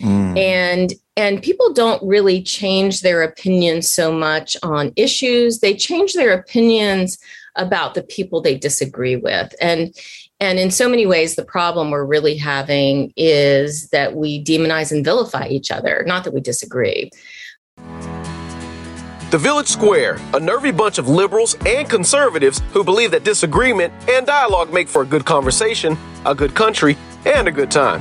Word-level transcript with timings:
Mm. 0.00 0.38
And 0.38 0.94
and 1.16 1.42
people 1.42 1.72
don't 1.72 2.02
really 2.06 2.42
change 2.42 3.00
their 3.00 3.22
opinions 3.22 3.90
so 3.90 4.12
much 4.12 4.56
on 4.62 4.92
issues. 4.96 5.60
They 5.60 5.74
change 5.74 6.12
their 6.12 6.32
opinions 6.32 7.18
about 7.56 7.94
the 7.94 8.02
people 8.02 8.40
they 8.40 8.56
disagree 8.56 9.16
with. 9.16 9.54
And 9.60 9.94
and 10.38 10.58
in 10.58 10.70
so 10.70 10.88
many 10.88 11.06
ways, 11.06 11.34
the 11.34 11.44
problem 11.44 11.90
we're 11.90 12.04
really 12.04 12.36
having 12.36 13.12
is 13.16 13.88
that 13.88 14.14
we 14.14 14.44
demonize 14.44 14.92
and 14.92 15.02
vilify 15.04 15.48
each 15.48 15.70
other, 15.70 16.04
not 16.06 16.24
that 16.24 16.34
we 16.34 16.40
disagree. 16.40 17.10
The 19.30 19.38
Village 19.38 19.66
Square, 19.66 20.20
a 20.34 20.40
nervy 20.40 20.70
bunch 20.70 20.98
of 20.98 21.08
liberals 21.08 21.56
and 21.66 21.88
conservatives 21.90 22.60
who 22.72 22.84
believe 22.84 23.10
that 23.10 23.24
disagreement 23.24 23.92
and 24.08 24.26
dialogue 24.26 24.72
make 24.72 24.88
for 24.88 25.02
a 25.02 25.06
good 25.06 25.24
conversation, 25.24 25.98
a 26.24 26.34
good 26.34 26.54
country, 26.54 26.96
and 27.24 27.48
a 27.48 27.52
good 27.52 27.70
time. 27.70 28.00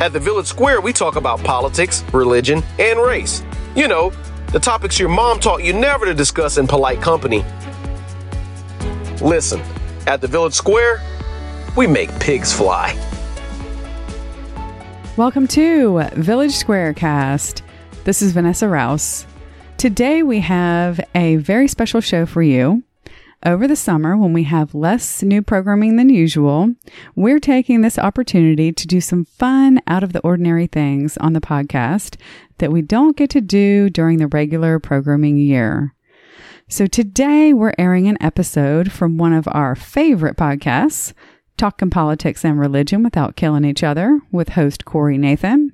At 0.00 0.12
the 0.12 0.20
Village 0.20 0.46
Square, 0.46 0.82
we 0.82 0.92
talk 0.92 1.16
about 1.16 1.42
politics, 1.42 2.04
religion, 2.12 2.62
and 2.78 3.00
race. 3.00 3.42
You 3.74 3.88
know, 3.88 4.12
the 4.52 4.60
topics 4.60 4.96
your 4.96 5.08
mom 5.08 5.40
taught 5.40 5.64
you 5.64 5.72
never 5.72 6.06
to 6.06 6.14
discuss 6.14 6.56
in 6.56 6.68
polite 6.68 7.02
company. 7.02 7.44
Listen, 9.20 9.60
at 10.06 10.20
the 10.20 10.28
Village 10.28 10.52
Square, 10.52 11.02
we 11.76 11.88
make 11.88 12.16
pigs 12.20 12.52
fly. 12.52 12.96
Welcome 15.16 15.48
to 15.48 16.04
Village 16.12 16.52
Square 16.52 16.94
Cast. 16.94 17.64
This 18.04 18.22
is 18.22 18.30
Vanessa 18.30 18.68
Rowse. 18.68 19.26
Today 19.78 20.22
we 20.22 20.38
have 20.38 21.00
a 21.16 21.36
very 21.36 21.66
special 21.66 22.00
show 22.00 22.24
for 22.24 22.40
you. 22.40 22.84
Over 23.46 23.68
the 23.68 23.76
summer, 23.76 24.16
when 24.16 24.32
we 24.32 24.42
have 24.44 24.74
less 24.74 25.22
new 25.22 25.42
programming 25.42 25.94
than 25.94 26.08
usual, 26.08 26.74
we're 27.14 27.38
taking 27.38 27.82
this 27.82 27.96
opportunity 27.96 28.72
to 28.72 28.86
do 28.86 29.00
some 29.00 29.24
fun, 29.24 29.80
out 29.86 30.02
of 30.02 30.12
the 30.12 30.20
ordinary 30.20 30.66
things 30.66 31.16
on 31.18 31.34
the 31.34 31.40
podcast 31.40 32.16
that 32.58 32.72
we 32.72 32.82
don't 32.82 33.16
get 33.16 33.30
to 33.30 33.40
do 33.40 33.90
during 33.90 34.18
the 34.18 34.26
regular 34.26 34.80
programming 34.80 35.38
year. 35.38 35.94
So 36.68 36.88
today 36.88 37.52
we're 37.52 37.74
airing 37.78 38.08
an 38.08 38.18
episode 38.20 38.90
from 38.90 39.18
one 39.18 39.32
of 39.32 39.46
our 39.52 39.76
favorite 39.76 40.36
podcasts, 40.36 41.12
Talking 41.56 41.90
Politics 41.90 42.44
and 42.44 42.58
Religion 42.58 43.04
Without 43.04 43.36
Killing 43.36 43.64
Each 43.64 43.84
Other, 43.84 44.20
with 44.32 44.50
host 44.50 44.84
Corey 44.84 45.16
Nathan. 45.16 45.72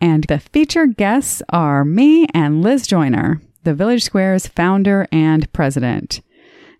And 0.00 0.24
the 0.24 0.38
featured 0.38 0.96
guests 0.96 1.42
are 1.48 1.84
me 1.84 2.28
and 2.32 2.62
Liz 2.62 2.86
Joyner, 2.86 3.42
the 3.64 3.74
Village 3.74 4.04
Square's 4.04 4.46
founder 4.46 5.08
and 5.10 5.52
president. 5.52 6.20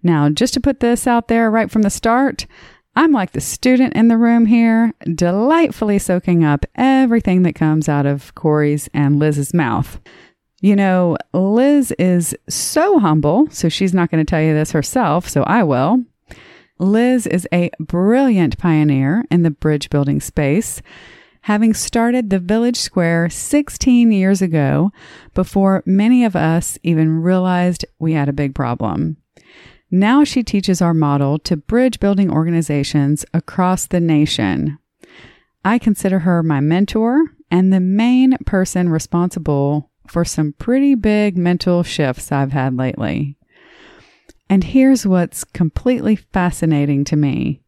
Now, 0.02 0.28
just 0.28 0.54
to 0.54 0.60
put 0.60 0.80
this 0.80 1.06
out 1.06 1.28
there 1.28 1.50
right 1.50 1.70
from 1.70 1.82
the 1.82 1.90
start, 1.90 2.46
I'm 2.96 3.12
like 3.12 3.32
the 3.32 3.40
student 3.40 3.94
in 3.94 4.08
the 4.08 4.18
room 4.18 4.46
here, 4.46 4.92
delightfully 5.14 5.98
soaking 5.98 6.44
up 6.44 6.66
everything 6.74 7.42
that 7.42 7.54
comes 7.54 7.88
out 7.88 8.06
of 8.06 8.34
Corey's 8.34 8.88
and 8.92 9.18
Liz's 9.18 9.54
mouth. 9.54 10.00
You 10.60 10.74
know, 10.74 11.16
Liz 11.32 11.92
is 11.92 12.36
so 12.48 12.98
humble, 12.98 13.48
so 13.50 13.68
she's 13.68 13.94
not 13.94 14.10
going 14.10 14.24
to 14.24 14.28
tell 14.28 14.42
you 14.42 14.52
this 14.52 14.72
herself, 14.72 15.28
so 15.28 15.44
I 15.44 15.62
will. 15.62 16.02
Liz 16.80 17.26
is 17.26 17.46
a 17.52 17.70
brilliant 17.78 18.58
pioneer 18.58 19.24
in 19.30 19.42
the 19.42 19.50
bridge 19.50 19.90
building 19.90 20.20
space, 20.20 20.82
having 21.42 21.74
started 21.74 22.30
the 22.30 22.40
Village 22.40 22.76
Square 22.76 23.30
16 23.30 24.10
years 24.10 24.42
ago 24.42 24.90
before 25.34 25.84
many 25.86 26.24
of 26.24 26.34
us 26.34 26.78
even 26.82 27.22
realized 27.22 27.84
we 28.00 28.12
had 28.12 28.28
a 28.28 28.32
big 28.32 28.54
problem. 28.54 29.16
Now 29.90 30.22
she 30.24 30.42
teaches 30.42 30.82
our 30.82 30.94
model 30.94 31.38
to 31.40 31.56
bridge 31.56 31.98
building 31.98 32.30
organizations 32.30 33.24
across 33.32 33.86
the 33.86 34.00
nation. 34.00 34.78
I 35.64 35.78
consider 35.78 36.20
her 36.20 36.42
my 36.42 36.60
mentor 36.60 37.24
and 37.50 37.72
the 37.72 37.80
main 37.80 38.36
person 38.44 38.90
responsible 38.90 39.90
for 40.06 40.24
some 40.24 40.54
pretty 40.58 40.94
big 40.94 41.36
mental 41.36 41.82
shifts 41.82 42.30
I've 42.30 42.52
had 42.52 42.76
lately. 42.76 43.36
And 44.50 44.64
here's 44.64 45.06
what's 45.06 45.44
completely 45.44 46.16
fascinating 46.16 47.04
to 47.04 47.16
me. 47.16 47.60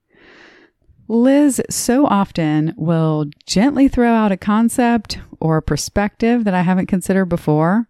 Liz 1.08 1.60
so 1.68 2.06
often 2.06 2.72
will 2.76 3.26
gently 3.46 3.88
throw 3.88 4.12
out 4.12 4.32
a 4.32 4.36
concept 4.36 5.18
or 5.40 5.56
a 5.56 5.62
perspective 5.62 6.44
that 6.44 6.54
I 6.54 6.62
haven't 6.62 6.86
considered 6.86 7.26
before. 7.26 7.88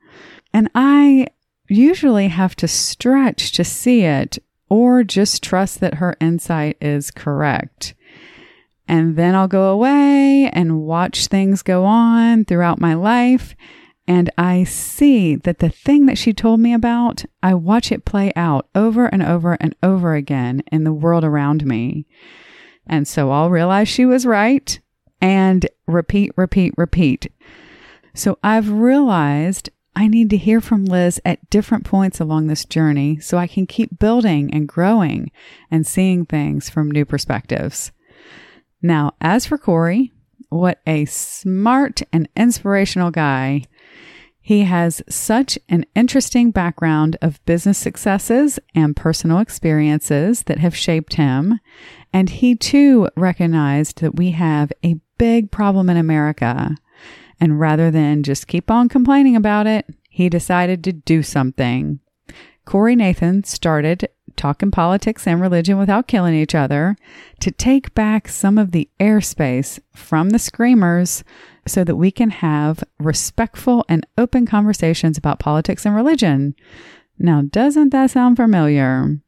And 0.53 0.71
I 0.75 1.27
usually 1.71 2.29
have 2.29 2.57
to 2.57 2.69
stretch 2.69 3.53
to 3.53 3.65
see 3.65 4.03
it 4.03 4.39
or 4.69 5.03
just 5.05 5.43
trust 5.43 5.81
that 5.81 5.95
her 5.95 6.17
insight 6.21 6.77
is 6.81 7.11
correct. 7.11 7.95
And 8.89 9.17
then 9.17 9.35
I'll 9.35 9.49
go 9.49 9.71
away 9.71 10.51
and 10.53 10.81
watch 10.83 11.27
things 11.27 11.63
go 11.63 11.85
on 11.85 12.45
throughout 12.45 12.81
my 12.81 12.95
life. 12.95 13.55
And 14.07 14.31
I 14.37 14.65
see 14.65 15.37
that 15.37 15.61
the 15.61 15.69
thing 15.69 16.07
that 16.07 16.19
she 16.19 16.33
told 16.33 16.59
me 16.59 16.75
about, 16.75 17.25
I 17.43 17.55
watch 17.55 17.93
it 17.93 18.05
play 18.05 18.33
out 18.35 18.69
over 18.75 19.07
and 19.07 19.23
over 19.23 19.57
and 19.61 19.77
over 19.83 20.15
again 20.15 20.65
in 20.73 20.83
the 20.83 20.93
world 20.93 21.23
around 21.23 21.65
me. 21.65 22.07
And 22.87 23.07
so 23.07 23.31
I'll 23.31 23.51
realize 23.51 23.89
she 23.89 24.05
was 24.05 24.27
right 24.27 24.81
and 25.21 25.69
repeat, 25.87 26.33
repeat, 26.37 26.75
repeat. 26.77 27.33
So 28.15 28.39
I've 28.43 28.71
realized 28.71 29.71
I 29.95 30.09
need 30.09 30.31
to 30.31 30.37
hear 30.37 30.61
from 30.61 30.85
Liz 30.85 31.21
at 31.25 31.51
different 31.51 31.85
points 31.85 32.21
along 32.21 32.47
this 32.47 32.65
journey 32.65 33.19
so 33.19 33.39
I 33.39 33.47
can 33.47 33.67
keep 33.67 33.99
building 33.99 34.53
and 34.55 34.69
growing 34.69 35.31
and 35.71 35.87
seeing 35.87 36.25
things 36.25 36.71
from 36.71 36.91
new 36.91 37.05
perspectives. 37.05 37.93
Now, 38.83 39.13
as 39.21 39.47
for 39.47 39.59
Corey, 39.59 40.13
what 40.49 40.81
a 40.87 41.05
smart 41.05 42.03
and 42.13 42.29
inspirational 42.37 43.11
guy. 43.11 43.65
He 44.41 44.63
has 44.63 45.03
such 45.09 45.59
an 45.69 45.85
interesting 45.95 46.51
background 46.51 47.17
of 47.23 47.45
business 47.45 47.79
successes 47.79 48.59
and 48.75 48.97
personal 48.97 49.39
experiences 49.39 50.45
that 50.45 50.59
have 50.59 50.75
shaped 50.75 51.15
him. 51.15 51.61
And 52.13 52.31
he 52.31 52.57
too 52.57 53.09
recognized 53.17 54.01
that 54.01 54.17
we 54.17 54.33
have 54.33 54.73
a 54.85 54.99
big 55.19 55.51
problem 55.51 55.91
in 55.91 55.97
America 55.97 56.75
and 57.41 57.59
rather 57.59 57.91
than 57.91 58.23
just 58.23 58.47
keep 58.47 58.71
on 58.71 58.89
complaining 58.89 59.37
about 59.37 59.67
it, 59.67 59.87
he 60.09 60.29
decided 60.29 60.85
to 60.85 60.93
do 60.93 61.23
something. 61.23 62.01
Corey 62.65 62.95
Nathan 62.95 63.43
started 63.45 64.09
Talking 64.37 64.71
Politics 64.71 65.27
and 65.27 65.41
Religion 65.41 65.79
Without 65.79 66.07
Killing 66.07 66.35
Each 66.35 66.55
Other 66.55 66.97
to 67.41 67.51
take 67.51 67.95
back 67.95 68.29
some 68.29 68.59
of 68.59 68.71
the 68.71 68.89
airspace 69.01 69.81
from 69.95 70.31
the 70.31 70.39
screamers 70.39 71.25
so 71.67 71.85
that 71.85 71.97
we 71.97 72.11
can 72.11 72.31
have 72.31 72.85
respectful 72.99 73.85
and 73.89 74.07
open 74.17 74.47
conversations 74.47 75.19
about 75.19 75.39
politics 75.41 75.85
and 75.85 75.95
religion. 75.95 76.55
Now, 77.19 77.43
doesn't 77.43 77.91
that 77.91 78.11
sound 78.11 78.37
familiar? 78.37 79.19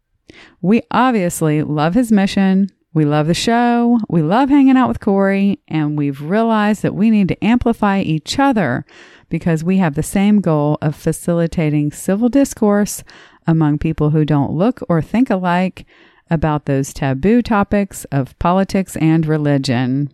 We 0.61 0.83
obviously 0.91 1.63
love 1.63 1.95
his 1.95 2.11
mission, 2.11 2.71
we 2.95 3.05
love 3.05 3.27
the 3.27 3.35
show. 3.35 3.99
We 4.09 4.23
love 4.23 4.51
hanging 4.51 4.77
out 4.77 4.89
with 4.89 5.01
Corey, 5.01 5.61
and 5.67 5.97
we've 5.97 6.21
realized 6.21 6.83
that 6.83 6.95
we 6.95 7.11
need 7.11 7.29
to 7.29 7.45
amplify 7.45 8.01
each 8.01 8.39
other 8.39 8.85
because 9.31 9.65
we 9.65 9.79
have 9.79 9.95
the 9.95 10.03
same 10.03 10.41
goal 10.41 10.77
of 10.83 10.95
facilitating 10.95 11.91
civil 11.93 12.29
discourse 12.29 13.03
among 13.47 13.79
people 13.79 14.11
who 14.11 14.25
don't 14.25 14.53
look 14.53 14.81
or 14.89 15.01
think 15.01 15.31
alike 15.31 15.87
about 16.31 16.67
those 16.67 16.93
taboo 16.93 17.41
topics 17.41 18.05
of 18.07 18.39
politics 18.39 18.97
and 18.97 19.27
religion. 19.27 20.11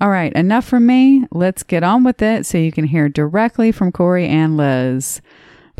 All 0.00 0.10
right, 0.10 0.32
enough 0.32 0.64
from 0.64 0.86
me. 0.86 1.26
Let's 1.30 1.62
get 1.62 1.84
on 1.84 2.02
with 2.02 2.22
it 2.22 2.46
so 2.46 2.58
you 2.58 2.72
can 2.72 2.84
hear 2.84 3.08
directly 3.08 3.72
from 3.72 3.92
Corey 3.92 4.26
and 4.26 4.56
Liz. 4.56 5.20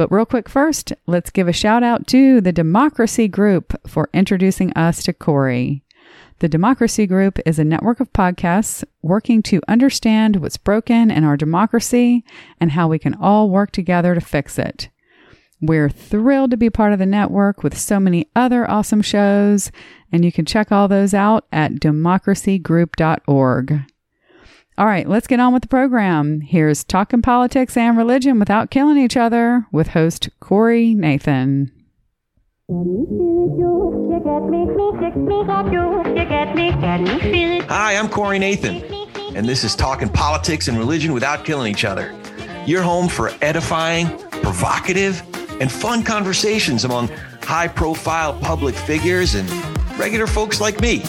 But 0.03 0.11
real 0.11 0.27
quick 0.27 0.49
first, 0.49 0.93
let's 1.07 1.31
give 1.31 1.47
a 1.47 1.53
shout 1.53 1.85
out 1.85 2.09
to 2.09 2.41
the 2.41 2.51
Democracy 2.51 3.29
Group 3.29 3.81
for 3.87 4.11
introducing 4.13 4.73
us 4.73 5.05
to 5.05 5.13
Corey. 5.13 5.85
The 6.41 6.49
Democracy 6.49 7.07
Group 7.07 7.39
is 7.47 7.61
a 7.61 7.65
network 7.65 8.01
of 8.01 8.13
podcasts 8.13 8.83
working 9.01 9.45
to 9.45 9.61
understand 9.69 10.39
what's 10.39 10.57
broken 10.57 11.13
in 11.13 11.23
our 11.23 11.37
democracy 11.37 12.25
and 12.59 12.73
how 12.73 12.89
we 12.89 12.99
can 12.99 13.15
all 13.15 13.49
work 13.49 13.71
together 13.71 14.17
to 14.17 14.21
fix 14.21 14.59
it. 14.59 14.89
We're 15.61 15.89
thrilled 15.89 16.51
to 16.51 16.57
be 16.57 16.69
part 16.69 16.93
of 16.93 16.99
the 16.99 17.07
network 17.07 17.63
with 17.63 17.79
so 17.79 18.01
many 18.01 18.29
other 18.35 18.69
awesome 18.69 19.03
shows, 19.03 19.71
and 20.11 20.25
you 20.25 20.33
can 20.33 20.45
check 20.45 20.73
all 20.73 20.89
those 20.89 21.15
out 21.15 21.47
at 21.53 21.75
democracygroup.org. 21.75 23.83
All 24.83 24.89
right, 24.89 25.09
let's 25.09 25.29
get 25.29 25.39
on 25.39 25.53
with 25.53 25.63
the 25.63 25.69
program. 25.69 26.41
Here's 26.41 26.83
Talking 26.83 27.23
Politics 27.23 27.77
and 27.77 27.97
Religion 27.97 28.41
Without 28.41 28.73
Killing 28.73 28.99
Each 28.99 29.17
Other 29.17 29.65
with 29.71 29.87
host 29.87 30.29
Corey 30.41 30.93
Nathan. 30.93 31.71
Hi, 37.69 37.97
I'm 37.97 38.09
Corey 38.09 38.41
Nathan, 38.41 38.83
and 39.37 39.49
this 39.49 39.63
is 39.63 39.77
Talking 39.77 40.09
Politics 40.09 40.67
and 40.67 40.77
Religion 40.77 41.13
Without 41.13 41.45
Killing 41.45 41.71
Each 41.71 41.85
Other. 41.85 42.13
Your 42.67 42.83
home 42.83 43.09
for 43.09 43.31
edifying, 43.41 44.09
provocative, 44.43 45.23
and 45.61 45.71
fun 45.71 46.03
conversations 46.03 46.83
among 46.83 47.07
high 47.43 47.69
profile 47.69 48.37
public 48.41 48.75
figures 48.75 49.37
and 49.37 49.49
regular 49.97 50.27
folks 50.27 50.61
like 50.61 50.81
me. 50.81 51.05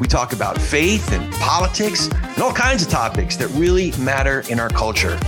We 0.00 0.08
talk 0.08 0.32
about 0.32 0.60
faith 0.60 1.12
and 1.12 1.32
politics 1.34 2.08
and 2.08 2.42
all 2.42 2.52
kinds 2.52 2.82
of 2.82 2.88
topics 2.88 3.36
that 3.36 3.48
really 3.48 3.92
matter 3.98 4.42
in 4.50 4.58
our 4.58 4.68
culture. 4.68 5.18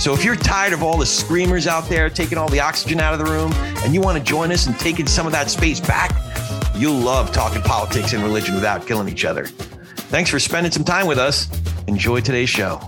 So 0.00 0.12
if 0.12 0.24
you're 0.24 0.34
tired 0.34 0.72
of 0.72 0.82
all 0.82 0.98
the 0.98 1.06
screamers 1.06 1.66
out 1.66 1.88
there 1.88 2.10
taking 2.10 2.36
all 2.36 2.48
the 2.48 2.60
oxygen 2.60 2.98
out 3.00 3.12
of 3.12 3.24
the 3.24 3.30
room 3.30 3.52
and 3.84 3.94
you 3.94 4.00
want 4.00 4.18
to 4.18 4.24
join 4.24 4.50
us 4.50 4.66
in 4.66 4.74
taking 4.74 5.06
some 5.06 5.26
of 5.26 5.32
that 5.32 5.48
space 5.48 5.78
back, 5.78 6.10
you'll 6.74 6.98
love 6.98 7.30
talking 7.32 7.62
politics 7.62 8.12
and 8.12 8.22
religion 8.22 8.54
without 8.54 8.86
killing 8.86 9.08
each 9.08 9.24
other. 9.24 9.44
Thanks 9.44 10.28
for 10.28 10.40
spending 10.40 10.72
some 10.72 10.84
time 10.84 11.06
with 11.06 11.18
us. 11.18 11.48
Enjoy 11.86 12.20
today's 12.20 12.50
show. 12.50 12.80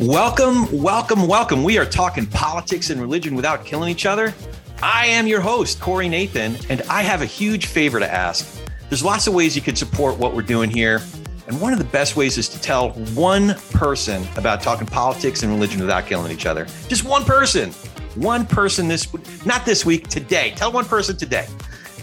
Welcome, 0.00 0.70
welcome, 0.80 1.26
welcome. 1.26 1.64
We 1.64 1.76
are 1.76 1.84
talking 1.84 2.24
politics 2.26 2.90
and 2.90 3.00
religion 3.00 3.34
without 3.34 3.64
killing 3.64 3.90
each 3.90 4.06
other. 4.06 4.32
I 4.82 5.06
am 5.06 5.26
your 5.26 5.40
host, 5.40 5.80
Corey 5.80 6.08
Nathan, 6.08 6.56
and 6.68 6.82
I 6.82 7.02
have 7.02 7.20
a 7.20 7.26
huge 7.26 7.66
favor 7.66 7.98
to 7.98 8.08
ask. 8.08 8.62
There's 8.88 9.02
lots 9.02 9.26
of 9.26 9.34
ways 9.34 9.56
you 9.56 9.62
can 9.62 9.74
support 9.74 10.18
what 10.18 10.36
we're 10.36 10.42
doing 10.42 10.70
here. 10.70 11.02
And 11.48 11.60
one 11.60 11.72
of 11.72 11.80
the 11.80 11.84
best 11.86 12.14
ways 12.14 12.38
is 12.38 12.48
to 12.50 12.60
tell 12.60 12.90
one 13.14 13.56
person 13.72 14.24
about 14.36 14.62
talking 14.62 14.86
politics 14.86 15.42
and 15.42 15.50
religion 15.50 15.80
without 15.80 16.06
killing 16.06 16.30
each 16.30 16.46
other. 16.46 16.68
Just 16.86 17.02
one 17.04 17.24
person. 17.24 17.72
One 18.14 18.46
person 18.46 18.86
this, 18.86 19.08
not 19.44 19.66
this 19.66 19.84
week, 19.84 20.06
today. 20.08 20.52
Tell 20.54 20.70
one 20.70 20.84
person 20.84 21.16
today. 21.16 21.48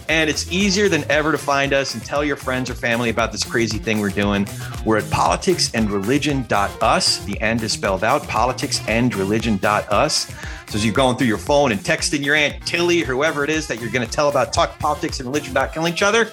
And 0.09 0.29
it's 0.29 0.51
easier 0.51 0.89
than 0.89 1.09
ever 1.09 1.31
to 1.31 1.37
find 1.37 1.71
us 1.73 1.93
and 1.95 2.03
tell 2.03 2.25
your 2.25 2.35
friends 2.35 2.69
or 2.69 2.75
family 2.75 3.09
about 3.09 3.31
this 3.31 3.43
crazy 3.43 3.77
thing 3.77 4.01
we're 4.01 4.09
doing. 4.09 4.45
We're 4.85 4.97
at 4.97 5.05
politicsandreligion.us. 5.05 7.25
The 7.25 7.41
end 7.41 7.63
is 7.63 7.71
spelled 7.71 8.03
out 8.03 8.23
politicsandreligion.us. 8.23 10.31
So 10.67 10.77
as 10.77 10.85
you're 10.85 10.93
going 10.93 11.17
through 11.17 11.27
your 11.27 11.37
phone 11.37 11.71
and 11.71 11.79
texting 11.79 12.23
your 12.23 12.35
Aunt 12.35 12.65
Tilly 12.65 13.03
or 13.03 13.05
whoever 13.05 13.43
it 13.43 13.49
is 13.49 13.67
that 13.67 13.79
you're 13.79 13.91
going 13.91 14.05
to 14.05 14.11
tell 14.11 14.29
about 14.29 14.51
talk 14.51 14.77
politics 14.79 15.19
and 15.19 15.27
religion 15.27 15.53
not 15.53 15.73
killing 15.73 15.93
each 15.93 16.01
other, 16.01 16.31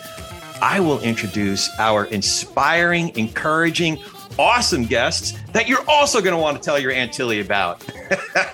I 0.60 0.80
will 0.80 1.00
introduce 1.00 1.68
our 1.78 2.06
inspiring, 2.06 3.16
encouraging, 3.16 3.98
awesome 4.38 4.84
guests 4.84 5.38
that 5.52 5.68
you're 5.68 5.84
also 5.88 6.20
going 6.20 6.34
to 6.34 6.40
want 6.40 6.56
to 6.56 6.62
tell 6.62 6.78
your 6.78 6.92
Aunt 6.92 7.12
Tilly 7.12 7.40
about. 7.40 7.84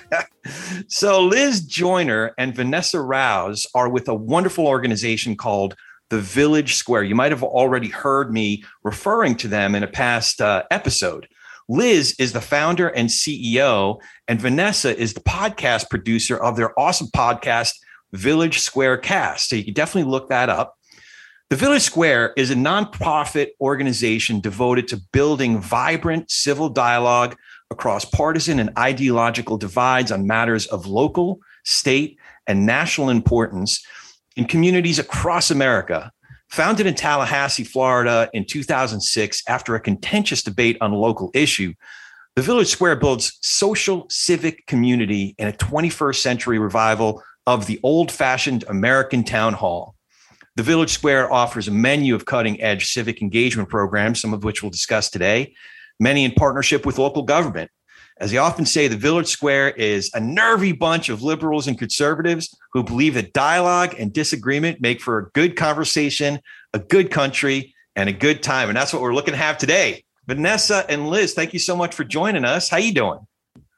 so 0.87 1.21
Liz 1.21 1.61
Joyner 1.61 2.33
and 2.37 2.55
Vanessa 2.55 2.99
Rowse 2.99 3.65
are 3.73 3.89
with 3.89 4.07
a 4.07 4.15
wonderful 4.15 4.67
organization 4.67 5.35
called 5.35 5.75
the 6.09 6.19
Village 6.19 6.75
Square. 6.75 7.03
You 7.03 7.15
might 7.15 7.31
have 7.31 7.43
already 7.43 7.89
heard 7.89 8.33
me 8.33 8.63
referring 8.83 9.35
to 9.35 9.47
them 9.47 9.75
in 9.75 9.83
a 9.83 9.87
past 9.87 10.41
uh, 10.41 10.63
episode. 10.71 11.27
Liz 11.69 12.15
is 12.17 12.33
the 12.33 12.41
founder 12.41 12.87
and 12.87 13.09
CEO, 13.09 14.01
and 14.27 14.41
Vanessa 14.41 14.97
is 14.97 15.13
the 15.13 15.19
podcast 15.19 15.87
producer 15.91 16.35
of 16.35 16.57
their 16.57 16.77
awesome 16.79 17.09
podcast, 17.15 17.75
Village 18.11 18.57
Square 18.57 18.97
Cast. 18.97 19.49
So 19.49 19.55
you 19.55 19.63
can 19.63 19.75
definitely 19.75 20.09
look 20.09 20.29
that 20.29 20.49
up. 20.49 20.75
The 21.51 21.55
Village 21.55 21.83
Square 21.83 22.33
is 22.37 22.49
a 22.49 22.55
nonprofit 22.55 23.49
organization 23.61 24.39
devoted 24.39 24.87
to 24.87 25.01
building 25.13 25.61
vibrant 25.61 26.31
civil 26.31 26.69
dialogue 26.69 27.35
across 27.69 28.03
partisan 28.03 28.59
and 28.59 28.71
ideological 28.75 29.57
divides 29.57 30.11
on 30.11 30.25
matters 30.25 30.65
of 30.65 30.87
local, 30.87 31.39
state, 31.65 32.17
and 32.47 32.65
national 32.65 33.11
importance 33.11 33.85
in 34.35 34.45
communities 34.45 34.97
across 34.97 35.51
America 35.51 36.11
Founded 36.49 36.87
in 36.87 36.95
Tallahassee, 36.95 37.63
Florida 37.63 38.27
in 38.33 38.43
2006 38.43 39.43
after 39.47 39.75
a 39.75 39.79
contentious 39.79 40.41
debate 40.41 40.77
on 40.81 40.91
a 40.91 40.97
local 40.97 41.29
issue, 41.35 41.73
the 42.35 42.41
Village 42.41 42.69
Square 42.69 42.95
builds 42.95 43.37
social 43.41 44.07
civic 44.09 44.65
community 44.65 45.35
in 45.37 45.47
a 45.47 45.53
21st 45.53 46.15
century 46.15 46.57
revival 46.57 47.21
of 47.45 47.67
the 47.67 47.79
old 47.83 48.11
fashioned 48.11 48.63
American 48.67 49.23
town 49.23 49.53
hall. 49.53 49.95
The 50.55 50.63
Village 50.63 50.89
Square 50.89 51.31
offers 51.31 51.67
a 51.67 51.71
menu 51.71 52.15
of 52.15 52.25
cutting 52.25 52.59
edge 52.61 52.91
civic 52.91 53.21
engagement 53.21 53.69
programs, 53.69 54.19
some 54.19 54.33
of 54.33 54.43
which 54.43 54.63
we'll 54.63 54.71
discuss 54.71 55.09
today, 55.09 55.53
many 55.99 56.25
in 56.25 56.31
partnership 56.31 56.83
with 56.83 56.97
local 56.97 57.23
government. 57.23 57.69
As 58.19 58.31
they 58.31 58.37
often 58.37 58.65
say, 58.65 58.89
the 58.89 58.97
Village 58.97 59.27
Square 59.27 59.71
is 59.71 60.11
a 60.13 60.19
nervy 60.19 60.73
bunch 60.73 61.07
of 61.07 61.23
liberals 61.23 61.67
and 61.67 61.79
conservatives 61.79 62.53
who 62.73 62.83
believe 62.83 63.13
that 63.13 63.31
dialogue 63.31 63.95
and 63.97 64.11
disagreement 64.11 64.81
make 64.81 64.99
for 64.99 65.19
a 65.19 65.29
good 65.31 65.55
conversation, 65.55 66.41
a 66.73 66.79
good 66.79 67.11
country, 67.11 67.73
and 67.95 68.09
a 68.09 68.13
good 68.13 68.43
time. 68.43 68.67
And 68.67 68.77
that's 68.77 68.91
what 68.91 69.01
we're 69.01 69.13
looking 69.13 69.31
to 69.31 69.37
have 69.37 69.57
today. 69.57 70.03
Vanessa 70.27 70.85
and 70.89 71.07
Liz, 71.09 71.33
thank 71.33 71.53
you 71.53 71.59
so 71.59 71.77
much 71.77 71.95
for 71.95 72.03
joining 72.03 72.43
us. 72.43 72.69
How 72.69 72.77
you 72.77 72.93
doing? 72.93 73.19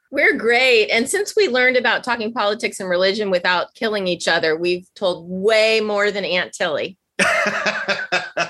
We're 0.09 0.35
great. 0.35 0.89
And 0.89 1.07
since 1.07 1.35
we 1.35 1.47
learned 1.47 1.77
about 1.77 2.03
talking 2.03 2.33
politics 2.33 2.79
and 2.79 2.89
religion 2.89 3.29
without 3.29 3.73
killing 3.75 4.07
each 4.07 4.27
other, 4.27 4.57
we've 4.57 4.87
told 4.95 5.29
way 5.29 5.81
more 5.81 6.11
than 6.11 6.25
Aunt 6.25 6.51
Tilly. 6.51 6.97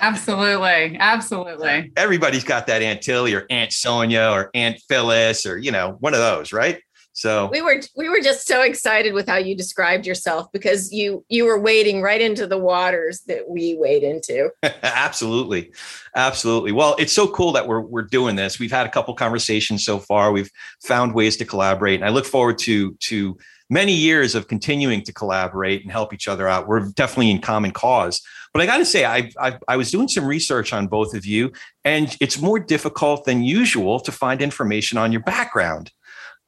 Absolutely. 0.01 0.97
Absolutely. 0.99 1.91
Everybody's 1.95 2.43
got 2.43 2.67
that 2.67 2.81
Aunt 2.81 3.01
Tilly 3.01 3.33
or 3.33 3.45
Aunt 3.49 3.71
Sonia 3.71 4.29
or 4.31 4.49
Aunt 4.53 4.79
Phyllis 4.87 5.45
or, 5.45 5.57
you 5.57 5.71
know, 5.71 5.97
one 5.99 6.13
of 6.13 6.19
those, 6.19 6.53
right? 6.53 6.81
So 7.13 7.49
we 7.51 7.61
were 7.61 7.81
we 7.97 8.07
were 8.07 8.21
just 8.21 8.47
so 8.47 8.61
excited 8.61 9.13
with 9.13 9.27
how 9.27 9.35
you 9.35 9.55
described 9.55 10.05
yourself 10.05 10.47
because 10.53 10.93
you 10.93 11.25
you 11.27 11.43
were 11.43 11.59
wading 11.59 12.01
right 12.01 12.21
into 12.21 12.47
the 12.47 12.57
waters 12.57 13.21
that 13.27 13.49
we 13.49 13.75
wade 13.77 14.03
into. 14.03 14.49
absolutely. 14.83 15.73
Absolutely. 16.15 16.71
Well, 16.71 16.95
it's 16.99 17.11
so 17.11 17.27
cool 17.27 17.51
that 17.51 17.67
we're 17.67 17.81
we're 17.81 18.03
doing 18.03 18.37
this. 18.37 18.59
We've 18.59 18.71
had 18.71 18.85
a 18.85 18.89
couple 18.89 19.13
conversations 19.13 19.83
so 19.83 19.99
far. 19.99 20.31
We've 20.31 20.49
found 20.83 21.13
ways 21.13 21.35
to 21.37 21.45
collaborate 21.45 21.95
and 21.99 22.05
I 22.05 22.09
look 22.09 22.25
forward 22.25 22.57
to 22.59 22.93
to 22.93 23.37
many 23.69 23.93
years 23.93 24.35
of 24.35 24.47
continuing 24.47 25.01
to 25.01 25.13
collaborate 25.13 25.81
and 25.81 25.91
help 25.91 26.13
each 26.13 26.27
other 26.27 26.47
out. 26.47 26.67
We're 26.67 26.89
definitely 26.89 27.31
in 27.31 27.39
common 27.39 27.71
cause. 27.71 28.21
But 28.53 28.61
I 28.61 28.65
got 28.65 28.77
to 28.77 28.85
say, 28.85 29.05
I, 29.05 29.31
I, 29.39 29.57
I 29.67 29.77
was 29.77 29.91
doing 29.91 30.07
some 30.07 30.25
research 30.25 30.73
on 30.73 30.87
both 30.87 31.13
of 31.13 31.25
you, 31.25 31.51
and 31.85 32.15
it's 32.19 32.39
more 32.41 32.59
difficult 32.59 33.25
than 33.25 33.43
usual 33.43 33.99
to 34.01 34.11
find 34.11 34.41
information 34.41 34.97
on 34.97 35.11
your 35.11 35.21
background. 35.21 35.91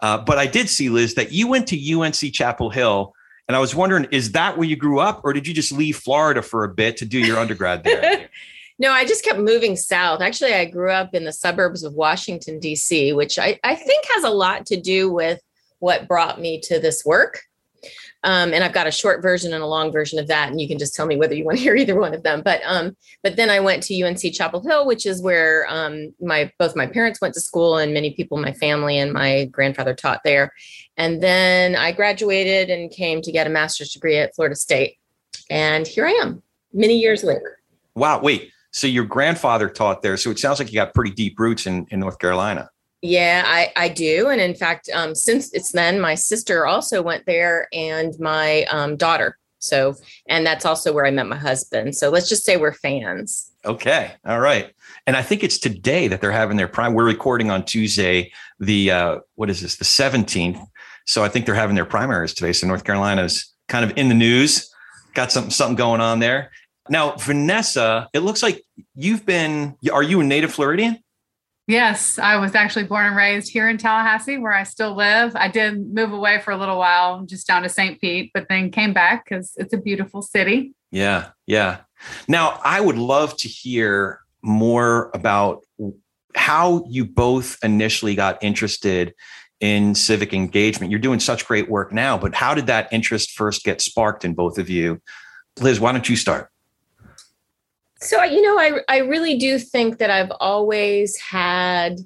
Uh, 0.01 0.17
but 0.17 0.37
I 0.37 0.47
did 0.47 0.69
see, 0.69 0.89
Liz, 0.89 1.15
that 1.15 1.31
you 1.31 1.47
went 1.47 1.67
to 1.69 2.01
UNC 2.01 2.33
Chapel 2.33 2.69
Hill. 2.69 3.13
And 3.47 3.55
I 3.55 3.59
was 3.59 3.73
wondering, 3.73 4.05
is 4.11 4.33
that 4.33 4.57
where 4.57 4.67
you 4.67 4.75
grew 4.75 4.99
up, 4.99 5.21
or 5.23 5.33
did 5.33 5.47
you 5.47 5.53
just 5.53 5.71
leave 5.71 5.97
Florida 5.97 6.41
for 6.41 6.63
a 6.63 6.69
bit 6.69 6.97
to 6.97 7.05
do 7.05 7.19
your 7.19 7.37
undergrad 7.37 7.83
there? 7.83 8.29
no, 8.79 8.91
I 8.91 9.05
just 9.05 9.23
kept 9.23 9.39
moving 9.39 9.75
south. 9.75 10.21
Actually, 10.21 10.53
I 10.53 10.65
grew 10.65 10.91
up 10.91 11.13
in 11.13 11.23
the 11.23 11.31
suburbs 11.31 11.83
of 11.83 11.93
Washington, 11.93 12.59
D.C., 12.59 13.13
which 13.13 13.39
I, 13.39 13.59
I 13.63 13.75
think 13.75 14.05
has 14.13 14.23
a 14.23 14.29
lot 14.29 14.65
to 14.67 14.79
do 14.79 15.11
with 15.11 15.39
what 15.79 16.07
brought 16.07 16.39
me 16.39 16.59
to 16.61 16.79
this 16.79 17.03
work. 17.05 17.41
Um, 18.23 18.53
and 18.53 18.63
I've 18.63 18.73
got 18.73 18.87
a 18.87 18.91
short 18.91 19.21
version 19.21 19.53
and 19.53 19.61
a 19.61 19.67
long 19.67 19.91
version 19.91 20.17
of 20.17 20.27
that, 20.27 20.49
and 20.49 20.61
you 20.61 20.67
can 20.67 20.79
just 20.79 20.95
tell 20.95 21.05
me 21.05 21.17
whether 21.17 21.35
you 21.35 21.43
want 21.43 21.57
to 21.57 21.63
hear 21.63 21.75
either 21.75 21.99
one 21.99 22.13
of 22.13 22.23
them. 22.23 22.41
But 22.43 22.61
um, 22.65 22.95
but 23.21 23.35
then 23.35 23.49
I 23.49 23.59
went 23.59 23.83
to 23.83 24.01
UNC 24.01 24.33
Chapel 24.33 24.61
Hill, 24.61 24.85
which 24.85 25.05
is 25.05 25.21
where 25.21 25.65
um, 25.69 26.13
my 26.21 26.51
both 26.57 26.75
my 26.75 26.87
parents 26.87 27.19
went 27.19 27.33
to 27.33 27.41
school, 27.41 27.77
and 27.77 27.93
many 27.93 28.13
people 28.13 28.37
my 28.37 28.53
family 28.53 28.97
and 28.97 29.11
my 29.11 29.45
grandfather 29.45 29.93
taught 29.93 30.21
there. 30.23 30.53
And 30.95 31.21
then 31.21 31.75
I 31.75 31.91
graduated 31.91 32.69
and 32.69 32.89
came 32.91 33.21
to 33.21 33.31
get 33.31 33.47
a 33.47 33.49
master's 33.49 33.91
degree 33.91 34.17
at 34.17 34.33
Florida 34.35 34.55
State, 34.55 34.97
and 35.49 35.85
here 35.85 36.05
I 36.05 36.11
am, 36.11 36.41
many 36.71 36.97
years 36.99 37.23
later. 37.23 37.59
Wow! 37.95 38.21
Wait, 38.21 38.51
so 38.71 38.87
your 38.87 39.05
grandfather 39.05 39.69
taught 39.69 40.01
there, 40.01 40.15
so 40.15 40.31
it 40.31 40.39
sounds 40.39 40.59
like 40.59 40.71
you 40.71 40.75
got 40.75 40.93
pretty 40.93 41.11
deep 41.11 41.37
roots 41.37 41.67
in 41.67 41.87
in 41.89 41.99
North 41.99 42.19
Carolina. 42.19 42.69
Yeah, 43.03 43.43
I, 43.45 43.73
I 43.75 43.89
do. 43.89 44.29
And 44.29 44.39
in 44.39 44.55
fact, 44.55 44.89
um, 44.93 45.13
since 45.13 45.53
it's 45.53 45.73
then, 45.73 45.99
my 45.99 46.15
sister 46.15 46.65
also 46.65 47.01
went 47.01 47.25
there 47.25 47.67
and 47.73 48.17
my 48.17 48.63
um, 48.71 48.95
daughter. 48.95 49.37
So, 49.59 49.95
and 50.29 50.45
that's 50.45 50.65
also 50.65 50.93
where 50.93 51.05
I 51.05 51.11
met 51.11 51.27
my 51.27 51.35
husband. 51.35 51.97
So 51.97 52.09
let's 52.09 52.29
just 52.29 52.45
say 52.45 52.55
we're 52.55 52.71
fans. 52.71 53.51
Okay. 53.65 54.13
All 54.25 54.39
right. 54.39 54.71
And 55.05 55.17
I 55.17 55.21
think 55.21 55.43
it's 55.43 55.57
today 55.57 56.07
that 56.07 56.21
they're 56.21 56.31
having 56.31 56.55
their 56.55 56.69
prime. 56.69 56.93
We're 56.93 57.03
recording 57.03 57.51
on 57.51 57.65
Tuesday, 57.65 58.31
the, 58.61 58.91
uh, 58.91 59.19
what 59.35 59.49
is 59.49 59.59
this, 59.59 59.75
the 59.75 59.85
17th. 59.85 60.65
So 61.05 61.25
I 61.25 61.27
think 61.27 61.45
they're 61.45 61.55
having 61.55 61.75
their 61.75 61.83
primaries 61.83 62.33
today. 62.33 62.53
So 62.53 62.67
North 62.67 62.85
Carolina's 62.85 63.53
kind 63.67 63.83
of 63.83 63.97
in 63.97 64.07
the 64.07 64.15
news, 64.15 64.73
got 65.13 65.29
something, 65.29 65.51
something 65.51 65.75
going 65.75 65.99
on 65.99 66.19
there. 66.19 66.51
Now, 66.87 67.17
Vanessa, 67.17 68.07
it 68.13 68.19
looks 68.19 68.41
like 68.41 68.63
you've 68.95 69.25
been, 69.25 69.75
are 69.91 70.03
you 70.03 70.21
a 70.21 70.23
native 70.23 70.53
Floridian? 70.53 71.02
Yes, 71.65 72.19
I 72.19 72.37
was 72.37 72.55
actually 72.55 72.83
born 72.83 73.05
and 73.05 73.15
raised 73.15 73.49
here 73.51 73.69
in 73.69 73.77
Tallahassee, 73.77 74.37
where 74.37 74.51
I 74.51 74.63
still 74.63 74.95
live. 74.95 75.33
I 75.35 75.47
did 75.47 75.93
move 75.93 76.11
away 76.11 76.41
for 76.41 76.51
a 76.51 76.57
little 76.57 76.77
while, 76.77 77.21
just 77.25 77.47
down 77.47 77.63
to 77.63 77.69
St. 77.69 78.01
Pete, 78.01 78.31
but 78.33 78.47
then 78.49 78.69
came 78.69 78.91
back 78.91 79.25
because 79.25 79.53
it's 79.55 79.73
a 79.73 79.77
beautiful 79.77 80.21
city. 80.21 80.73
Yeah, 80.91 81.29
yeah. 81.47 81.81
Now, 82.27 82.59
I 82.65 82.81
would 82.81 82.97
love 82.97 83.37
to 83.37 83.47
hear 83.47 84.19
more 84.41 85.09
about 85.13 85.63
how 86.35 86.83
you 86.89 87.05
both 87.05 87.57
initially 87.63 88.15
got 88.15 88.43
interested 88.43 89.13
in 89.61 89.95
civic 89.95 90.33
engagement. 90.33 90.91
You're 90.91 90.99
doing 90.99 91.21
such 91.21 91.47
great 91.47 91.69
work 91.69 91.93
now, 91.93 92.17
but 92.17 92.35
how 92.35 92.53
did 92.53 92.67
that 92.67 92.91
interest 92.91 93.31
first 93.31 93.63
get 93.63 93.79
sparked 93.79 94.25
in 94.25 94.33
both 94.33 94.57
of 94.57 94.69
you? 94.69 95.01
Liz, 95.61 95.79
why 95.79 95.93
don't 95.93 96.09
you 96.09 96.17
start? 96.17 96.49
So, 98.03 98.21
you 98.21 98.41
know, 98.41 98.59
I, 98.59 98.81
I 98.89 98.97
really 98.97 99.37
do 99.37 99.57
think 99.57 99.99
that 99.99 100.09
I've 100.09 100.31
always 100.41 101.17
had 101.17 101.99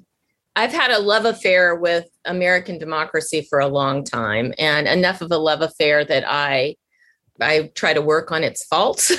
I've 0.54 0.72
had 0.72 0.90
a 0.90 0.98
love 0.98 1.24
affair 1.24 1.74
with 1.74 2.06
American 2.24 2.78
democracy 2.78 3.46
for 3.48 3.58
a 3.58 3.68
long 3.68 4.04
time, 4.04 4.54
and 4.58 4.86
enough 4.86 5.20
of 5.20 5.30
a 5.32 5.36
love 5.36 5.60
affair 5.60 6.04
that 6.04 6.24
I 6.26 6.76
I 7.40 7.72
try 7.74 7.94
to 7.94 8.00
work 8.00 8.30
on 8.30 8.44
its 8.44 8.64
faults. 8.64 9.12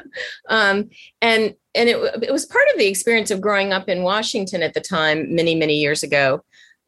um, 0.48 0.88
and 1.20 1.54
and 1.74 1.88
it, 1.88 1.96
it 2.22 2.32
was 2.32 2.46
part 2.46 2.64
of 2.72 2.78
the 2.78 2.88
experience 2.88 3.30
of 3.30 3.42
growing 3.42 3.74
up 3.74 3.88
in 3.90 4.02
Washington 4.02 4.62
at 4.62 4.72
the 4.72 4.80
time, 4.80 5.34
many 5.34 5.54
many 5.54 5.76
years 5.76 6.02
ago, 6.02 6.42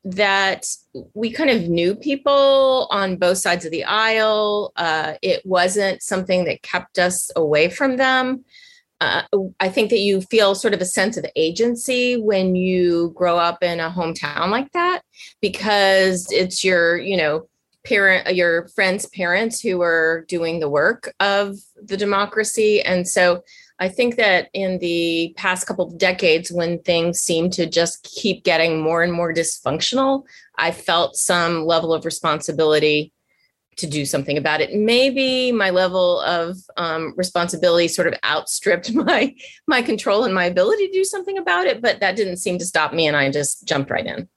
that 0.04 0.66
we 1.12 1.30
kind 1.30 1.50
of 1.50 1.68
knew 1.68 1.94
people 1.94 2.88
on 2.90 3.16
both 3.16 3.38
sides 3.38 3.66
of 3.66 3.72
the 3.72 3.84
aisle. 3.84 4.72
Uh, 4.76 5.14
it 5.20 5.44
wasn't 5.44 6.02
something 6.02 6.44
that 6.44 6.62
kept 6.62 6.98
us 6.98 7.30
away 7.36 7.68
from 7.68 7.96
them 7.96 8.42
uh, 9.00 9.22
I 9.60 9.68
think 9.68 9.90
that 9.90 9.98
you 9.98 10.20
feel 10.22 10.54
sort 10.54 10.74
of 10.74 10.80
a 10.80 10.86
sense 10.86 11.16
of 11.16 11.26
agency 11.36 12.16
when 12.16 12.54
you 12.54 13.12
grow 13.14 13.36
up 13.36 13.62
in 13.62 13.80
a 13.80 13.90
hometown 13.90 14.50
like 14.50 14.70
that 14.72 15.02
because 15.40 16.30
it's 16.30 16.64
your, 16.64 16.96
you 16.96 17.16
know, 17.16 17.48
parent, 17.84 18.34
your 18.34 18.68
friends' 18.68 19.06
parents 19.06 19.60
who 19.60 19.82
are 19.82 20.24
doing 20.28 20.60
the 20.60 20.68
work 20.68 21.12
of 21.20 21.56
the 21.82 21.96
democracy. 21.96 22.80
And 22.82 23.06
so 23.06 23.42
I 23.78 23.88
think 23.88 24.16
that 24.16 24.48
in 24.54 24.78
the 24.78 25.34
past 25.36 25.66
couple 25.66 25.88
of 25.88 25.98
decades, 25.98 26.50
when 26.50 26.78
things 26.80 27.20
seem 27.20 27.50
to 27.50 27.66
just 27.66 28.04
keep 28.04 28.44
getting 28.44 28.80
more 28.80 29.02
and 29.02 29.12
more 29.12 29.34
dysfunctional, 29.34 30.24
I 30.56 30.70
felt 30.70 31.16
some 31.16 31.66
level 31.66 31.92
of 31.92 32.04
responsibility 32.04 33.12
to 33.76 33.87
do 33.87 34.04
something 34.04 34.37
about 34.37 34.61
it. 34.61 34.75
Maybe 34.75 35.52
my 35.52 35.71
level 35.71 36.21
of 36.21 36.57
um, 36.76 37.14
responsibility 37.16 37.88
sort 37.88 38.09
of 38.09 38.14
outstripped 38.25 38.93
my 38.95 39.35
my 39.66 39.83
control 39.83 40.25
and 40.25 40.35
my 40.35 40.45
ability 40.45 40.87
to 40.88 40.93
do 40.93 41.04
something 41.04 41.38
about 41.38 41.66
it, 41.66 41.81
but 41.81 42.00
that 42.00 42.16
didn't 42.16 42.38
seem 42.38 42.59
to 42.59 42.64
stop 42.64 42.93
me, 42.93 43.07
and 43.07 43.16
I 43.16 43.31
just 43.31 43.66
jumped 43.66 43.90
right 43.90 44.07
in. 44.07 44.28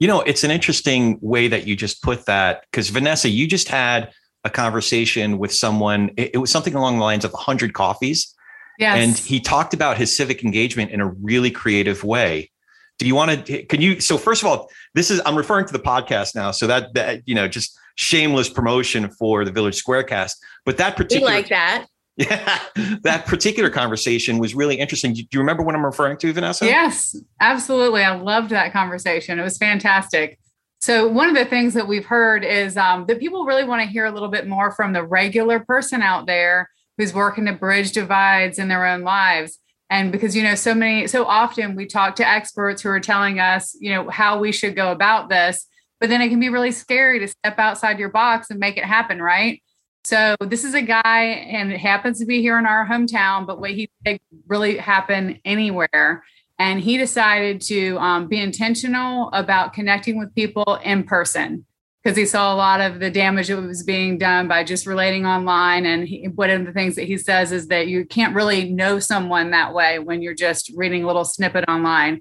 You 0.00 0.08
know, 0.08 0.20
it's 0.22 0.44
an 0.44 0.50
interesting 0.50 1.18
way 1.22 1.48
that 1.48 1.66
you 1.66 1.76
just 1.76 2.02
put 2.02 2.26
that 2.26 2.64
because 2.70 2.90
Vanessa, 2.90 3.28
you 3.28 3.46
just 3.46 3.68
had 3.68 4.12
a 4.44 4.50
conversation 4.50 5.38
with 5.38 5.52
someone. 5.52 6.10
It, 6.16 6.32
it 6.34 6.38
was 6.38 6.50
something 6.50 6.74
along 6.74 6.98
the 6.98 7.04
lines 7.04 7.24
of 7.24 7.32
100 7.32 7.72
coffees. 7.72 8.34
Yes. 8.78 8.98
And 8.98 9.16
he 9.16 9.40
talked 9.40 9.72
about 9.72 9.96
his 9.96 10.14
civic 10.14 10.44
engagement 10.44 10.90
in 10.90 11.00
a 11.00 11.06
really 11.06 11.50
creative 11.50 12.02
way. 12.02 12.50
Do 12.98 13.06
you 13.06 13.14
want 13.14 13.46
to? 13.46 13.64
Can 13.64 13.80
you? 13.80 14.00
So 14.00 14.16
first 14.16 14.42
of 14.42 14.48
all, 14.48 14.70
this 14.94 15.10
is 15.10 15.20
I'm 15.26 15.36
referring 15.36 15.66
to 15.66 15.72
the 15.72 15.80
podcast 15.80 16.34
now, 16.34 16.50
so 16.50 16.66
that 16.66 16.94
that 16.94 17.22
you 17.26 17.34
know 17.34 17.48
just 17.48 17.78
shameless 17.96 18.48
promotion 18.48 19.10
for 19.10 19.44
the 19.44 19.50
Village 19.50 19.82
Squarecast. 19.82 20.32
But 20.64 20.76
that 20.78 20.96
particular 20.96 21.30
we 21.30 21.36
like 21.36 21.48
that. 21.48 21.86
Yeah, 22.16 22.60
that 23.02 23.26
particular 23.26 23.70
conversation 23.70 24.38
was 24.38 24.54
really 24.54 24.76
interesting. 24.76 25.14
Do 25.14 25.24
you 25.32 25.40
remember 25.40 25.64
what 25.64 25.74
I'm 25.74 25.84
referring 25.84 26.16
to, 26.18 26.32
Vanessa? 26.32 26.64
Yes, 26.64 27.16
absolutely. 27.40 28.04
I 28.04 28.14
loved 28.14 28.50
that 28.50 28.72
conversation. 28.72 29.40
It 29.40 29.42
was 29.42 29.58
fantastic. 29.58 30.38
So, 30.80 31.08
one 31.08 31.28
of 31.28 31.34
the 31.34 31.44
things 31.44 31.74
that 31.74 31.88
we've 31.88 32.04
heard 32.04 32.44
is 32.44 32.76
um, 32.76 33.06
that 33.06 33.18
people 33.18 33.46
really 33.46 33.64
want 33.64 33.82
to 33.82 33.88
hear 33.88 34.04
a 34.04 34.12
little 34.12 34.28
bit 34.28 34.46
more 34.46 34.70
from 34.70 34.92
the 34.92 35.02
regular 35.02 35.58
person 35.58 36.02
out 36.02 36.26
there 36.26 36.70
who's 36.98 37.12
working 37.12 37.46
to 37.46 37.52
bridge 37.52 37.90
divides 37.90 38.60
in 38.60 38.68
their 38.68 38.86
own 38.86 39.00
lives. 39.00 39.58
And 39.90 40.10
because, 40.10 40.34
you 40.34 40.42
know, 40.42 40.54
so 40.54 40.74
many, 40.74 41.06
so 41.06 41.24
often 41.24 41.76
we 41.76 41.86
talk 41.86 42.16
to 42.16 42.28
experts 42.28 42.82
who 42.82 42.88
are 42.88 43.00
telling 43.00 43.38
us, 43.38 43.76
you 43.78 43.92
know, 43.92 44.08
how 44.08 44.38
we 44.38 44.50
should 44.50 44.74
go 44.74 44.90
about 44.90 45.28
this 45.28 45.66
but 46.04 46.10
then 46.10 46.20
it 46.20 46.28
can 46.28 46.38
be 46.38 46.50
really 46.50 46.70
scary 46.70 47.18
to 47.18 47.28
step 47.28 47.58
outside 47.58 47.98
your 47.98 48.10
box 48.10 48.50
and 48.50 48.60
make 48.60 48.76
it 48.76 48.84
happen, 48.84 49.22
right? 49.22 49.62
So 50.04 50.36
this 50.38 50.64
is 50.64 50.74
a 50.74 50.82
guy, 50.82 51.22
and 51.22 51.72
it 51.72 51.78
happens 51.78 52.18
to 52.18 52.26
be 52.26 52.42
here 52.42 52.58
in 52.58 52.66
our 52.66 52.86
hometown, 52.86 53.46
but 53.46 53.58
what 53.58 53.70
he 53.70 53.88
did 54.04 54.20
really 54.46 54.76
happen 54.76 55.40
anywhere. 55.46 56.22
And 56.58 56.78
he 56.78 56.98
decided 56.98 57.62
to 57.62 57.96
um, 57.96 58.28
be 58.28 58.38
intentional 58.38 59.30
about 59.32 59.72
connecting 59.72 60.18
with 60.18 60.34
people 60.34 60.78
in 60.84 61.04
person 61.04 61.64
because 62.04 62.18
he 62.18 62.26
saw 62.26 62.52
a 62.52 62.56
lot 62.56 62.82
of 62.82 63.00
the 63.00 63.10
damage 63.10 63.48
that 63.48 63.56
was 63.56 63.82
being 63.82 64.18
done 64.18 64.46
by 64.46 64.62
just 64.62 64.86
relating 64.86 65.24
online. 65.24 65.86
And 65.86 66.06
he, 66.06 66.28
one 66.28 66.50
of 66.50 66.66
the 66.66 66.72
things 66.72 66.96
that 66.96 67.04
he 67.04 67.16
says 67.16 67.50
is 67.50 67.68
that 67.68 67.88
you 67.88 68.04
can't 68.04 68.34
really 68.34 68.70
know 68.70 68.98
someone 68.98 69.52
that 69.52 69.72
way 69.72 69.98
when 69.98 70.20
you're 70.20 70.34
just 70.34 70.70
reading 70.76 71.02
a 71.02 71.06
little 71.06 71.24
snippet 71.24 71.64
online. 71.66 72.20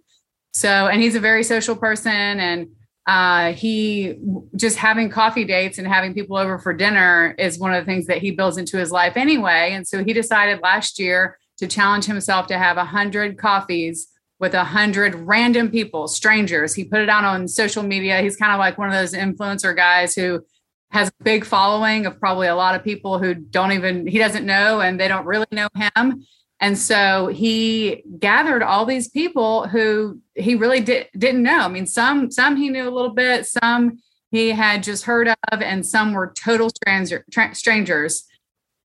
So, 0.54 0.70
and 0.70 1.02
he's 1.02 1.16
a 1.16 1.20
very 1.20 1.44
social 1.44 1.76
person 1.76 2.12
and 2.12 2.68
uh, 3.06 3.52
he 3.52 4.16
just 4.56 4.78
having 4.78 5.10
coffee 5.10 5.44
dates 5.44 5.78
and 5.78 5.86
having 5.86 6.14
people 6.14 6.38
over 6.38 6.58
for 6.58 6.74
dinner 6.74 7.36
is 7.38 7.60
one 7.60 7.74
of 7.74 7.84
the 7.84 7.92
things 7.92 8.06
that 8.06 8.20
he 8.20 8.32
builds 8.32 8.58
into 8.58 8.78
his 8.78 8.92
life 8.92 9.18
anyway. 9.18 9.72
And 9.74 9.86
so 9.86 10.06
he 10.06 10.14
decided 10.14 10.62
last 10.62 10.98
year 10.98 11.38
to 11.58 11.68
challenge 11.68 12.06
himself 12.06 12.48
to 12.48 12.58
have 12.58 12.78
a 12.78 12.86
hundred 12.86 13.38
coffees 13.38 14.08
with 14.44 14.54
a 14.54 14.64
hundred 14.64 15.16
random 15.16 15.72
people, 15.72 16.08
strangers. 16.08 16.74
He 16.74 16.84
put 16.84 17.02
it 17.02 17.10
out 17.10 17.24
on 17.24 17.48
social 17.48 17.82
media. 17.82 18.22
He's 18.22 18.36
kind 18.36 18.52
of 18.52 18.60
like 18.60 18.78
one 18.78 18.90
of 18.90 18.94
those 18.94 19.14
influencer 19.14 19.76
guys 19.76 20.14
who 20.14 20.46
has 20.92 21.08
a 21.08 21.24
big 21.24 21.46
following 21.46 22.06
of 22.06 22.20
probably 22.20 22.48
a 22.48 22.56
lot 22.56 22.76
of 22.76 22.84
people 22.84 23.18
who 23.18 23.34
don't 23.34 23.72
even 23.72 24.06
he 24.06 24.20
doesn't 24.20 24.46
know 24.46 24.82
and 24.82 25.00
they 25.00 25.08
don't 25.08 25.26
really 25.26 25.48
know 25.52 25.68
him 25.74 26.24
and 26.64 26.78
so 26.78 27.28
he 27.28 28.04
gathered 28.20 28.64
all 28.64 28.86
these 28.86 29.10
people 29.10 29.68
who 29.68 30.22
he 30.34 30.56
really 30.56 30.80
did, 30.80 31.08
didn't 31.18 31.44
know. 31.44 31.60
I 31.60 31.68
mean, 31.68 31.86
some 31.86 32.32
some 32.32 32.56
he 32.56 32.70
knew 32.70 32.88
a 32.88 32.90
little 32.90 33.14
bit, 33.14 33.46
some 33.46 34.00
he 34.32 34.52
had 34.52 34.82
just 34.82 35.04
heard 35.04 35.28
of, 35.28 35.62
and 35.62 35.86
some 35.86 36.14
were 36.14 36.34
total 36.42 36.70
stranger, 36.70 37.26
tra- 37.32 37.54
strangers. 37.54 38.24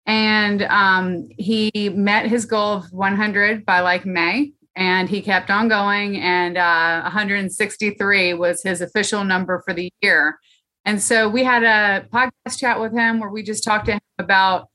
And 0.07 0.63
um, 0.63 1.29
he 1.39 1.71
met 1.95 2.27
his 2.27 2.47
goal 2.47 2.79
of 2.79 2.93
100 2.93 3.65
by 3.65 3.79
like 3.79 4.05
May, 4.05 4.55
and 4.79 5.09
he 5.09 5.21
kept 5.21 5.51
on 5.51 5.67
going. 5.67 6.19
And 6.19 6.57
uh, 6.57 7.03
163 7.03 8.35
was 8.35 8.63
his 8.63 8.81
official 8.81 9.25
number 9.25 9.61
for 9.67 9.75
the 9.75 9.91
year. 10.01 10.39
And 10.85 11.03
so 11.03 11.29
we 11.29 11.43
had 11.43 11.65
a 11.65 12.07
podcast 12.09 12.59
chat 12.59 12.81
with 12.81 12.93
him 12.93 13.19
where 13.19 13.29
we 13.29 13.43
just 13.43 13.65
talked 13.65 13.87
to 13.87 13.95
him 13.95 14.01
about 14.21 14.69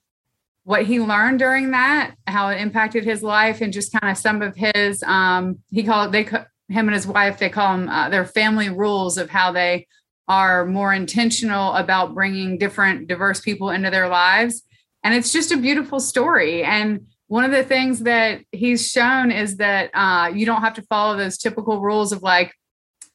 what 0.66 0.86
he 0.86 1.00
learned 1.00 1.40
during 1.40 1.72
that, 1.72 2.16
how 2.28 2.50
it 2.50 2.60
impacted 2.60 3.06
his 3.06 3.24
life, 3.24 3.62
and 3.62 3.72
just 3.72 3.94
kind 3.94 4.12
of 4.12 4.18
some 4.18 4.42
of 4.42 4.56
his. 4.58 5.02
Um, 5.04 5.60
he 5.72 5.84
called 5.84 6.12
they 6.12 6.24
him 6.24 6.88
and 6.88 6.94
his 6.94 7.08
wife 7.08 7.40
they 7.40 7.50
call 7.50 7.78
them 7.78 7.90
uh, 7.90 8.10
their 8.10 8.26
family 8.26 8.70
rules 8.70 9.18
of 9.18 9.30
how 9.30 9.52
they 9.54 9.88
are 10.28 10.66
more 10.66 10.94
intentional 10.94 11.74
about 11.74 12.14
bringing 12.14 12.58
different 12.58 13.08
diverse 13.08 13.40
people 13.40 13.70
into 13.70 13.90
their 13.90 14.10
lives, 14.10 14.64
and 15.02 15.14
it's 15.14 15.32
just 15.32 15.54
a 15.54 15.58
beautiful 15.58 16.02
story. 16.02 16.62
And 16.64 17.08
one 17.34 17.46
of 17.46 17.52
the 17.52 17.64
things 17.64 18.00
that 18.02 18.42
he's 18.52 18.90
shown 18.90 19.32
is 19.32 19.58
that 19.58 19.90
uh, 19.94 20.32
you 20.34 20.46
don't 20.46 20.62
have 20.62 20.76
to 20.76 20.84
follow 20.84 21.18
those 21.18 21.38
typical 21.38 21.82
rules 21.82 22.12
of 22.12 22.22
like 22.22 22.54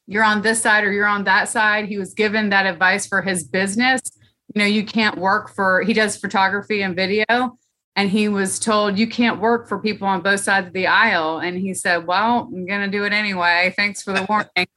you're 0.07 0.23
on 0.23 0.41
this 0.41 0.61
side 0.61 0.83
or 0.83 0.91
you're 0.91 1.05
on 1.07 1.23
that 1.23 1.47
side. 1.47 1.85
He 1.85 1.97
was 1.97 2.13
given 2.13 2.49
that 2.49 2.65
advice 2.65 3.07
for 3.07 3.21
his 3.21 3.43
business 3.43 4.01
you 4.53 4.59
know, 4.59 4.65
you 4.65 4.83
can't 4.83 5.17
work 5.17 5.53
for, 5.53 5.81
he 5.81 5.93
does 5.93 6.17
photography 6.17 6.81
and 6.81 6.95
video. 6.95 7.57
And 7.95 8.09
he 8.09 8.29
was 8.29 8.59
told, 8.59 8.97
you 8.97 9.07
can't 9.07 9.41
work 9.41 9.67
for 9.67 9.77
people 9.77 10.07
on 10.07 10.21
both 10.21 10.39
sides 10.39 10.67
of 10.67 10.73
the 10.73 10.87
aisle. 10.87 11.39
And 11.39 11.57
he 11.57 11.73
said, 11.73 12.07
well, 12.07 12.49
I'm 12.51 12.65
going 12.65 12.81
to 12.81 12.87
do 12.87 13.03
it 13.03 13.11
anyway. 13.11 13.73
Thanks 13.75 14.01
for 14.01 14.13
the 14.13 14.25
warning. 14.29 14.67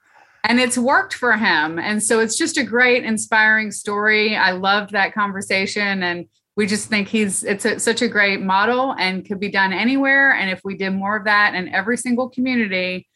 and 0.44 0.58
it's 0.58 0.76
worked 0.76 1.14
for 1.14 1.36
him. 1.36 1.78
And 1.78 2.02
so 2.02 2.18
it's 2.18 2.36
just 2.36 2.58
a 2.58 2.64
great, 2.64 3.04
inspiring 3.04 3.70
story. 3.70 4.36
I 4.36 4.52
loved 4.52 4.90
that 4.90 5.14
conversation. 5.14 6.02
And 6.02 6.26
we 6.56 6.66
just 6.66 6.88
think 6.88 7.08
he's, 7.08 7.44
it's 7.44 7.64
a, 7.64 7.80
such 7.80 8.02
a 8.02 8.08
great 8.08 8.40
model 8.40 8.94
and 8.98 9.26
could 9.26 9.40
be 9.40 9.50
done 9.50 9.72
anywhere. 9.72 10.32
And 10.32 10.50
if 10.50 10.60
we 10.64 10.76
did 10.76 10.90
more 10.90 11.16
of 11.16 11.24
that 11.24 11.54
in 11.54 11.68
every 11.68 11.96
single 11.96 12.28
community, 12.28 13.08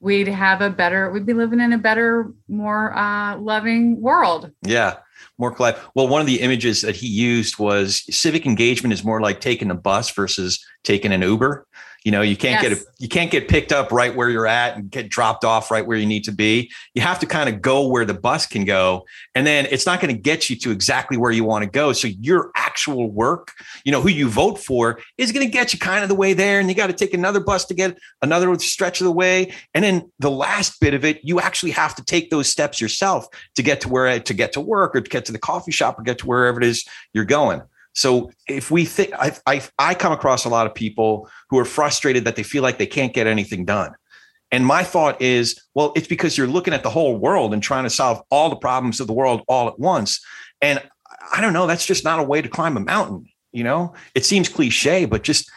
we'd 0.00 0.28
have 0.28 0.62
a 0.62 0.70
better, 0.70 1.10
we'd 1.10 1.26
be 1.26 1.34
living 1.34 1.60
in 1.60 1.72
a 1.72 1.78
better, 1.78 2.32
more 2.48 2.96
uh, 2.96 3.36
loving 3.38 4.00
world. 4.00 4.50
Yeah 4.62 4.96
more 5.38 5.54
collab. 5.54 5.78
Well, 5.94 6.08
one 6.08 6.20
of 6.20 6.26
the 6.26 6.40
images 6.40 6.82
that 6.82 6.96
he 6.96 7.06
used 7.06 7.58
was 7.58 8.02
civic 8.14 8.46
engagement 8.46 8.92
is 8.92 9.04
more 9.04 9.20
like 9.20 9.40
taking 9.40 9.70
a 9.70 9.74
bus 9.74 10.10
versus 10.10 10.64
taking 10.84 11.12
an 11.12 11.22
Uber. 11.22 11.66
You 12.04 12.12
know, 12.12 12.22
you 12.22 12.36
can't 12.36 12.62
yes. 12.62 12.68
get 12.70 12.78
a, 12.78 12.84
you 12.98 13.08
can't 13.08 13.30
get 13.30 13.48
picked 13.48 13.72
up 13.72 13.92
right 13.92 14.14
where 14.14 14.30
you're 14.30 14.46
at 14.46 14.76
and 14.76 14.90
get 14.90 15.10
dropped 15.10 15.44
off 15.44 15.70
right 15.70 15.86
where 15.86 15.98
you 15.98 16.06
need 16.06 16.24
to 16.24 16.32
be. 16.32 16.70
You 16.94 17.02
have 17.02 17.18
to 17.18 17.26
kind 17.26 17.48
of 17.48 17.60
go 17.60 17.86
where 17.88 18.06
the 18.06 18.14
bus 18.14 18.46
can 18.46 18.64
go, 18.64 19.04
and 19.34 19.46
then 19.46 19.66
it's 19.70 19.84
not 19.84 20.00
going 20.00 20.14
to 20.14 20.20
get 20.20 20.48
you 20.48 20.56
to 20.56 20.70
exactly 20.70 21.16
where 21.16 21.30
you 21.30 21.44
want 21.44 21.64
to 21.64 21.70
go. 21.70 21.92
So 21.92 22.08
your 22.08 22.52
actual 22.56 23.10
work, 23.10 23.52
you 23.84 23.92
know, 23.92 24.00
who 24.00 24.08
you 24.08 24.30
vote 24.30 24.58
for, 24.58 25.00
is 25.18 25.30
going 25.30 25.46
to 25.46 25.52
get 25.52 25.72
you 25.72 25.78
kind 25.78 26.02
of 26.02 26.08
the 26.08 26.14
way 26.14 26.32
there, 26.32 26.58
and 26.58 26.68
you 26.68 26.74
got 26.74 26.86
to 26.86 26.94
take 26.94 27.12
another 27.12 27.40
bus 27.40 27.66
to 27.66 27.74
get 27.74 27.98
another 28.22 28.58
stretch 28.58 29.00
of 29.00 29.04
the 29.04 29.12
way, 29.12 29.52
and 29.74 29.84
then 29.84 30.10
the 30.18 30.30
last 30.30 30.80
bit 30.80 30.94
of 30.94 31.04
it, 31.04 31.20
you 31.22 31.38
actually 31.40 31.72
have 31.72 31.94
to 31.96 32.04
take 32.04 32.30
those 32.30 32.48
steps 32.48 32.80
yourself 32.80 33.26
to 33.56 33.62
get 33.62 33.80
to 33.82 33.88
where 33.88 34.18
to 34.18 34.34
get 34.34 34.52
to 34.54 34.60
work 34.60 34.96
or 34.96 35.00
to 35.00 35.10
get 35.10 35.26
to 35.26 35.32
the 35.32 35.38
coffee 35.38 35.72
shop 35.72 35.98
or 35.98 36.02
get 36.02 36.18
to 36.18 36.26
wherever 36.26 36.60
it 36.60 36.66
is 36.66 36.86
you're 37.12 37.24
going. 37.24 37.60
So 37.94 38.30
if 38.48 38.70
we 38.70 38.84
think, 38.84 39.12
I, 39.14 39.36
I, 39.46 39.62
I 39.78 39.94
come 39.94 40.12
across 40.12 40.44
a 40.44 40.48
lot 40.48 40.66
of 40.66 40.74
people 40.74 41.28
who 41.48 41.58
are 41.58 41.64
frustrated 41.64 42.24
that 42.24 42.36
they 42.36 42.42
feel 42.42 42.62
like 42.62 42.78
they 42.78 42.86
can't 42.86 43.12
get 43.12 43.26
anything 43.26 43.64
done. 43.64 43.94
And 44.52 44.66
my 44.66 44.82
thought 44.82 45.20
is, 45.22 45.60
well, 45.74 45.92
it's 45.94 46.08
because 46.08 46.36
you're 46.36 46.46
looking 46.46 46.74
at 46.74 46.82
the 46.82 46.90
whole 46.90 47.16
world 47.16 47.54
and 47.54 47.62
trying 47.62 47.84
to 47.84 47.90
solve 47.90 48.20
all 48.30 48.50
the 48.50 48.56
problems 48.56 49.00
of 49.00 49.06
the 49.06 49.12
world 49.12 49.42
all 49.48 49.68
at 49.68 49.78
once. 49.78 50.24
And 50.60 50.82
I 51.32 51.40
don't 51.40 51.52
know, 51.52 51.66
that's 51.66 51.86
just 51.86 52.04
not 52.04 52.18
a 52.18 52.24
way 52.24 52.42
to 52.42 52.48
climb 52.48 52.76
a 52.76 52.80
mountain. 52.80 53.26
You 53.52 53.64
know, 53.64 53.94
it 54.14 54.24
seems 54.24 54.48
cliche, 54.48 55.04
but 55.04 55.22
just 55.22 55.50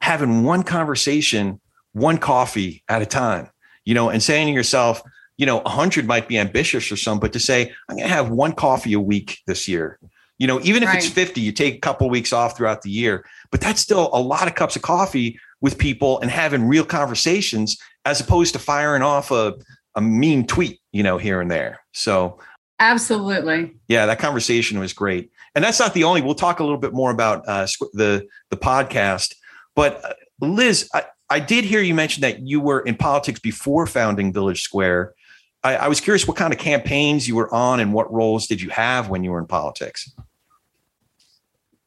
having 0.00 0.44
one 0.44 0.62
conversation, 0.62 1.60
one 1.92 2.18
coffee 2.18 2.84
at 2.88 3.02
a 3.02 3.06
time, 3.06 3.50
you 3.84 3.94
know, 3.94 4.10
and 4.10 4.22
saying 4.22 4.48
to 4.48 4.52
yourself, 4.52 5.02
you 5.36 5.46
know, 5.46 5.58
100 5.58 6.06
might 6.06 6.28
be 6.28 6.38
ambitious 6.38 6.90
or 6.90 6.96
some, 6.96 7.20
but 7.20 7.32
to 7.32 7.40
say, 7.40 7.72
I'm 7.88 7.96
going 7.96 8.08
to 8.08 8.14
have 8.14 8.30
one 8.30 8.52
coffee 8.52 8.92
a 8.92 9.00
week 9.00 9.38
this 9.46 9.68
year. 9.68 9.98
You 10.38 10.46
know, 10.46 10.60
even 10.62 10.82
if 10.82 10.88
right. 10.88 10.98
it's 10.98 11.08
50, 11.08 11.40
you 11.40 11.52
take 11.52 11.74
a 11.74 11.80
couple 11.80 12.06
of 12.06 12.10
weeks 12.10 12.32
off 12.32 12.56
throughout 12.56 12.82
the 12.82 12.90
year, 12.90 13.26
but 13.50 13.60
that's 13.60 13.80
still 13.80 14.08
a 14.12 14.20
lot 14.20 14.46
of 14.46 14.54
cups 14.54 14.76
of 14.76 14.82
coffee 14.82 15.38
with 15.60 15.78
people 15.78 16.20
and 16.20 16.30
having 16.30 16.68
real 16.68 16.84
conversations 16.84 17.76
as 18.04 18.20
opposed 18.20 18.52
to 18.52 18.58
firing 18.58 19.02
off 19.02 19.30
a, 19.30 19.54
a 19.96 20.00
mean 20.00 20.46
tweet, 20.46 20.80
you 20.92 21.02
know, 21.02 21.18
here 21.18 21.40
and 21.40 21.50
there. 21.50 21.80
So 21.92 22.38
absolutely. 22.78 23.74
Yeah, 23.88 24.06
that 24.06 24.20
conversation 24.20 24.78
was 24.78 24.92
great. 24.92 25.32
And 25.56 25.64
that's 25.64 25.80
not 25.80 25.92
the 25.92 26.04
only, 26.04 26.22
we'll 26.22 26.36
talk 26.36 26.60
a 26.60 26.62
little 26.62 26.78
bit 26.78 26.92
more 26.92 27.10
about 27.10 27.42
uh, 27.48 27.66
the, 27.94 28.26
the 28.50 28.56
podcast, 28.56 29.34
but 29.74 30.04
uh, 30.04 30.14
Liz, 30.40 30.88
I, 30.94 31.04
I 31.30 31.40
did 31.40 31.64
hear 31.64 31.80
you 31.80 31.94
mention 31.94 32.20
that 32.22 32.40
you 32.40 32.60
were 32.60 32.80
in 32.80 32.94
politics 32.94 33.40
before 33.40 33.86
founding 33.86 34.32
Village 34.32 34.62
Square. 34.62 35.14
I, 35.62 35.76
I, 35.76 35.88
was 35.88 36.00
curious 36.00 36.26
what 36.26 36.36
kind 36.36 36.52
of 36.52 36.58
campaigns 36.58 37.26
you 37.26 37.34
were 37.34 37.52
on 37.52 37.80
and 37.80 37.92
what 37.92 38.12
roles 38.12 38.46
did 38.46 38.62
you 38.62 38.70
have 38.70 39.08
when 39.08 39.24
you 39.24 39.32
were 39.32 39.40
in 39.40 39.46
politics? 39.46 40.10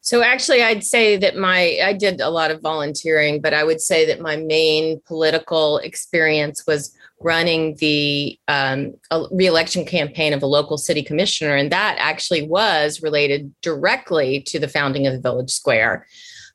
So 0.03 0.23
actually, 0.23 0.63
I'd 0.63 0.83
say 0.83 1.15
that 1.17 1.37
my 1.37 1.79
I 1.83 1.93
did 1.93 2.21
a 2.21 2.29
lot 2.29 2.49
of 2.49 2.61
volunteering, 2.61 3.39
but 3.39 3.53
I 3.53 3.63
would 3.63 3.79
say 3.79 4.05
that 4.07 4.19
my 4.19 4.35
main 4.35 4.99
political 5.05 5.77
experience 5.77 6.65
was 6.65 6.95
running 7.19 7.75
the 7.75 8.39
um, 8.47 8.95
reelection 9.31 9.85
campaign 9.85 10.33
of 10.33 10.41
a 10.41 10.47
local 10.47 10.79
city 10.79 11.03
commissioner, 11.03 11.55
and 11.55 11.71
that 11.71 11.97
actually 11.99 12.41
was 12.47 13.03
related 13.03 13.53
directly 13.61 14.41
to 14.41 14.59
the 14.59 14.67
founding 14.67 15.05
of 15.05 15.13
the 15.13 15.21
Village 15.21 15.51
Square. 15.51 16.07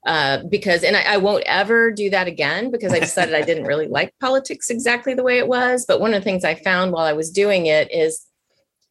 Uh, 0.04 0.42
because, 0.48 0.84
and 0.84 0.96
I, 0.96 1.14
I, 1.14 1.16
won't 1.16 1.42
ever 1.46 1.90
do 1.90 2.10
that 2.10 2.28
again 2.28 2.70
because 2.70 2.92
I 2.92 3.00
decided 3.00 3.34
I 3.34 3.42
didn't 3.42 3.64
really 3.64 3.88
like 3.88 4.14
politics 4.20 4.70
exactly 4.70 5.14
the 5.14 5.24
way 5.24 5.38
it 5.38 5.48
was. 5.48 5.84
But 5.84 5.98
one 6.00 6.14
of 6.14 6.20
the 6.20 6.24
things 6.24 6.44
I 6.44 6.54
found 6.54 6.92
while 6.92 7.06
I 7.06 7.12
was 7.12 7.28
doing 7.28 7.66
it 7.66 7.92
is 7.92 8.24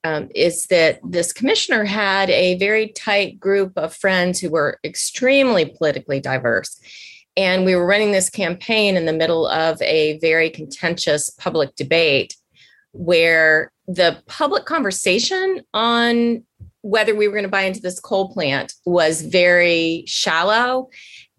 um, 0.05 0.29
is 0.35 0.67
that 0.67 0.99
this 1.03 1.33
commissioner 1.33 1.83
had 1.83 2.29
a 2.29 2.59
very 2.59 2.89
tight 2.89 3.39
group 3.39 3.75
of 3.75 3.95
friends 3.95 4.39
who 4.39 4.51
were 4.51 4.79
extremely 4.83 5.65
politically 5.65 6.19
diverse. 6.19 6.79
And 7.35 7.65
we 7.65 7.75
were 7.75 7.87
running 7.87 8.11
this 8.11 8.29
campaign 8.29 8.97
in 8.97 9.07
the 9.07 9.13
middle 9.13 9.47
of 9.47 9.81
a 9.81 10.19
very 10.19 10.51
contentious 10.51 11.31
public 11.31 11.75
debate 11.75 12.35
where 12.91 13.71
the 13.87 14.21
public 14.27 14.65
conversation 14.65 15.63
on 15.73 16.43
whether 16.81 17.15
we 17.15 17.27
were 17.27 17.33
going 17.33 17.43
to 17.43 17.49
buy 17.49 17.63
into 17.63 17.81
this 17.81 17.99
coal 17.99 18.31
plant 18.31 18.73
was 18.85 19.23
very 19.23 20.03
shallow 20.05 20.87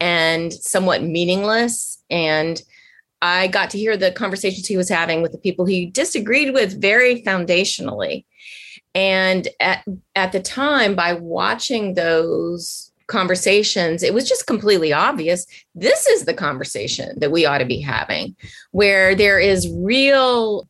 and 0.01 0.53
somewhat 0.53 1.05
meaningless. 1.05 2.03
And 2.11 2.61
I 3.23 3.47
got 3.47 3.71
to 3.71 3.79
hear 3.79 3.97
the 3.97 4.11
conversations 4.11 4.67
he 4.67 4.77
was 4.77 4.89
having 4.89 5.23
with 5.23 5.31
the 5.31 5.39
people 5.39 5.67
he 5.67 5.87
disagreed 5.87 6.53
with 6.53 6.81
very 6.81 7.23
foundationally. 7.23 8.25
And 8.97 9.47
at, 9.61 9.85
at 10.15 10.33
the 10.33 10.41
time, 10.41 10.95
by 10.95 11.13
watching 11.13 11.93
those 11.93 12.91
conversations, 13.09 14.03
it 14.03 14.15
was 14.15 14.27
just 14.27 14.47
completely 14.47 14.91
obvious 14.91 15.47
this 15.75 16.07
is 16.07 16.25
the 16.25 16.33
conversation 16.33 17.19
that 17.19 17.31
we 17.31 17.45
ought 17.45 17.59
to 17.59 17.67
be 17.67 17.79
having, 17.79 18.35
where 18.71 19.15
there 19.15 19.39
is 19.39 19.71
real, 19.71 20.67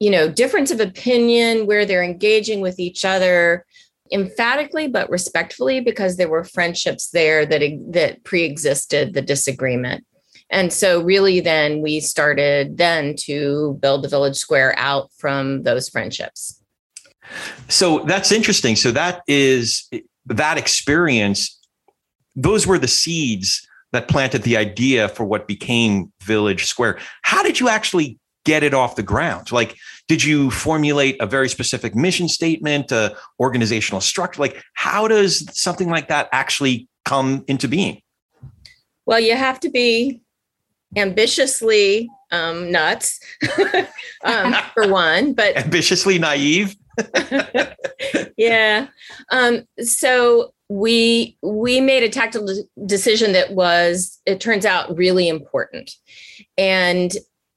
you 0.00 0.10
know, 0.10 0.30
difference 0.30 0.70
of 0.70 0.80
opinion, 0.80 1.66
where 1.66 1.84
they're 1.84 2.02
engaging 2.02 2.62
with 2.62 2.80
each 2.80 3.04
other 3.04 3.66
emphatically 4.10 4.88
but 4.88 5.10
respectfully 5.10 5.82
because 5.82 6.16
there 6.16 6.30
were 6.30 6.42
friendships 6.42 7.10
there 7.10 7.44
that 7.44 7.60
that 7.90 8.24
pre-existed 8.24 9.12
the 9.12 9.20
disagreement. 9.20 10.06
And 10.48 10.72
so 10.72 11.02
really 11.02 11.40
then 11.40 11.82
we 11.82 12.00
started 12.00 12.78
then 12.78 13.14
to 13.26 13.76
build 13.82 14.02
the 14.02 14.08
village 14.08 14.36
square 14.36 14.74
out 14.78 15.12
from 15.12 15.64
those 15.64 15.90
friendships 15.90 16.57
so 17.68 18.00
that's 18.00 18.32
interesting. 18.32 18.76
So 18.76 18.90
that 18.92 19.22
is 19.26 19.88
that 20.26 20.58
experience. 20.58 21.58
Those 22.36 22.66
were 22.66 22.78
the 22.78 22.88
seeds 22.88 23.66
that 23.92 24.08
planted 24.08 24.42
the 24.42 24.56
idea 24.56 25.08
for 25.08 25.24
what 25.24 25.46
became 25.48 26.12
Village 26.22 26.66
Square. 26.66 26.98
How 27.22 27.42
did 27.42 27.58
you 27.58 27.68
actually 27.68 28.18
get 28.44 28.62
it 28.62 28.74
off 28.74 28.96
the 28.96 29.02
ground? 29.02 29.50
Like, 29.50 29.76
did 30.08 30.24
you 30.24 30.50
formulate 30.50 31.16
a 31.20 31.26
very 31.26 31.48
specific 31.48 31.94
mission 31.94 32.28
statement, 32.28 32.92
a 32.92 33.16
organizational 33.40 34.00
structure? 34.00 34.40
Like, 34.40 34.62
how 34.74 35.08
does 35.08 35.46
something 35.58 35.88
like 35.88 36.08
that 36.08 36.28
actually 36.32 36.88
come 37.04 37.44
into 37.48 37.68
being? 37.68 38.00
Well, 39.06 39.20
you 39.20 39.36
have 39.36 39.60
to 39.60 39.70
be 39.70 40.22
ambitiously 40.96 42.08
um, 42.30 42.70
nuts 42.70 43.20
um, 44.24 44.54
for 44.74 44.88
one, 44.88 45.32
but 45.32 45.56
ambitiously 45.56 46.18
naive. 46.18 46.76
yeah. 48.36 48.88
Um, 49.30 49.64
so 49.82 50.52
we 50.68 51.36
we 51.42 51.80
made 51.80 52.02
a 52.02 52.08
tactical 52.08 52.64
decision 52.84 53.32
that 53.32 53.52
was 53.52 54.20
it 54.26 54.40
turns 54.40 54.66
out 54.66 54.96
really 54.96 55.28
important. 55.28 55.92
And 56.56 57.12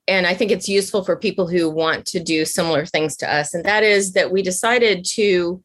and 0.08 0.26
i 0.26 0.34
think 0.34 0.50
it's 0.50 0.68
useful 0.68 1.04
for 1.04 1.16
people 1.16 1.48
who 1.48 1.70
want 1.70 2.06
to 2.08 2.20
do 2.20 2.46
similar 2.46 2.86
things 2.86 3.16
to 3.18 3.34
us. 3.34 3.54
And 3.54 3.64
that 3.66 3.84
is 3.84 4.14
that 4.14 4.32
we 4.32 4.42
decided 4.42 5.06
to 5.14 5.64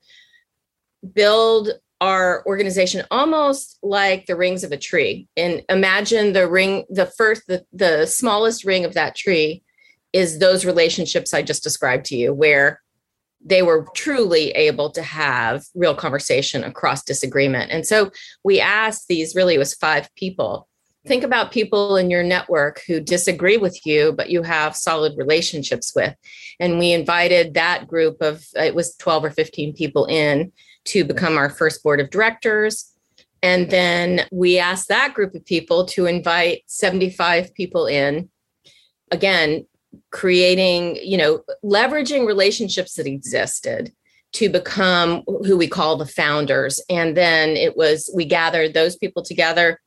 build 1.14 1.70
our 2.00 2.44
organization 2.46 3.06
almost 3.10 3.78
like 3.82 4.26
the 4.26 4.36
rings 4.36 4.62
of 4.64 4.72
a 4.72 4.76
tree. 4.76 5.28
And 5.36 5.62
imagine 5.70 6.34
the 6.34 6.46
ring 6.48 6.84
the 6.90 7.06
first 7.06 7.46
the, 7.46 7.64
the 7.72 8.06
smallest 8.06 8.64
ring 8.64 8.84
of 8.84 8.94
that 8.94 9.16
tree 9.16 9.62
is 10.12 10.38
those 10.38 10.64
relationships 10.64 11.34
i 11.34 11.42
just 11.42 11.62
described 11.62 12.06
to 12.06 12.16
you 12.16 12.32
where 12.32 12.80
they 13.44 13.62
were 13.62 13.86
truly 13.94 14.50
able 14.50 14.90
to 14.90 15.02
have 15.02 15.64
real 15.74 15.94
conversation 15.94 16.64
across 16.64 17.04
disagreement. 17.04 17.70
And 17.70 17.86
so 17.86 18.10
we 18.44 18.60
asked 18.60 19.08
these 19.08 19.34
really, 19.34 19.54
it 19.54 19.58
was 19.58 19.74
five 19.74 20.08
people. 20.16 20.68
Think 21.06 21.22
about 21.22 21.52
people 21.52 21.96
in 21.96 22.10
your 22.10 22.24
network 22.24 22.82
who 22.88 23.00
disagree 23.00 23.56
with 23.56 23.78
you, 23.86 24.12
but 24.12 24.28
you 24.28 24.42
have 24.42 24.74
solid 24.74 25.12
relationships 25.16 25.92
with. 25.94 26.16
And 26.58 26.80
we 26.80 26.92
invited 26.92 27.54
that 27.54 27.86
group 27.86 28.20
of, 28.20 28.44
it 28.54 28.74
was 28.74 28.96
12 28.96 29.26
or 29.26 29.30
15 29.30 29.74
people 29.74 30.06
in 30.06 30.50
to 30.86 31.04
become 31.04 31.36
our 31.36 31.48
first 31.48 31.84
board 31.84 32.00
of 32.00 32.10
directors. 32.10 32.92
And 33.42 33.70
then 33.70 34.26
we 34.32 34.58
asked 34.58 34.88
that 34.88 35.14
group 35.14 35.34
of 35.36 35.44
people 35.44 35.84
to 35.86 36.06
invite 36.06 36.62
75 36.66 37.54
people 37.54 37.86
in 37.86 38.28
again 39.12 39.66
creating, 40.10 40.96
you 41.02 41.16
know, 41.16 41.42
leveraging 41.64 42.26
relationships 42.26 42.94
that 42.94 43.06
existed 43.06 43.92
to 44.32 44.48
become 44.48 45.22
who 45.26 45.56
we 45.56 45.68
call 45.68 45.96
the 45.96 46.06
founders. 46.06 46.80
And 46.90 47.16
then 47.16 47.50
it 47.50 47.76
was, 47.76 48.10
we 48.14 48.24
gathered 48.24 48.74
those 48.74 48.96
people 48.96 49.22
together. 49.22 49.80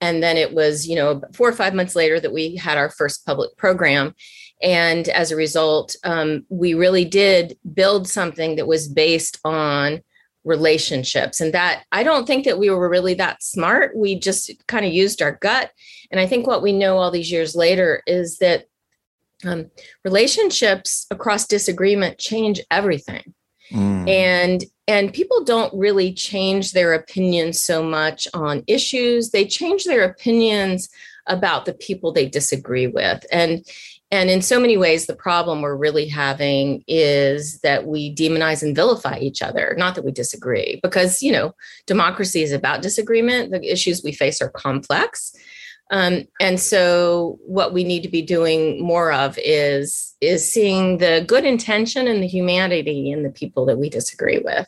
And 0.00 0.22
then 0.22 0.36
it 0.36 0.52
was, 0.52 0.86
you 0.86 0.96
know, 0.96 1.22
four 1.32 1.48
or 1.48 1.52
five 1.52 1.74
months 1.74 1.96
later 1.96 2.20
that 2.20 2.32
we 2.32 2.56
had 2.56 2.76
our 2.76 2.90
first 2.90 3.24
public 3.24 3.56
program. 3.56 4.14
And 4.60 5.08
as 5.08 5.30
a 5.30 5.36
result, 5.36 5.96
um, 6.04 6.44
we 6.48 6.74
really 6.74 7.04
did 7.04 7.56
build 7.72 8.08
something 8.08 8.56
that 8.56 8.66
was 8.66 8.88
based 8.88 9.38
on 9.44 10.00
relationships. 10.44 11.40
And 11.40 11.54
that 11.54 11.84
I 11.90 12.02
don't 12.02 12.26
think 12.26 12.44
that 12.44 12.58
we 12.58 12.68
were 12.68 12.88
really 12.88 13.14
that 13.14 13.42
smart. 13.42 13.96
We 13.96 14.18
just 14.18 14.52
kind 14.66 14.84
of 14.84 14.92
used 14.92 15.22
our 15.22 15.32
gut. 15.32 15.70
And 16.10 16.20
I 16.20 16.26
think 16.26 16.46
what 16.46 16.62
we 16.62 16.72
know 16.72 16.98
all 16.98 17.10
these 17.10 17.32
years 17.32 17.56
later 17.56 18.02
is 18.06 18.38
that 18.38 18.66
um, 19.44 19.70
relationships 20.04 21.06
across 21.10 21.46
disagreement 21.46 22.18
change 22.18 22.60
everything. 22.70 23.34
Mm. 23.72 24.08
and 24.08 24.64
and 24.86 25.12
people 25.12 25.42
don't 25.42 25.72
really 25.74 26.12
change 26.12 26.72
their 26.72 26.92
opinions 26.92 27.62
so 27.62 27.82
much 27.82 28.28
on 28.34 28.62
issues. 28.66 29.30
They 29.30 29.46
change 29.46 29.84
their 29.84 30.04
opinions 30.04 30.90
about 31.26 31.64
the 31.64 31.72
people 31.72 32.12
they 32.12 32.28
disagree 32.28 32.86
with. 32.86 33.24
And 33.32 33.66
and 34.10 34.28
in 34.28 34.42
so 34.42 34.60
many 34.60 34.76
ways 34.76 35.06
the 35.06 35.16
problem 35.16 35.62
we're 35.62 35.74
really 35.74 36.06
having 36.06 36.84
is 36.86 37.58
that 37.60 37.86
we 37.86 38.14
demonize 38.14 38.62
and 38.62 38.76
vilify 38.76 39.18
each 39.18 39.40
other. 39.40 39.74
Not 39.78 39.94
that 39.94 40.04
we 40.04 40.12
disagree 40.12 40.78
because 40.82 41.22
you 41.22 41.32
know 41.32 41.54
democracy 41.86 42.42
is 42.42 42.52
about 42.52 42.82
disagreement. 42.82 43.50
The 43.50 43.64
issues 43.64 44.04
we 44.04 44.12
face 44.12 44.42
are 44.42 44.50
complex 44.50 45.34
um, 45.90 46.24
and 46.40 46.58
so 46.58 47.38
what 47.46 47.72
we 47.72 47.84
need 47.84 48.02
to 48.02 48.08
be 48.08 48.22
doing 48.22 48.82
more 48.82 49.12
of 49.12 49.38
is 49.38 50.14
is 50.20 50.50
seeing 50.50 50.98
the 50.98 51.24
good 51.26 51.44
intention 51.44 52.08
and 52.08 52.22
the 52.22 52.26
humanity 52.26 53.10
in 53.10 53.22
the 53.22 53.30
people 53.30 53.66
that 53.66 53.78
we 53.78 53.90
disagree 53.90 54.38
with. 54.38 54.66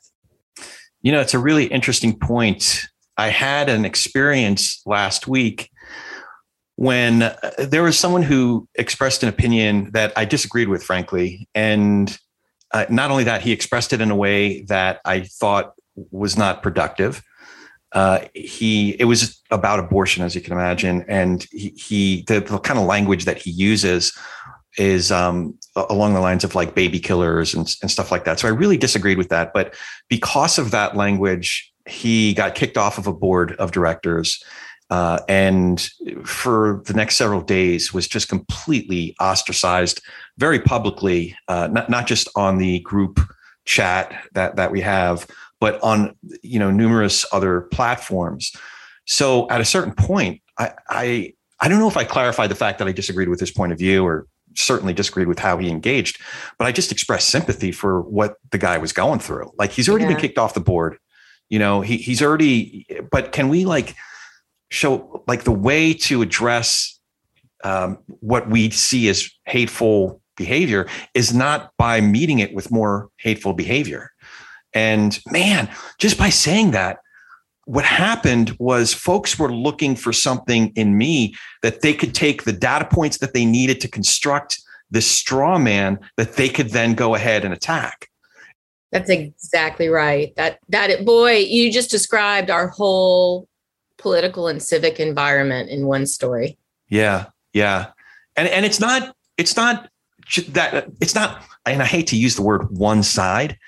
You 1.03 1.13
know, 1.13 1.21
it's 1.21 1.35
a 1.35 1.39
really 1.39 1.67
interesting 1.67 2.19
point 2.19 2.87
I 3.17 3.29
had 3.29 3.69
an 3.69 3.85
experience 3.85 4.83
last 4.85 5.27
week 5.27 5.71
when 6.77 7.23
uh, 7.23 7.39
there 7.59 7.83
was 7.83 7.99
someone 7.99 8.23
who 8.23 8.69
expressed 8.75 9.23
an 9.23 9.29
opinion 9.29 9.91
that 9.93 10.13
I 10.17 10.27
disagreed 10.27 10.69
with, 10.69 10.83
frankly. 10.83 11.49
And 11.55 12.17
uh, 12.73 12.85
not 12.91 13.11
only 13.11 13.25
that, 13.25 13.41
he 13.41 13.53
expressed 13.53 13.95
it 13.95 14.03
in 14.03 14.11
a 14.11 14.17
way 14.17 14.63
that 14.65 15.01
I 15.05 15.21
thought 15.21 15.73
was 16.11 16.37
not 16.37 16.63
productive. 16.63 17.23
Uh, 17.93 18.21
he 18.35 18.91
it 19.01 19.05
was 19.05 19.41
about 19.51 19.79
abortion, 19.79 20.23
as 20.23 20.35
you 20.35 20.41
can 20.41 20.53
imagine, 20.53 21.05
and 21.09 21.47
he, 21.51 21.71
he 21.71 22.25
the, 22.27 22.41
the, 22.41 22.59
kind 22.59 22.79
of 22.79 22.85
language 22.85 23.25
that 23.25 23.39
he 23.39 23.51
uses 23.51 24.13
is 24.77 25.11
um, 25.11 25.57
along 25.89 26.15
the 26.15 26.21
lines 26.21 26.45
of 26.45 26.55
like 26.55 26.75
baby 26.75 26.99
killers 26.99 27.55
and, 27.55 27.75
and 27.83 27.91
stuff 27.91 28.11
like 28.11 28.25
that. 28.25 28.39
So 28.39 28.49
I 28.49 28.51
really 28.51 28.77
disagreed 28.77 29.19
with 29.19 29.29
that. 29.31 29.53
But 29.53 29.75
because 30.09 30.59
of 30.59 30.71
that 30.73 30.97
language, 30.97 31.73
he 31.87 32.35
got 32.35 32.55
kicked 32.55 32.77
off 32.77 32.99
of 32.99 33.07
a 33.07 33.13
board 33.13 33.53
of 33.53 33.73
directors. 33.73 34.43
Uh, 34.89 35.19
and 35.29 35.89
for 36.25 36.83
the 36.87 36.95
next 36.95 37.17
several 37.17 37.41
days 37.41 37.93
was 37.93 38.07
just 38.07 38.29
completely 38.29 39.17
ostracized 39.21 40.01
very 40.39 40.61
publicly, 40.61 41.37
uh, 41.49 41.67
not, 41.69 41.91
not 41.91 42.07
just 42.07 42.29
on 42.37 42.59
the 42.59 42.79
group 42.81 43.21
chat 43.65 44.15
that, 44.35 44.57
that 44.57 44.71
we 44.71 44.81
have, 44.81 45.27
but 45.61 45.83
on, 45.83 46.17
you 46.43 46.59
know, 46.59 46.71
numerous 46.71 47.25
other 47.33 47.63
platforms. 47.63 48.53
So 49.07 49.49
at 49.51 49.61
a 49.61 49.65
certain 49.65 49.95
point, 49.95 50.43
I, 50.59 50.73
I, 50.89 51.35
I 51.61 51.69
don't 51.69 51.79
know 51.79 51.89
if 51.89 51.97
I 51.97 52.05
clarified 52.05 52.51
the 52.51 52.57
fact 52.57 52.79
that 52.79 52.89
I 52.89 52.93
disagreed 52.93 53.29
with 53.29 53.41
his 53.41 53.51
point 53.51 53.73
of 53.73 53.79
view 53.79 54.05
or 54.05 54.27
certainly 54.55 54.93
disagreed 54.93 55.29
with 55.29 55.39
how 55.39 55.59
he 55.59 55.69
engaged, 55.69 56.21
but 56.59 56.67
I 56.67 56.73
just 56.73 56.93
expressed 56.93 57.29
sympathy 57.29 57.73
for 57.73 58.03
what 58.03 58.37
the 58.51 58.59
guy 58.59 58.79
was 58.79 58.93
going 58.93 59.21
through. 59.21 59.53
Like 59.59 59.71
he's 59.71 59.89
already 59.89 60.05
yeah. 60.05 60.13
been 60.13 60.21
kicked 60.21 60.39
off 60.39 60.55
the 60.55 60.61
board. 60.61 60.99
You 61.49 61.59
know, 61.59 61.81
he 61.81 61.99
he's 61.99 62.23
already, 62.23 62.87
but 63.11 63.33
can 63.33 63.49
we 63.49 63.65
like 63.65 63.95
show 64.71 65.23
like 65.29 65.45
the 65.45 65.53
way 65.53 65.95
to 65.95 66.23
address 66.23 66.99
um, 67.65 67.99
what 68.21 68.49
we 68.49 68.71
see 68.71 69.09
as 69.09 69.31
hateful 69.47 70.21
behavior 70.37 70.87
is 71.15 71.35
not 71.35 71.73
by 71.79 72.01
meeting 72.01 72.39
it 72.39 72.55
with 72.55 72.71
more 72.71 73.09
hateful 73.19 73.53
behavior. 73.53 74.11
And 74.77 75.19
man, 75.29 75.71
just 75.97 76.19
by 76.19 76.29
saying 76.29 76.73
that, 76.73 76.99
what 77.65 77.87
happened 77.87 78.55
was 78.59 78.93
folks 78.93 79.39
were 79.39 79.51
looking 79.51 79.97
for 79.97 80.13
something 80.13 80.71
in 80.77 80.99
me 80.99 81.35
that 81.63 81.81
they 81.81 81.95
could 81.95 82.15
take 82.15 82.45
the 82.45 82.53
data 82.53 82.85
points 82.85 83.17
that 83.19 83.33
they 83.33 83.47
needed 83.47 83.81
to 83.81 83.89
construct 83.89 84.61
this 84.91 85.11
straw 85.11 85.59
man 85.59 85.99
that 86.19 86.35
they 86.35 86.51
could 86.51 86.71
then 86.71 86.93
go 86.93 87.15
ahead 87.15 87.43
and 87.43 87.55
attack. 87.55 88.11
That's 88.93 89.09
exactly 89.09 89.89
right. 89.89 90.37
That 90.37 90.59
that 90.69 91.07
boy, 91.07 91.39
you 91.39 91.73
just 91.73 91.91
described 91.91 92.51
our 92.51 92.69
whole 92.69 93.49
political 93.97 94.47
and 94.47 94.63
civic 94.63 95.01
environment 95.01 95.71
in 95.71 95.87
one 95.87 96.07
story. 96.07 96.59
Yeah, 96.89 97.27
yeah, 97.55 97.93
and 98.37 98.47
and 98.47 98.67
it's 98.67 98.79
not 98.79 99.17
it's 99.39 99.57
not 99.57 99.91
that 100.51 100.89
it's 101.01 101.15
not. 101.15 101.43
And 101.65 101.83
I 101.83 101.87
hate 101.87 102.09
to 102.09 102.17
use 102.17 102.37
the 102.37 102.43
word 102.43 102.71
one 102.71 103.03
side 103.03 103.59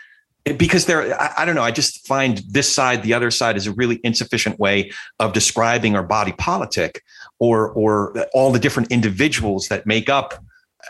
because 0.56 0.86
there 0.86 1.20
I, 1.20 1.34
I, 1.38 1.44
don't 1.44 1.54
know 1.54 1.62
i 1.62 1.70
just 1.70 2.06
find 2.06 2.38
this 2.48 2.72
side 2.72 3.02
the 3.02 3.14
other 3.14 3.30
side 3.30 3.56
is 3.56 3.66
a 3.66 3.72
really 3.72 4.00
insufficient 4.04 4.58
way 4.58 4.92
of 5.18 5.32
describing 5.32 5.96
our 5.96 6.02
body 6.02 6.32
politic 6.32 7.02
or 7.38 7.70
or 7.70 8.26
all 8.34 8.52
the 8.52 8.58
different 8.58 8.90
individuals 8.90 9.68
that 9.68 9.86
make 9.86 10.08
up 10.08 10.42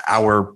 our 0.08 0.54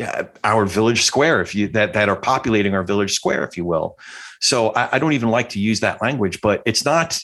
uh, 0.00 0.24
our 0.42 0.64
village 0.66 1.02
square 1.02 1.40
if 1.40 1.54
you 1.54 1.68
that 1.68 1.92
that 1.92 2.08
are 2.08 2.16
populating 2.16 2.74
our 2.74 2.82
village 2.82 3.12
square 3.12 3.44
if 3.44 3.56
you 3.56 3.64
will. 3.64 3.96
So 4.40 4.70
I, 4.70 4.96
I 4.96 4.98
don't 4.98 5.12
even 5.12 5.30
like 5.30 5.50
to 5.50 5.60
use 5.60 5.80
that 5.80 6.02
language 6.02 6.40
but 6.40 6.62
it's 6.66 6.84
not 6.84 7.20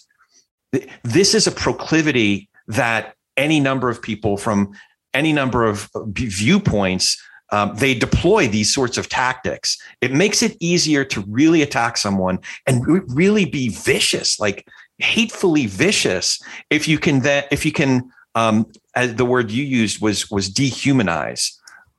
this 1.03 1.35
is 1.35 1.47
a 1.47 1.53
proclivity 1.53 2.49
that 2.69 3.15
any 3.37 3.59
number 3.59 3.89
of 3.89 4.01
people 4.01 4.37
from 4.37 4.73
any 5.13 5.33
number 5.33 5.65
of 5.65 5.91
viewpoints 6.07 7.21
um, 7.53 7.75
they 7.77 7.95
deploy 7.95 8.49
these 8.49 8.73
sorts 8.73 8.97
of 8.97 9.09
tactics. 9.09 9.77
It 10.01 10.13
makes 10.13 10.43
it 10.43 10.57
easier 10.61 11.05
to 11.07 11.25
really 11.29 11.63
attack 11.63 11.97
someone 11.97 12.39
and 12.67 12.87
re- 12.87 13.01
really 13.09 13.45
be 13.45 13.69
vicious, 13.69 14.39
like 14.39 14.69
hatefully 14.99 15.67
vicious. 15.67 16.41
If 16.71 16.87
you 16.87 16.99
can, 16.99 17.21
that 17.21 17.49
if 17.51 17.65
you 17.67 17.73
can, 17.73 18.11
um, 18.35 18.67
as 18.95 19.17
the 19.17 19.25
word 19.25 19.51
you 19.51 19.65
used 19.65 20.01
was 20.01 20.31
was 20.31 20.49
dehumanize. 20.51 21.53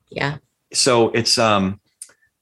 Yeah. 0.10 0.38
So 0.74 1.10
it's 1.10 1.38
um, 1.38 1.80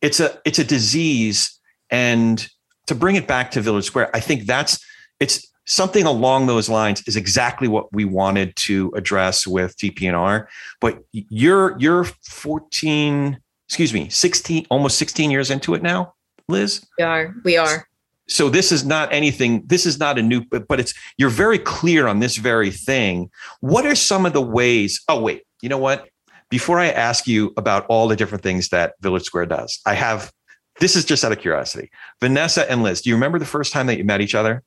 it's 0.01 0.19
a 0.19 0.39
it's 0.45 0.59
a 0.59 0.63
disease, 0.63 1.59
and 1.89 2.47
to 2.87 2.95
bring 2.95 3.15
it 3.15 3.27
back 3.27 3.51
to 3.51 3.61
Village 3.61 3.85
Square, 3.85 4.15
I 4.15 4.19
think 4.19 4.45
that's 4.45 4.83
it's 5.19 5.47
something 5.69 6.05
along 6.05 6.47
those 6.47 6.67
lines 6.67 7.03
is 7.07 7.15
exactly 7.15 7.67
what 7.67 7.93
we 7.93 8.03
wanted 8.03 8.55
to 8.55 8.91
address 8.95 9.47
with 9.47 9.77
TP&R. 9.77 10.49
But 10.81 11.03
you're 11.11 11.77
you're 11.79 12.03
14, 12.03 13.39
excuse 13.67 13.93
me, 13.93 14.09
16, 14.09 14.65
almost 14.69 14.97
16 14.97 15.31
years 15.31 15.49
into 15.49 15.75
it 15.75 15.83
now, 15.83 16.15
Liz. 16.49 16.85
We 16.97 17.03
are. 17.05 17.35
We 17.45 17.57
are. 17.57 17.87
So 18.27 18.49
this 18.49 18.71
is 18.71 18.85
not 18.85 19.11
anything. 19.13 19.63
This 19.65 19.85
is 19.85 19.99
not 19.99 20.19
a 20.19 20.21
new, 20.21 20.43
but 20.45 20.79
it's 20.79 20.93
you're 21.17 21.29
very 21.29 21.57
clear 21.57 22.07
on 22.07 22.19
this 22.19 22.37
very 22.37 22.71
thing. 22.71 23.29
What 23.61 23.85
are 23.85 23.95
some 23.95 24.25
of 24.25 24.33
the 24.33 24.41
ways? 24.41 25.01
Oh 25.07 25.21
wait, 25.21 25.43
you 25.61 25.69
know 25.69 25.77
what? 25.77 26.09
Before 26.49 26.79
I 26.79 26.89
ask 26.89 27.27
you 27.27 27.53
about 27.57 27.85
all 27.87 28.07
the 28.07 28.15
different 28.15 28.43
things 28.43 28.69
that 28.69 28.95
Village 29.01 29.23
Square 29.23 29.47
does, 29.47 29.79
I 29.85 29.93
have. 29.93 30.31
This 30.79 30.95
is 30.95 31.03
just 31.03 31.25
out 31.25 31.33
of 31.33 31.39
curiosity. 31.39 31.91
Vanessa 32.21 32.69
and 32.71 32.83
Liz, 32.83 33.01
do 33.01 33.09
you 33.09 33.15
remember 33.17 33.37
the 33.37 33.45
first 33.45 33.73
time 33.73 33.87
that 33.87 33.97
you 33.97 34.05
met 34.05 34.21
each 34.21 34.33
other? 34.33 34.63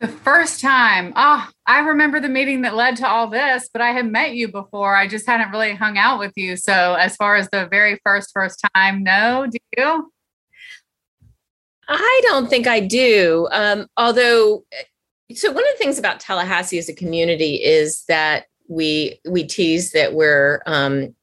The 0.00 0.08
first 0.08 0.60
time, 0.60 1.12
oh, 1.16 1.48
I 1.66 1.80
remember 1.80 2.20
the 2.20 2.28
meeting 2.28 2.62
that 2.62 2.74
led 2.74 2.96
to 2.96 3.06
all 3.08 3.28
this, 3.28 3.70
but 3.72 3.80
I 3.80 3.92
had 3.92 4.10
met 4.10 4.34
you 4.34 4.48
before. 4.48 4.96
I 4.96 5.06
just 5.06 5.26
hadn't 5.26 5.50
really 5.50 5.74
hung 5.74 5.96
out 5.96 6.18
with 6.18 6.32
you. 6.36 6.56
So, 6.56 6.94
as 6.94 7.16
far 7.16 7.36
as 7.36 7.48
the 7.50 7.66
very 7.70 7.98
first, 8.04 8.30
first 8.34 8.62
time, 8.74 9.04
no, 9.04 9.46
do 9.50 9.58
you? 9.78 10.12
I 11.88 12.20
don't 12.24 12.48
think 12.48 12.66
I 12.66 12.80
do. 12.80 13.48
Um, 13.52 13.86
although, 13.96 14.64
so 15.32 15.52
one 15.52 15.62
of 15.62 15.72
the 15.72 15.78
things 15.78 15.98
about 15.98 16.20
Tallahassee 16.20 16.78
as 16.78 16.88
a 16.88 16.94
community 16.94 17.56
is 17.56 18.04
that 18.08 18.46
we 18.68 19.20
we 19.28 19.44
tease 19.44 19.92
that 19.92 20.14
we're 20.14 20.62
um, 20.66 21.14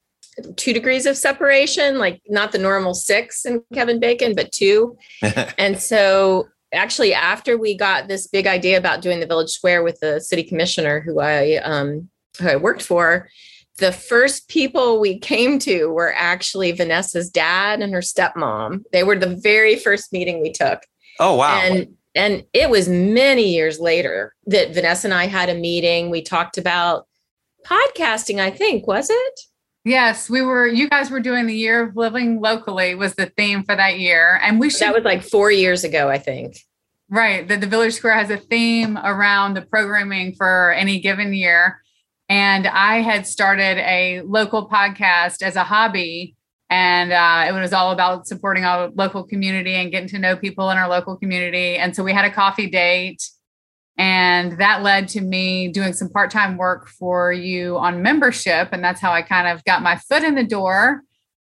two 0.55 0.73
degrees 0.73 1.05
of 1.05 1.17
separation, 1.17 1.97
like 1.97 2.21
not 2.27 2.51
the 2.51 2.57
normal 2.57 2.93
six 2.93 3.45
in 3.45 3.63
Kevin 3.73 3.99
Bacon, 3.99 4.35
but 4.35 4.51
two. 4.51 4.97
and 5.57 5.79
so 5.79 6.47
actually 6.73 7.13
after 7.13 7.57
we 7.57 7.75
got 7.75 8.07
this 8.07 8.27
big 8.27 8.47
idea 8.47 8.77
about 8.77 9.01
doing 9.01 9.19
the 9.19 9.25
village 9.25 9.49
square 9.49 9.83
with 9.83 9.99
the 9.99 10.19
city 10.19 10.43
commissioner 10.43 11.01
who 11.01 11.19
I 11.19 11.57
um, 11.57 12.09
who 12.39 12.47
I 12.47 12.55
worked 12.55 12.81
for, 12.81 13.29
the 13.77 13.91
first 13.91 14.47
people 14.47 14.99
we 14.99 15.19
came 15.19 15.59
to 15.59 15.87
were 15.87 16.13
actually 16.15 16.71
Vanessa's 16.71 17.29
dad 17.29 17.81
and 17.81 17.93
her 17.93 18.01
stepmom. 18.01 18.83
They 18.91 19.03
were 19.03 19.17
the 19.17 19.35
very 19.35 19.75
first 19.75 20.13
meeting 20.13 20.41
we 20.41 20.51
took. 20.51 20.81
Oh 21.19 21.35
wow. 21.35 21.59
And 21.59 21.95
and 22.13 22.43
it 22.53 22.69
was 22.69 22.89
many 22.89 23.53
years 23.53 23.79
later 23.79 24.35
that 24.45 24.73
Vanessa 24.73 25.07
and 25.07 25.13
I 25.13 25.27
had 25.27 25.49
a 25.49 25.55
meeting. 25.55 26.09
We 26.09 26.21
talked 26.21 26.57
about 26.57 27.07
podcasting, 27.65 28.39
I 28.39 28.51
think, 28.51 28.87
was 28.87 29.09
it? 29.09 29.39
Yes, 29.83 30.29
we 30.29 30.41
were. 30.41 30.67
You 30.67 30.87
guys 30.89 31.09
were 31.09 31.19
doing 31.19 31.47
the 31.47 31.55
year 31.55 31.83
of 31.83 31.95
living 31.95 32.39
locally 32.39 32.93
was 32.93 33.15
the 33.15 33.25
theme 33.37 33.63
for 33.63 33.75
that 33.75 33.99
year, 33.99 34.39
and 34.43 34.59
we 34.59 34.69
should. 34.69 34.81
That 34.81 34.95
was 34.95 35.03
like 35.03 35.23
four 35.23 35.51
years 35.51 35.83
ago, 35.83 36.07
I 36.09 36.19
think. 36.19 36.57
Right, 37.09 37.47
that 37.47 37.59
the 37.59 37.67
Village 37.67 37.95
Square 37.95 38.13
has 38.13 38.29
a 38.29 38.37
theme 38.37 38.97
around 38.97 39.55
the 39.55 39.63
programming 39.63 40.33
for 40.35 40.71
any 40.71 40.99
given 40.99 41.33
year, 41.33 41.81
and 42.29 42.67
I 42.67 43.01
had 43.01 43.25
started 43.25 43.79
a 43.79 44.21
local 44.21 44.69
podcast 44.69 45.41
as 45.41 45.55
a 45.55 45.63
hobby, 45.63 46.35
and 46.69 47.11
uh, 47.11 47.45
it 47.49 47.59
was 47.59 47.73
all 47.73 47.91
about 47.91 48.27
supporting 48.27 48.63
our 48.63 48.89
local 48.91 49.23
community 49.23 49.73
and 49.73 49.91
getting 49.91 50.09
to 50.09 50.19
know 50.19 50.37
people 50.37 50.69
in 50.69 50.77
our 50.77 50.87
local 50.87 51.17
community. 51.17 51.75
And 51.75 51.95
so 51.95 52.03
we 52.03 52.13
had 52.13 52.23
a 52.23 52.31
coffee 52.31 52.69
date 52.69 53.21
and 53.97 54.53
that 54.59 54.83
led 54.83 55.07
to 55.09 55.21
me 55.21 55.67
doing 55.67 55.93
some 55.93 56.09
part 56.09 56.31
time 56.31 56.57
work 56.57 56.87
for 56.87 57.31
you 57.31 57.77
on 57.77 58.01
membership. 58.01 58.69
And 58.71 58.83
that's 58.83 59.01
how 59.01 59.11
I 59.11 59.21
kind 59.21 59.47
of 59.47 59.63
got 59.63 59.83
my 59.83 59.97
foot 59.97 60.23
in 60.23 60.35
the 60.35 60.43
door 60.43 61.03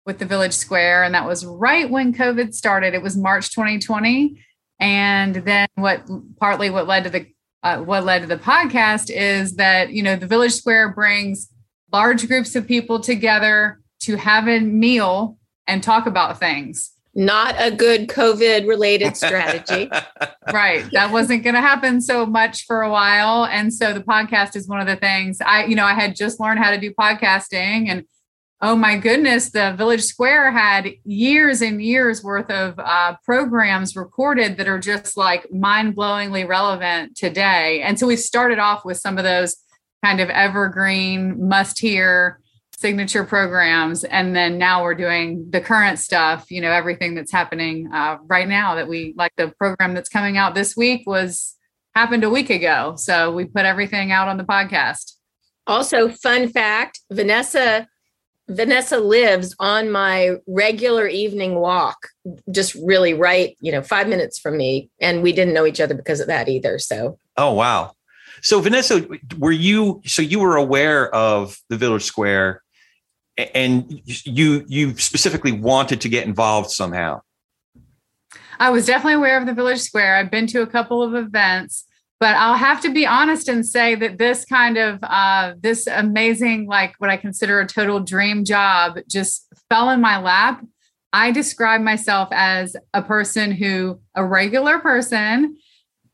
with 0.06 0.20
the 0.20 0.26
Village 0.26 0.54
Square. 0.54 1.04
And 1.04 1.14
that 1.14 1.28
was 1.28 1.46
right 1.46 1.90
when 1.90 2.14
COVID 2.14 2.54
started. 2.54 2.94
It 2.94 3.02
was 3.02 3.18
March 3.18 3.52
2020. 3.52 4.44
And 4.80 5.36
then 5.36 5.68
what 5.76 6.08
partly 6.40 6.70
what 6.70 6.88
led 6.88 7.04
to 7.04 7.10
the 7.10 7.28
uh, 7.62 7.80
what 7.80 8.06
led 8.06 8.22
to 8.22 8.28
the 8.28 8.38
podcast 8.38 9.12
is 9.12 9.58
that 9.58 9.92
you 9.92 10.02
know 10.02 10.16
the 10.16 10.26
Village 10.26 10.54
Square 10.54 10.94
brings 10.94 11.50
large 11.92 12.26
groups 12.28 12.56
of 12.56 12.66
people 12.66 13.02
together 13.02 13.82
to 14.02 14.16
have 14.16 14.48
a 14.48 14.60
meal 14.60 15.38
and 15.68 15.84
talk 15.84 16.06
about 16.06 16.40
things 16.40 16.94
not 17.16 17.56
a 17.58 17.72
good 17.72 18.08
COVID 18.08 18.68
related 18.68 19.18
strategy. 19.18 19.90
right. 20.54 20.90
That 20.92 21.12
wasn't 21.12 21.44
going 21.44 21.56
to 21.56 21.62
happen 21.62 22.02
so 22.02 22.26
much 22.26 22.66
for 22.66 22.82
a 22.82 22.90
while. 22.90 23.46
And 23.46 23.74
so 23.74 23.94
the 23.94 24.02
podcast 24.02 24.56
is 24.56 24.68
one 24.68 24.80
of 24.80 24.88
the 24.88 24.96
things 24.96 25.40
I, 25.42 25.66
you 25.66 25.76
know, 25.76 25.86
I 25.86 25.94
had 25.94 26.16
just 26.16 26.40
learned 26.40 26.60
how 26.60 26.72
to 26.72 26.80
do 26.80 26.94
podcasting 26.94 27.90
and 27.90 28.06
Oh 28.62 28.76
my 28.76 28.98
goodness, 28.98 29.52
the 29.52 29.74
Village 29.78 30.04
Square 30.04 30.52
had 30.52 30.90
years 31.06 31.62
and 31.62 31.82
years 31.82 32.22
worth 32.22 32.52
of 32.52 32.78
uh, 32.78 33.16
programs 33.24 33.96
recorded 33.96 34.58
that 34.58 34.68
are 34.68 34.80
just 34.80 35.16
like 35.16 35.50
mind 35.50 35.96
blowingly 35.96 36.46
relevant 36.46 37.16
today. 37.16 37.82
And 37.82 37.98
so 37.98 38.06
we 38.06 38.18
started 38.18 38.60
off 38.60 38.84
with 38.84 38.98
some 38.98 39.18
of 39.18 39.24
those 39.24 39.56
kind 40.04 40.20
of 40.20 40.30
evergreen, 40.30 41.48
must 41.48 41.80
hear 41.80 42.39
signature 42.80 43.26
programs. 43.26 44.06
And 44.06 44.34
then 44.34 44.58
now 44.58 44.84
we're 44.84 44.96
doing 44.96 45.50
the 45.50 45.60
current 45.60 46.00
stuff, 46.00 46.50
you 46.50 46.62
know, 46.62 46.72
everything 46.72 47.14
that's 47.14 47.32
happening 47.32 47.90
uh, 47.94 48.18
right 48.26 48.48
now 48.48 48.76
that 48.76 48.88
we 48.88 49.14
like 49.18 49.34
the 49.36 49.50
program 49.58 49.94
that's 49.94 50.08
coming 50.08 50.38
out 50.38 50.56
this 50.56 50.78
week 50.78 51.04
was 51.06 51.58
happened 51.94 52.24
a 52.24 52.30
week 52.30 52.50
ago. 52.50 52.96
So 52.96 53.34
we 53.34 53.44
put 53.44 53.66
everything 53.66 54.14
out 54.14 54.30
on 54.30 54.38
the 54.38 54.46
podcast. 54.46 55.16
Also, 55.68 56.08
fun 56.08 56.48
fact 56.48 57.02
Vanessa 57.12 57.86
Vanessa 58.48 58.98
lives 58.98 59.54
on 59.60 59.92
my 59.92 60.38
regular 60.48 61.06
evening 61.06 61.56
walk, 61.56 62.08
just 62.50 62.74
really 62.76 63.14
right, 63.14 63.56
you 63.60 63.72
know, 63.72 63.84
five 63.84 64.08
minutes 64.08 64.40
from 64.40 64.58
me. 64.58 64.90
And 65.00 65.22
we 65.22 65.34
didn't 65.34 65.54
know 65.54 65.68
each 65.68 65.80
other 65.80 65.94
because 65.94 66.20
of 66.20 66.28
that 66.28 66.50
either. 66.50 66.80
So, 66.80 67.20
oh, 67.38 67.54
wow. 67.54 67.92
So, 68.42 68.60
Vanessa, 68.60 69.06
were 69.38 69.52
you, 69.52 70.02
so 70.06 70.24
you 70.24 70.40
were 70.40 70.56
aware 70.56 71.14
of 71.14 71.60
the 71.70 71.78
Village 71.78 72.06
Square 72.06 72.64
and 73.56 74.02
you, 74.06 74.66
you 74.68 74.98
specifically 74.98 75.52
wanted 75.52 76.02
to 76.02 76.10
get 76.10 76.26
involved 76.26 76.72
somehow? 76.72 77.22
I 78.60 78.70
was 78.70 78.86
definitely 78.86 79.14
aware 79.14 79.40
of 79.40 79.46
the 79.46 79.54
Village 79.54 79.80
Square. 79.80 80.18
I've 80.18 80.32
been 80.32 80.48
to 80.48 80.62
a 80.62 80.68
couple 80.68 81.02
of 81.02 81.16
events 81.16 81.86
but 82.20 82.36
I'll 82.36 82.58
have 82.58 82.82
to 82.82 82.94
be 82.94 83.06
honest 83.06 83.48
and 83.48 83.66
say 83.66 83.96
that 83.96 84.18
this 84.18 84.44
kind 84.44 84.78
of 84.78 85.00
uh, 85.04 85.54
this 85.60 85.88
amazing, 85.88 86.68
like 86.68 86.96
what 86.98 87.10
I 87.10 87.18
consider 87.18 87.62
a 87.62 87.68
total 87.68 88.02
dream 88.02 88.44
job, 88.44 89.00
just 89.08 89.48
fell 89.70 89.90
in 89.90 90.02
my 90.02 90.20
lap. 90.20 90.66
I 91.14 91.32
describe 91.32 91.82
myself 91.82 92.28
as 92.32 92.76
a 92.94 93.02
person 93.02 93.52
who, 93.52 94.00
a 94.16 94.24
regular 94.24 94.80
person 94.80 95.58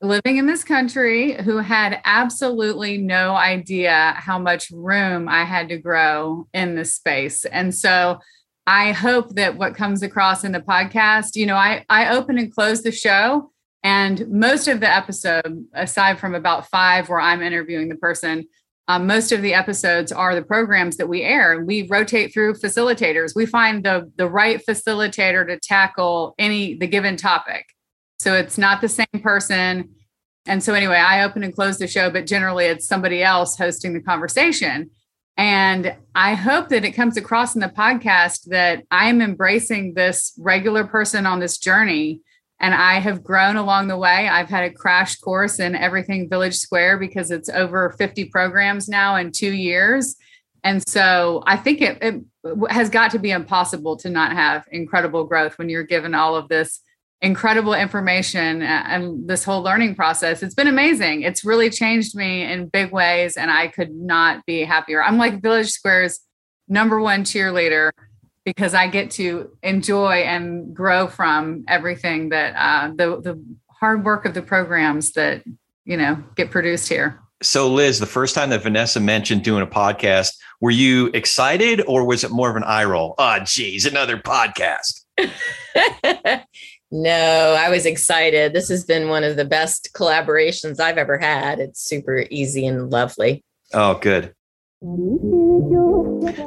living 0.02 0.38
in 0.38 0.46
this 0.46 0.64
country 0.64 1.34
who 1.42 1.58
had 1.58 2.02
absolutely 2.06 2.98
no 2.98 3.36
idea 3.36 4.14
how 4.18 4.38
much 4.38 4.70
room 4.72 5.28
I 5.28 5.44
had 5.44 5.70
to 5.70 5.78
grow 5.78 6.48
in 6.54 6.76
this 6.76 6.94
space. 6.94 7.46
And 7.46 7.74
so 7.74 8.20
I 8.68 8.92
hope 8.92 9.36
that 9.36 9.58
what 9.58 9.76
comes 9.76 10.04
across 10.04 10.44
in 10.44 10.52
the 10.52 10.60
podcast, 10.60 11.36
you 11.36 11.46
know, 11.46 11.56
I, 11.56 11.86
I 11.90 12.16
open 12.16 12.38
and 12.38 12.54
close 12.54 12.82
the 12.82 12.92
show 12.92 13.52
and 13.86 14.28
most 14.30 14.68
of 14.68 14.80
the 14.80 14.90
episode, 14.90 15.68
aside 15.76 16.18
from 16.18 16.34
about 16.34 16.68
five 16.70 17.08
where 17.08 17.20
I'm 17.20 17.44
interviewing 17.44 17.88
the 17.88 17.96
person, 17.96 18.48
um, 18.88 19.06
most 19.06 19.32
of 19.32 19.44
the 19.44 19.54
episodes 19.54 20.12
are 20.12 20.34
the 20.34 20.42
programs 20.42 20.98
that 20.98 21.08
we 21.08 21.22
air. 21.22 21.64
We 21.64 21.88
rotate 21.88 22.34
through 22.34 22.56
facilitators. 22.56 23.36
We 23.36 23.46
find 23.46 23.86
the 23.86 24.12
the 24.16 24.28
right 24.28 24.60
facilitator 24.68 25.46
to 25.46 25.60
tackle 25.60 26.34
any 26.40 26.76
the 26.76 26.88
given 26.88 27.16
topic. 27.16 27.75
So 28.20 28.34
it's 28.34 28.58
not 28.58 28.82
the 28.82 28.90
same 28.90 29.22
person. 29.22 29.90
And 30.48 30.64
so 30.64 30.74
anyway, 30.74 30.98
I 30.98 31.24
open 31.24 31.44
and 31.44 31.54
close 31.54 31.78
the 31.78 31.88
show, 31.88 32.10
but 32.10 32.28
generally 32.28 32.66
it's 32.66 32.88
somebody 32.88 33.24
else 33.24 33.58
hosting 33.58 33.94
the 33.94 34.02
conversation. 34.02 34.90
And 35.38 35.96
I 36.14 36.34
hope 36.34 36.70
that 36.70 36.86
it 36.86 36.92
comes 36.92 37.18
across 37.18 37.56
in 37.56 37.62
the 37.62 37.68
podcast 37.68 38.46
that 38.46 38.84
I 38.90 39.10
am 39.10 39.22
embracing 39.22 39.94
this 39.94 40.34
regular 40.38 40.86
person 40.86 41.26
on 41.26 41.40
this 41.40 41.58
journey 41.58 42.22
and 42.60 42.74
I 42.74 43.00
have 43.00 43.24
grown 43.24 43.58
along 43.58 43.88
the 43.88 43.98
way. 43.98 44.30
I've 44.30 44.50
had 44.50 44.64
a 44.64 44.74
crash 44.74 45.18
course 45.18 45.60
in 45.60 45.76
everything 45.76 46.30
Village 46.30 46.56
Square 46.56 47.00
because 47.00 47.32
it's 47.32 47.50
over 47.50 47.92
50 47.98 48.26
programs 48.26 48.88
now 48.88 49.18
in 49.18 49.32
two 49.32 49.52
years. 49.52 50.16
And 50.64 50.82
so 50.88 51.44
I 51.46 51.58
think 51.58 51.82
it, 51.82 51.98
it, 52.02 52.24
has 52.70 52.90
got 52.90 53.12
to 53.12 53.20
be 53.20 53.32
impossible 53.32 53.98
to 53.98 54.10
not 54.10 54.32
have 54.32 54.66
incredible 54.72 55.26
growth 55.26 55.58
when 55.58 55.68
you're 55.68 55.84
given 55.84 56.16
all 56.16 56.36
of 56.36 56.48
this 56.48 56.80
incredible 57.22 57.74
information 57.74 58.62
and 58.62 59.28
this 59.28 59.44
whole 59.44 59.62
learning 59.62 59.96
process. 59.96 60.44
It's 60.44 60.56
been 60.56 60.68
amazing. 60.68 61.22
It's 61.22 61.44
really 61.44 61.70
changed 61.70 62.16
me 62.16 62.44
in 62.44 62.68
big 62.68 62.92
ways, 62.92 63.38
and 63.38 63.50
I 63.50 63.68
could 63.68 63.94
not 63.94 64.46
be 64.46 64.64
happier. 64.64 65.04
I'm 65.04 65.18
like 65.18 65.42
Village 65.42 65.70
Square's 65.70 66.20
number 66.68 67.00
one 67.00 67.24
cheerleader 67.24 67.92
because 68.44 68.74
I 68.74 68.88
get 68.88 69.12
to 69.12 69.52
enjoy 69.64 70.24
and 70.24 70.76
grow 70.76 71.08
from 71.08 71.66
everything 71.68 72.30
that 72.30 72.56
uh, 72.56 72.92
the 72.96 73.22
the 73.22 73.44
hard 73.68 74.06
work 74.06 74.26
of 74.26 74.34
the 74.34 74.42
programs 74.42 75.14
that 75.14 75.44
you 75.84 75.98
know 75.98 76.24
get 76.36 76.52
produced 76.52 76.88
here. 76.90 77.20
So, 77.42 77.72
Liz, 77.72 78.00
the 78.00 78.06
first 78.06 78.34
time 78.34 78.50
that 78.52 78.64
Vanessa 78.64 79.00
mentioned 79.00 79.44
doing 79.44 79.62
a 79.62 79.68
podcast, 79.68 80.36
were 80.62 80.72
you 80.72 81.08
excited 81.08 81.82
or 81.86 82.06
was 82.06 82.24
it 82.24 82.32
more 82.32 82.50
of 82.50 82.56
an 82.56 82.64
eye 82.64 82.86
roll? 82.86 83.14
Oh, 83.18 83.40
geez, 83.44 83.86
another 83.86 84.18
podcast. 84.18 85.02
no, 87.02 87.58
I 87.60 87.70
was 87.70 87.86
excited. 87.86 88.54
This 88.54 88.70
has 88.70 88.86
been 88.86 89.10
one 89.10 89.24
of 89.24 89.36
the 89.36 89.46
best 89.46 89.90
collaborations 89.94 90.80
I've 90.80 90.98
ever 90.98 91.18
had. 91.18 91.60
It's 91.60 91.82
super 91.82 92.26
easy 92.30 92.66
and 92.66 92.90
lovely. 92.90 93.44
Oh, 93.74 93.96
good. 93.96 94.34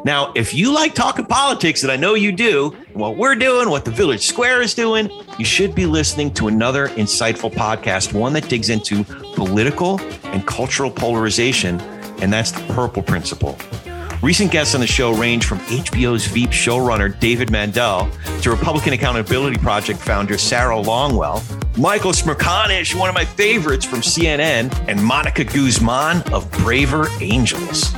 Now, 0.04 0.32
if 0.34 0.54
you 0.54 0.72
like 0.72 0.94
talking 0.94 1.26
politics, 1.26 1.82
and 1.82 1.92
I 1.92 1.96
know 1.96 2.14
you 2.14 2.32
do, 2.32 2.70
what 2.94 3.16
we're 3.16 3.34
doing, 3.34 3.68
what 3.68 3.84
the 3.84 3.90
Village 3.90 4.26
Square 4.26 4.62
is 4.62 4.74
doing, 4.74 5.10
you 5.38 5.44
should 5.44 5.74
be 5.74 5.84
listening 5.84 6.32
to 6.34 6.48
another 6.48 6.88
insightful 6.88 7.52
podcast, 7.52 8.14
one 8.14 8.32
that 8.32 8.48
digs 8.48 8.70
into 8.70 9.04
political 9.34 10.00
and 10.24 10.46
cultural 10.46 10.90
polarization, 10.90 11.80
and 12.22 12.32
that's 12.32 12.52
the 12.52 12.62
Purple 12.72 13.02
Principle. 13.02 13.58
Recent 14.20 14.50
guests 14.50 14.74
on 14.74 14.80
the 14.80 14.86
show 14.86 15.14
range 15.14 15.46
from 15.46 15.58
HBO's 15.60 16.26
Veep 16.26 16.50
showrunner 16.50 17.18
David 17.20 17.52
Mandel 17.52 18.10
to 18.42 18.50
Republican 18.50 18.92
Accountability 18.92 19.58
Project 19.58 20.00
founder 20.00 20.36
Sarah 20.36 20.74
Longwell, 20.74 21.40
Michael 21.78 22.10
Smerconish, 22.10 22.98
one 22.98 23.08
of 23.08 23.14
my 23.14 23.24
favorites 23.24 23.84
from 23.84 24.00
CNN, 24.00 24.74
and 24.88 25.02
Monica 25.02 25.44
Guzman 25.44 26.22
of 26.32 26.50
Braver 26.50 27.06
Angels. 27.20 27.94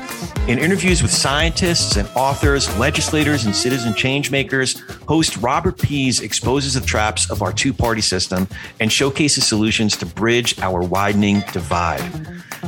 In 0.48 0.58
interviews 0.58 1.00
with 1.00 1.12
scientists 1.12 1.96
and 1.96 2.08
authors, 2.16 2.76
legislators, 2.76 3.44
and 3.44 3.54
citizen 3.54 3.92
changemakers, 3.92 4.80
host 5.06 5.36
Robert 5.36 5.78
Pease 5.78 6.20
exposes 6.20 6.74
the 6.74 6.80
traps 6.80 7.30
of 7.30 7.42
our 7.42 7.52
two 7.52 7.72
party 7.72 8.00
system 8.00 8.48
and 8.80 8.90
showcases 8.90 9.46
solutions 9.46 9.96
to 9.98 10.06
bridge 10.06 10.58
our 10.58 10.80
widening 10.80 11.44
divide. 11.52 12.02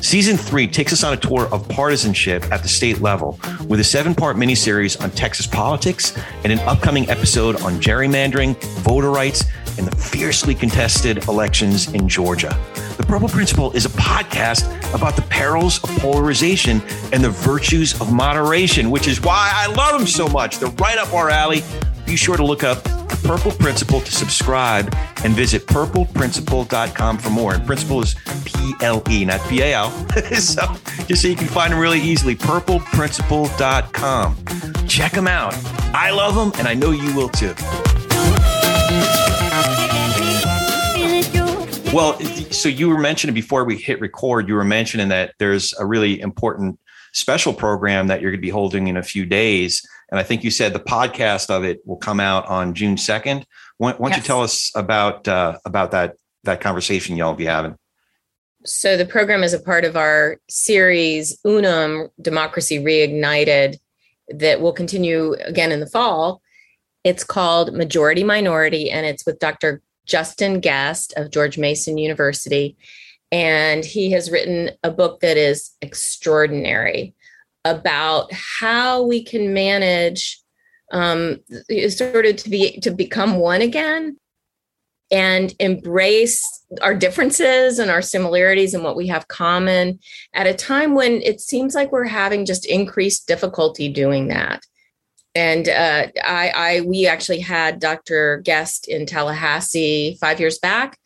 Season 0.00 0.37
three 0.37 0.68
takes 0.68 0.92
us 0.92 1.02
on 1.02 1.12
a 1.12 1.16
tour 1.16 1.48
of 1.52 1.68
partisanship 1.68 2.44
at 2.52 2.62
the 2.62 2.68
state 2.68 3.00
level 3.00 3.38
with 3.66 3.80
a 3.80 3.85
seven 3.85 4.14
part 4.14 4.37
miniseries 4.37 5.00
on 5.02 5.11
Texas 5.11 5.46
politics 5.46 6.16
and 6.44 6.52
an 6.52 6.61
upcoming 6.61 7.08
episode 7.11 7.56
on 7.62 7.80
gerrymandering, 7.80 8.62
voter 8.82 9.11
rights, 9.11 9.44
and 9.78 9.87
the 9.87 9.96
fiercely 9.96 10.54
contested 10.54 11.26
elections 11.28 11.92
in 11.92 12.08
Georgia. 12.08 12.56
The 12.96 13.04
Purple 13.04 13.28
Principle 13.28 13.72
is 13.72 13.85
a 13.87 13.90
podcast 13.90 14.64
about 14.94 15.16
the 15.16 15.22
perils 15.22 15.82
of 15.82 15.90
polarization 15.98 16.80
and 17.12 17.24
the 17.24 17.30
virtues 17.30 18.00
of 18.00 18.12
moderation, 18.12 18.90
which 18.90 19.08
is 19.08 19.20
why 19.20 19.50
I 19.52 19.66
love 19.72 19.98
them 19.98 20.06
so 20.06 20.28
much. 20.28 20.58
They're 20.58 20.70
right 20.72 20.98
up 20.98 21.12
our 21.14 21.30
alley. 21.30 21.62
Be 22.06 22.16
sure 22.16 22.37
to 22.37 22.44
look 22.44 22.64
up 22.64 22.82
the 22.85 23.18
Purple 23.24 23.52
Principle 23.52 24.00
to 24.00 24.12
subscribe 24.12 24.94
and 25.24 25.35
visit 25.35 25.66
purpleprinciple.com 25.66 27.18
for 27.18 27.30
more. 27.30 27.54
And 27.54 27.66
principle 27.66 28.02
is 28.02 28.14
P 28.44 28.74
L 28.80 29.02
E, 29.08 29.24
not 29.24 29.40
P 29.48 29.62
A 29.62 29.72
L. 29.74 29.90
so 30.38 30.66
just 31.06 31.22
so 31.22 31.28
you 31.28 31.37
can 31.37 31.46
find 31.46 31.72
them 31.72 31.80
really 31.80 32.00
easily, 32.00 32.35
purpleprinciple.com. 32.37 34.37
Check 34.88 35.12
them 35.12 35.28
out. 35.28 35.54
I 35.94 36.11
love 36.11 36.35
them, 36.35 36.52
and 36.58 36.66
I 36.68 36.74
know 36.74 36.90
you 36.90 37.14
will 37.14 37.28
too. 37.28 37.54
Well, 41.92 42.18
so 42.50 42.70
you 42.70 42.88
were 42.88 42.98
mentioning 42.98 43.35
before 43.35 43.64
we 43.64 43.76
hit 43.76 44.00
record, 44.00 44.48
you 44.48 44.55
were 44.55 44.64
mentioning 44.64 45.09
that 45.09 45.35
there's 45.38 45.74
a 45.74 45.85
really 45.85 46.18
important 46.22 46.81
special 47.12 47.52
program 47.52 48.07
that 48.07 48.22
you're 48.22 48.31
going 48.31 48.40
to 48.40 48.46
be 48.46 48.48
holding 48.48 48.88
in 48.88 48.96
a 48.96 49.02
few 49.02 49.26
days. 49.26 49.87
And 50.11 50.18
I 50.18 50.22
think 50.22 50.42
you 50.42 50.50
said 50.50 50.72
the 50.72 50.81
podcast 50.81 51.50
of 51.50 51.64
it 51.64 51.87
will 51.87 51.98
come 51.98 52.18
out 52.18 52.46
on 52.46 52.72
June 52.72 52.96
2nd. 52.96 53.44
Why, 53.76 53.92
why 53.92 54.09
don't 54.09 54.11
yes. 54.11 54.16
you 54.16 54.22
tell 54.22 54.40
us 54.40 54.72
about 54.74 55.28
uh, 55.28 55.59
about 55.66 55.90
that 55.90 56.16
that 56.44 56.62
conversation 56.62 57.14
y'all 57.16 57.35
be 57.35 57.44
having? 57.44 57.76
So 58.64 58.96
the 58.96 59.05
program 59.05 59.42
is 59.42 59.52
a 59.52 59.61
part 59.61 59.85
of 59.85 59.94
our 59.94 60.38
series 60.48 61.38
Unum 61.44 62.09
Democracy 62.22 62.78
Reignited 62.78 63.78
that 64.28 64.62
will 64.62 64.72
continue 64.72 65.35
again 65.44 65.72
in 65.72 65.81
the 65.81 65.87
fall. 65.87 66.40
It's 67.05 67.22
called 67.22 67.74
Majority 67.74 68.24
Minority, 68.24 68.90
and 68.90 69.05
it's 69.05 69.26
with 69.26 69.38
Dr. 69.40 69.83
Justin 70.07 70.61
Gest 70.61 71.12
of 71.17 71.31
George 71.31 71.59
Mason 71.59 71.99
University. 71.99 72.77
And 73.31 73.85
he 73.85 74.11
has 74.11 74.31
written 74.31 74.71
a 74.83 74.91
book 74.91 75.21
that 75.21 75.37
is 75.37 75.71
extraordinary 75.81 77.15
about 77.65 78.33
how 78.33 79.03
we 79.03 79.25
can 79.25 79.55
manage 79.55 80.38
um, 80.93 81.41
sort 81.88 82.27
of 82.27 82.37
to 82.37 82.51
be 82.51 82.79
to 82.81 82.91
become 82.91 83.37
one 83.37 83.62
again 83.62 84.19
and 85.11 85.55
embrace 85.59 86.43
our 86.81 86.95
differences 86.95 87.79
and 87.79 87.91
our 87.91 88.03
similarities 88.03 88.75
and 88.75 88.83
what 88.83 88.97
we 88.97 89.07
have 89.07 89.29
common 89.29 89.99
at 90.35 90.47
a 90.47 90.55
time 90.55 90.95
when 90.95 91.23
it 91.23 91.41
seems 91.41 91.75
like 91.75 91.93
we're 91.93 92.05
having 92.05 92.45
just 92.45 92.67
increased 92.67 93.27
difficulty 93.27 93.88
doing 93.88 94.29
that 94.29 94.62
and 95.35 95.68
uh, 95.68 96.09
I, 96.23 96.53
I, 96.55 96.81
we 96.83 97.07
actually 97.07 97.40
had 97.40 97.81
Dr. 97.81 98.42
Gest 98.45 98.88
in 98.88 99.07
Tallahassee 99.07 100.18
five 100.21 100.38
years 100.38 100.59
back, 100.59 100.99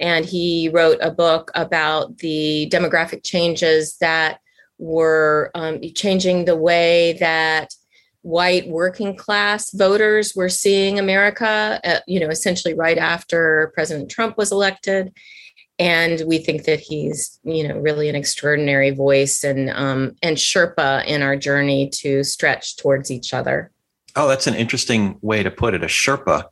and 0.00 0.24
he 0.24 0.70
wrote 0.72 0.98
a 1.00 1.10
book 1.10 1.50
about 1.54 2.18
the 2.18 2.68
demographic 2.72 3.22
changes 3.22 3.96
that 3.98 4.40
were 4.78 5.50
um, 5.54 5.80
changing 5.94 6.44
the 6.44 6.56
way 6.56 7.16
that 7.20 7.74
white 8.22 8.66
working 8.68 9.14
class 9.14 9.70
voters 9.72 10.34
were 10.34 10.48
seeing 10.48 10.98
America. 10.98 11.78
Uh, 11.84 12.00
you 12.06 12.18
know, 12.18 12.28
essentially 12.28 12.74
right 12.74 12.98
after 12.98 13.70
President 13.74 14.10
Trump 14.10 14.38
was 14.38 14.50
elected, 14.50 15.12
and 15.78 16.22
we 16.26 16.38
think 16.38 16.64
that 16.64 16.80
he's 16.80 17.38
you 17.44 17.68
know 17.68 17.78
really 17.78 18.08
an 18.08 18.16
extraordinary 18.16 18.90
voice 18.90 19.44
and 19.44 19.68
um, 19.70 20.16
and 20.22 20.38
Sherpa 20.38 21.04
in 21.04 21.20
our 21.20 21.36
journey 21.36 21.90
to 21.96 22.24
stretch 22.24 22.78
towards 22.78 23.10
each 23.10 23.34
other. 23.34 23.70
Oh, 24.16 24.28
that's 24.28 24.46
an 24.46 24.54
interesting 24.54 25.18
way 25.22 25.42
to 25.42 25.50
put 25.50 25.74
it. 25.74 25.82
A 25.82 25.86
Sherpa. 25.86 26.44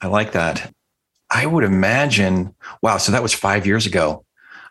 I 0.00 0.08
like 0.08 0.32
that. 0.32 0.72
I 1.30 1.46
would 1.46 1.64
imagine, 1.64 2.54
wow, 2.82 2.98
so 2.98 3.12
that 3.12 3.22
was 3.22 3.34
five 3.34 3.66
years 3.66 3.86
ago. 3.86 4.24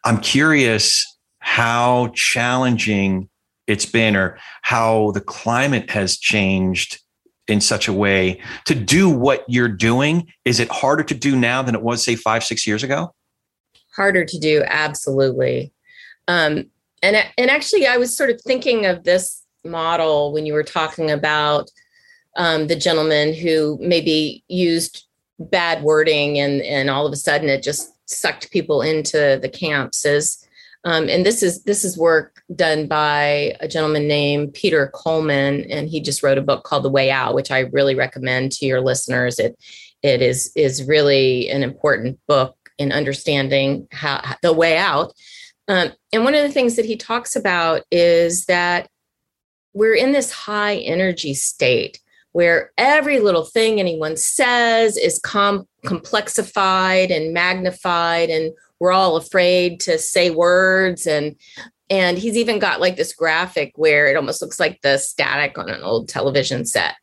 I'm 0.04 0.20
curious 0.20 1.06
how 1.40 2.12
challenging 2.14 3.30
it's 3.68 3.86
been 3.86 4.16
or 4.16 4.38
how 4.62 5.12
the 5.12 5.22
climate 5.22 5.90
has 5.90 6.18
changed 6.18 7.02
in 7.48 7.62
such 7.62 7.88
a 7.88 7.94
way 7.94 8.42
to 8.66 8.76
do 8.76 9.10
what 9.10 9.44
you're 9.48 9.68
doing. 9.68 10.28
Is 10.46 10.60
it 10.60 10.70
harder 10.70 11.04
to 11.04 11.14
do 11.14 11.36
now 11.36 11.62
than 11.62 11.76
it 11.76 11.82
was, 11.82 12.04
say, 12.04 12.16
five, 12.16 12.44
six 12.44 12.66
years 12.66 12.84
ago? 12.84 13.14
Harder 13.96 14.26
to 14.26 14.40
do, 14.40 14.64
absolutely. 14.68 15.72
Um, 16.28 16.66
and, 17.02 17.18
and 17.38 17.50
actually, 17.52 17.86
I 17.86 17.98
was 17.98 18.16
sort 18.16 18.30
of 18.30 18.42
thinking 18.42 18.86
of 18.86 19.04
this 19.04 19.44
model 19.64 20.32
when 20.34 20.46
you 20.46 20.54
were 20.54 20.64
talking 20.64 21.12
about 21.12 21.70
um, 22.36 22.68
the 22.68 22.76
gentleman 22.76 23.34
who 23.34 23.78
maybe 23.82 24.44
used 24.48 25.06
bad 25.40 25.84
wording 25.84 26.40
and 26.40 26.62
and 26.62 26.90
all 26.90 27.06
of 27.06 27.12
a 27.12 27.18
sudden 27.18 27.50
it 27.50 27.62
just 27.62 27.92
sucked 28.10 28.52
people 28.52 28.82
into 28.82 29.38
the 29.42 29.50
camps 29.50 30.06
as 30.06 30.46
um, 30.86 31.10
and 31.10 31.26
this 31.26 31.42
is 31.42 31.64
this 31.64 31.84
is 31.84 31.98
work 31.98 32.44
done 32.56 32.88
by 32.88 33.56
a 33.60 33.68
gentleman 33.68 34.08
named 34.08 34.54
Peter 34.54 34.92
Coleman, 34.94 35.66
and 35.72 35.90
he 35.90 36.00
just 36.00 36.22
wrote 36.22 36.38
a 36.38 36.44
book 36.44 36.64
called 36.64 36.84
The 36.84 36.92
Way 36.92 37.10
Out, 37.10 37.34
which 37.34 37.50
I 37.50 37.62
really 37.62 37.96
recommend 37.96 38.52
to 38.54 38.68
your 38.68 38.82
listeners. 38.82 39.40
It 39.40 39.58
it 40.04 40.22
is 40.22 40.52
is 40.56 40.84
really 40.84 41.50
an 41.50 41.64
important 41.64 42.20
book 42.28 42.56
in 42.78 42.92
understanding 42.92 43.88
how 43.92 44.36
the 44.44 44.54
way 44.54 44.78
out. 44.78 45.14
Um, 45.68 45.92
and 46.14 46.24
one 46.24 46.36
of 46.36 46.44
the 46.44 46.52
things 46.52 46.76
that 46.76 46.86
he 46.86 46.98
talks 46.98 47.36
about 47.36 47.82
is 47.90 48.46
that 48.46 48.88
we're 49.74 49.96
in 49.96 50.12
this 50.12 50.32
high 50.32 50.76
energy 50.76 51.34
state 51.34 52.00
where 52.36 52.70
every 52.78 53.22
little 53.22 53.46
thing 53.46 53.80
anyone 53.80 54.18
says 54.18 54.98
is 54.98 55.20
com- 55.20 55.66
complexified 55.86 57.10
and 57.10 57.34
magnified 57.34 58.30
and 58.30 58.52
we're 58.78 58.92
all 58.92 59.16
afraid 59.16 59.80
to 59.80 59.98
say 59.98 60.32
words. 60.32 61.08
And 61.08 61.38
and 61.90 62.18
he's 62.18 62.36
even 62.36 62.60
got 62.60 62.82
like 62.82 62.98
this 62.98 63.14
graphic 63.14 63.72
where 63.78 64.08
it 64.08 64.18
almost 64.18 64.42
looks 64.42 64.60
like 64.60 64.82
the 64.82 64.98
static 64.98 65.58
on 65.58 65.70
an 65.70 65.82
old 65.82 66.10
television 66.10 66.66
set. 66.66 66.96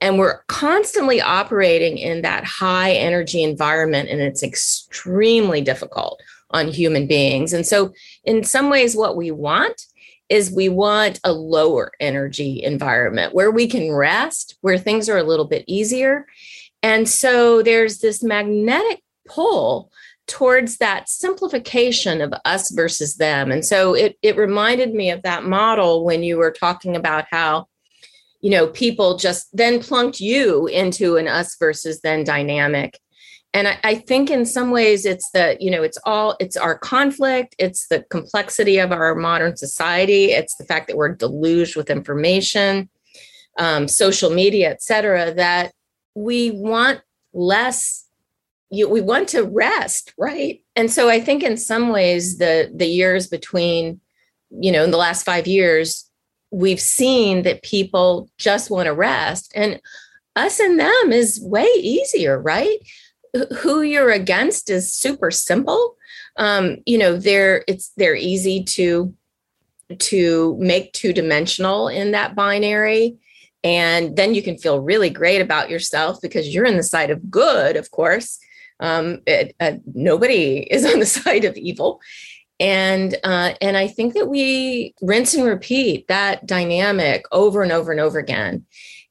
And 0.00 0.18
we're 0.18 0.42
constantly 0.48 1.20
operating 1.20 1.96
in 1.96 2.22
that 2.22 2.42
high 2.42 2.94
energy 2.94 3.44
environment 3.44 4.08
and 4.08 4.20
it's 4.20 4.42
extremely 4.42 5.60
difficult 5.60 6.20
on 6.50 6.66
human 6.66 7.06
beings. 7.06 7.52
And 7.52 7.64
so 7.64 7.92
in 8.24 8.42
some 8.42 8.70
ways 8.70 8.96
what 8.96 9.16
we 9.16 9.30
want 9.30 9.86
is 10.28 10.52
we 10.52 10.68
want 10.68 11.20
a 11.24 11.32
lower 11.32 11.92
energy 12.00 12.62
environment 12.62 13.34
where 13.34 13.50
we 13.50 13.66
can 13.66 13.92
rest, 13.92 14.56
where 14.60 14.78
things 14.78 15.08
are 15.08 15.18
a 15.18 15.22
little 15.22 15.46
bit 15.46 15.64
easier. 15.66 16.26
And 16.82 17.08
so 17.08 17.62
there's 17.62 17.98
this 17.98 18.22
magnetic 18.22 19.02
pull 19.26 19.90
towards 20.26 20.76
that 20.76 21.08
simplification 21.08 22.20
of 22.20 22.34
us 22.44 22.70
versus 22.70 23.16
them. 23.16 23.50
And 23.50 23.64
so 23.64 23.94
it, 23.94 24.16
it 24.22 24.36
reminded 24.36 24.94
me 24.94 25.10
of 25.10 25.22
that 25.22 25.44
model 25.44 26.04
when 26.04 26.22
you 26.22 26.36
were 26.36 26.50
talking 26.50 26.94
about 26.94 27.24
how, 27.30 27.66
you 28.40 28.50
know, 28.50 28.68
people 28.68 29.16
just 29.16 29.48
then 29.56 29.80
plunked 29.82 30.20
you 30.20 30.66
into 30.66 31.16
an 31.16 31.26
us 31.26 31.56
versus 31.58 32.02
them 32.02 32.24
dynamic 32.24 33.00
and 33.54 33.68
I, 33.68 33.78
I, 33.82 33.94
think 33.94 34.30
in 34.30 34.44
some 34.44 34.70
ways 34.70 35.04
it's 35.04 35.30
the 35.30 35.56
you 35.60 35.70
know 35.70 35.82
it's 35.82 35.98
all 36.04 36.36
it's 36.40 36.56
our 36.56 36.78
conflict 36.78 37.54
it's 37.58 37.88
the 37.88 38.02
complexity 38.10 38.78
of 38.78 38.92
our 38.92 39.14
modern 39.14 39.56
society 39.56 40.26
it's 40.26 40.56
the 40.56 40.64
fact 40.64 40.88
that 40.88 40.96
we're 40.96 41.14
deluged 41.14 41.76
with 41.76 41.90
information 41.90 42.88
um, 43.58 43.88
social 43.88 44.30
media 44.30 44.70
et 44.70 44.82
cetera 44.82 45.32
that 45.34 45.72
we 46.14 46.50
want 46.50 47.00
less 47.32 48.06
you, 48.70 48.88
we 48.88 49.00
want 49.00 49.28
to 49.30 49.44
rest 49.44 50.12
right? 50.18 50.62
And 50.76 50.90
so 50.90 51.08
i 51.08 51.20
think 51.20 51.42
in 51.42 51.56
some 51.56 51.90
ways 51.90 52.38
the 52.38 52.70
the 52.74 52.86
years 52.86 53.26
between 53.26 54.00
you 54.50 54.72
know 54.72 54.84
in 54.84 54.90
the 54.90 54.96
last 54.96 55.24
five 55.24 55.46
years 55.46 56.08
we've 56.50 56.80
seen 56.80 57.42
that 57.42 57.62
people 57.62 58.30
just 58.38 58.70
want 58.70 58.86
to 58.86 58.94
rest 58.94 59.52
and 59.54 59.80
us 60.36 60.60
and 60.60 60.78
them 60.78 61.12
is 61.12 61.40
way 61.42 61.66
easier 61.76 62.40
right 62.40 62.78
who 63.58 63.82
you're 63.82 64.10
against 64.10 64.70
is 64.70 64.92
super 64.92 65.30
simple. 65.30 65.96
Um, 66.36 66.78
you 66.86 66.98
know, 66.98 67.16
they're 67.16 67.64
it's 67.66 67.92
they're 67.96 68.16
easy 68.16 68.62
to 68.64 69.14
to 69.98 70.56
make 70.58 70.92
two 70.92 71.12
dimensional 71.12 71.88
in 71.88 72.12
that 72.12 72.34
binary. 72.34 73.16
And 73.64 74.16
then 74.16 74.34
you 74.34 74.42
can 74.42 74.56
feel 74.56 74.80
really 74.80 75.10
great 75.10 75.40
about 75.40 75.70
yourself 75.70 76.20
because 76.20 76.54
you're 76.54 76.64
in 76.64 76.76
the 76.76 76.82
side 76.82 77.10
of 77.10 77.30
good, 77.30 77.76
of 77.76 77.90
course. 77.90 78.38
Um, 78.80 79.20
it, 79.26 79.56
uh, 79.58 79.72
nobody 79.94 80.58
is 80.70 80.84
on 80.84 81.00
the 81.00 81.06
side 81.06 81.44
of 81.44 81.56
evil. 81.56 82.00
And 82.60 83.16
uh, 83.22 83.54
and 83.60 83.76
I 83.76 83.86
think 83.86 84.14
that 84.14 84.28
we 84.28 84.94
rinse 85.00 85.34
and 85.34 85.44
repeat 85.44 86.08
that 86.08 86.44
dynamic 86.44 87.24
over 87.30 87.62
and 87.62 87.70
over 87.70 87.92
and 87.92 88.00
over 88.00 88.18
again. 88.18 88.66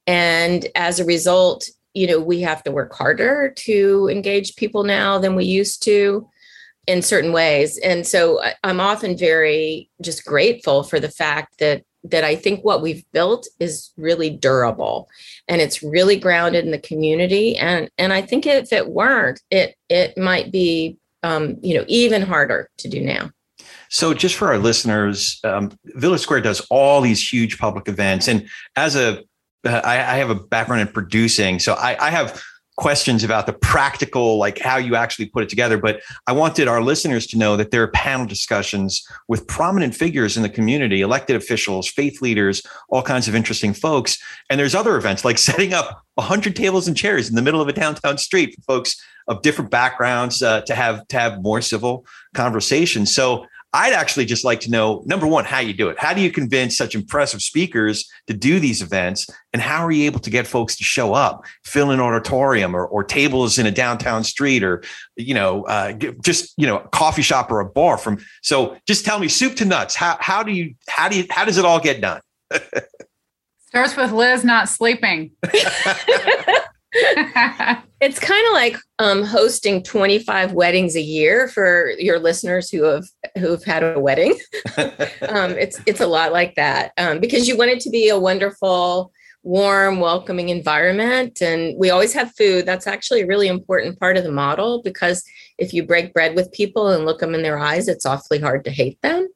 And 0.06 0.68
as 0.76 1.00
a 1.00 1.06
result, 1.06 1.70
you 1.98 2.06
know 2.06 2.20
we 2.20 2.42
have 2.42 2.64
to 2.64 2.72
work 2.72 2.94
harder 2.94 3.52
to 3.56 4.08
engage 4.12 4.56
people 4.56 4.84
now 4.84 5.18
than 5.18 5.36
we 5.36 5.46
used 5.46 5.82
to 5.84 6.30
in 6.86 7.02
certain 7.02 7.34
ways. 7.34 7.78
And 7.80 8.06
so 8.06 8.42
i'm 8.64 8.80
often 8.80 9.18
very 9.18 9.90
just 10.02 10.24
grateful 10.24 10.84
for 10.84 11.00
the 11.00 11.10
fact 11.10 11.60
that 11.60 11.84
that 12.04 12.24
i 12.24 12.36
think 12.36 12.64
what 12.64 12.82
we've 12.82 13.04
built 13.12 13.48
is 13.60 13.92
really 13.98 14.30
durable 14.30 15.10
and 15.48 15.60
it's 15.60 15.82
really 15.82 16.18
grounded 16.18 16.64
in 16.64 16.72
the 16.72 16.88
community. 16.92 17.58
And 17.58 17.90
and 17.98 18.14
i 18.14 18.22
think 18.22 18.46
if 18.46 18.72
it 18.72 18.90
weren't 18.90 19.42
it 19.50 19.76
it 19.90 20.18
might 20.18 20.52
be 20.52 20.98
um, 21.24 21.58
you 21.62 21.76
know 21.76 21.86
even 21.88 22.22
harder 22.22 22.70
to 22.78 22.88
do 22.88 23.02
now. 23.02 23.32
So, 23.90 24.14
just 24.14 24.36
for 24.36 24.50
our 24.50 24.58
listeners, 24.58 25.40
um, 25.44 25.72
Village 25.86 26.22
Square 26.22 26.42
does 26.42 26.62
all 26.70 27.02
these 27.02 27.22
huge 27.32 27.58
public 27.58 27.88
events. 27.88 28.28
And 28.28 28.48
as 28.76 28.96
a 28.96 29.24
I, 29.66 29.96
I 29.96 30.16
have 30.18 30.30
a 30.30 30.36
background 30.36 30.82
in 30.82 30.88
producing, 30.88 31.60
so 31.60 31.74
I, 31.74 32.08
I 32.08 32.10
have 32.10 32.42
questions 32.78 33.24
about 33.24 33.48
the 33.48 33.54
practical, 33.54 34.38
like 34.38 34.60
how 34.60 34.78
you 34.78 34.96
actually 34.96 35.26
put 35.26 35.44
it 35.44 35.50
together. 35.50 35.78
But 35.80 36.02
I 36.28 36.32
wanted 36.32 36.68
our 36.68 36.82
listeners 36.82 37.26
to 37.28 37.38
know 37.38 37.58
that 37.58 37.72
there 37.72 37.82
are 37.82 37.88
panel 37.88 38.28
discussions 38.28 39.06
with 39.28 39.48
prominent 39.48 39.96
figures 39.96 40.38
in 40.38 40.44
the 40.44 40.50
community, 40.50 41.02
elected 41.02 41.36
officials, 41.36 41.88
faith 41.88 42.22
leaders, 42.22 42.62
all 42.90 43.02
kinds 43.02 43.28
of 43.28 43.36
interesting 43.36 43.74
folks. 43.74 44.20
And 44.50 44.60
there's 44.60 44.76
other 44.76 44.96
events 44.96 45.26
like 45.26 45.38
setting 45.40 45.74
up 45.74 46.04
100 46.16 46.56
tables 46.56 46.88
and 46.88 46.96
chairs 46.96 47.28
in 47.28 47.36
the 47.36 47.42
middle 47.42 47.62
of 47.62 47.68
a 47.68 47.74
downtown 47.74 48.18
street 48.18 48.56
for 48.56 48.62
folks 48.62 48.96
of 49.28 49.42
different 49.42 49.72
backgrounds 49.72 50.42
uh, 50.42 50.62
to 50.62 50.76
have 50.76 51.06
to 51.08 51.20
have 51.20 51.42
more 51.42 51.62
civil 51.62 52.06
conversations. 52.34 53.14
So 53.14 53.46
I'd 53.74 53.94
actually 53.94 54.26
just 54.26 54.46
like 54.46 54.62
to 54.62 54.72
know 54.72 55.04
number 55.06 55.28
one, 55.28 55.46
how 55.46 55.60
you 55.60 55.74
do 55.74 55.90
it. 55.90 56.00
How 56.00 56.14
do 56.14 56.22
you 56.22 56.32
convince 56.32 56.78
such 56.78 56.96
impressive 56.96 57.42
speakers 57.42 58.10
to 58.28 58.34
do 58.34 58.60
these 58.60 58.82
events? 58.82 59.28
And 59.52 59.62
how 59.62 59.86
are 59.86 59.92
you 59.92 60.06
able 60.06 60.20
to 60.22 60.30
get 60.30 60.48
folks 60.48 60.76
to 60.78 60.84
show 60.84 61.14
up, 61.14 61.44
fill 61.66 61.92
an 61.92 62.00
auditorium 62.00 62.76
or, 62.76 62.86
or 62.88 63.04
tables 63.04 63.58
in 63.58 63.66
a 63.66 63.72
downtown 63.72 64.24
street 64.24 64.64
or, 64.64 64.84
you 65.16 65.34
know, 65.34 65.64
uh, 65.66 65.94
just, 66.24 66.54
you 66.58 66.66
know, 66.66 66.80
a 66.80 66.88
coffee 66.90 67.22
shop 67.22 67.52
or 67.52 67.60
a 67.60 67.66
bar 67.66 67.98
from. 67.98 68.20
So 68.42 68.78
just 68.88 69.06
tell 69.06 69.20
me 69.20 69.28
soup 69.28 69.56
to 69.58 69.66
nuts. 69.66 69.96
How, 69.96 70.18
how 70.20 70.44
do 70.44 70.52
you, 70.52 70.74
how 70.88 71.10
do 71.10 71.18
you, 71.18 71.26
how 71.30 71.44
does 71.44 71.58
it 71.58 71.66
all 71.66 71.80
get 71.80 72.00
done? 72.00 72.22
Starts 73.68 73.98
with 73.98 74.14
Liz 74.14 74.46
not 74.46 74.70
sleeping. 74.70 75.32
it's 78.00 78.20
kind 78.20 78.48
of 78.48 78.54
like 78.54 78.78
um, 79.00 79.24
hosting 79.24 79.84
25 79.84 80.54
weddings 80.54 80.96
a 80.96 81.02
year 81.02 81.50
for 81.50 81.92
your 82.00 82.18
listeners 82.18 82.70
who 82.70 82.84
have 82.84 83.06
who've 83.38 83.64
had 83.64 83.84
a 83.84 84.00
wedding. 84.00 84.40
um, 84.78 85.52
it's 85.52 85.82
it's 85.86 86.00
a 86.00 86.08
lot 86.08 86.32
like 86.32 86.56
that 86.56 86.94
um, 86.98 87.20
because 87.20 87.48
you 87.48 87.58
want 87.58 87.72
it 87.72 87.82
to 87.82 87.90
be 87.90 88.08
a 88.08 88.18
wonderful, 88.18 89.12
warm, 89.44 90.00
welcoming 90.00 90.48
environment, 90.48 91.42
and 91.42 91.78
we 91.78 91.90
always 91.90 92.14
have 92.14 92.34
food. 92.38 92.66
That's 92.66 92.88
actually 92.88 93.22
a 93.22 93.28
really 93.28 93.50
important 93.50 94.00
part 94.00 94.16
of 94.16 94.24
the 94.24 94.32
model 94.32 94.82
because 94.82 95.24
if 95.58 95.74
you 95.74 95.84
break 95.84 96.14
bread 96.14 96.36
with 96.36 96.54
people 96.54 96.88
and 96.88 97.06
look 97.06 97.20
them 97.20 97.36
in 97.36 97.44
their 97.44 97.60
eyes, 97.60 97.90
it's 97.90 98.06
awfully 98.06 98.40
hard 98.40 98.64
to 98.64 98.72
hate 98.72 99.02
them. 99.02 99.28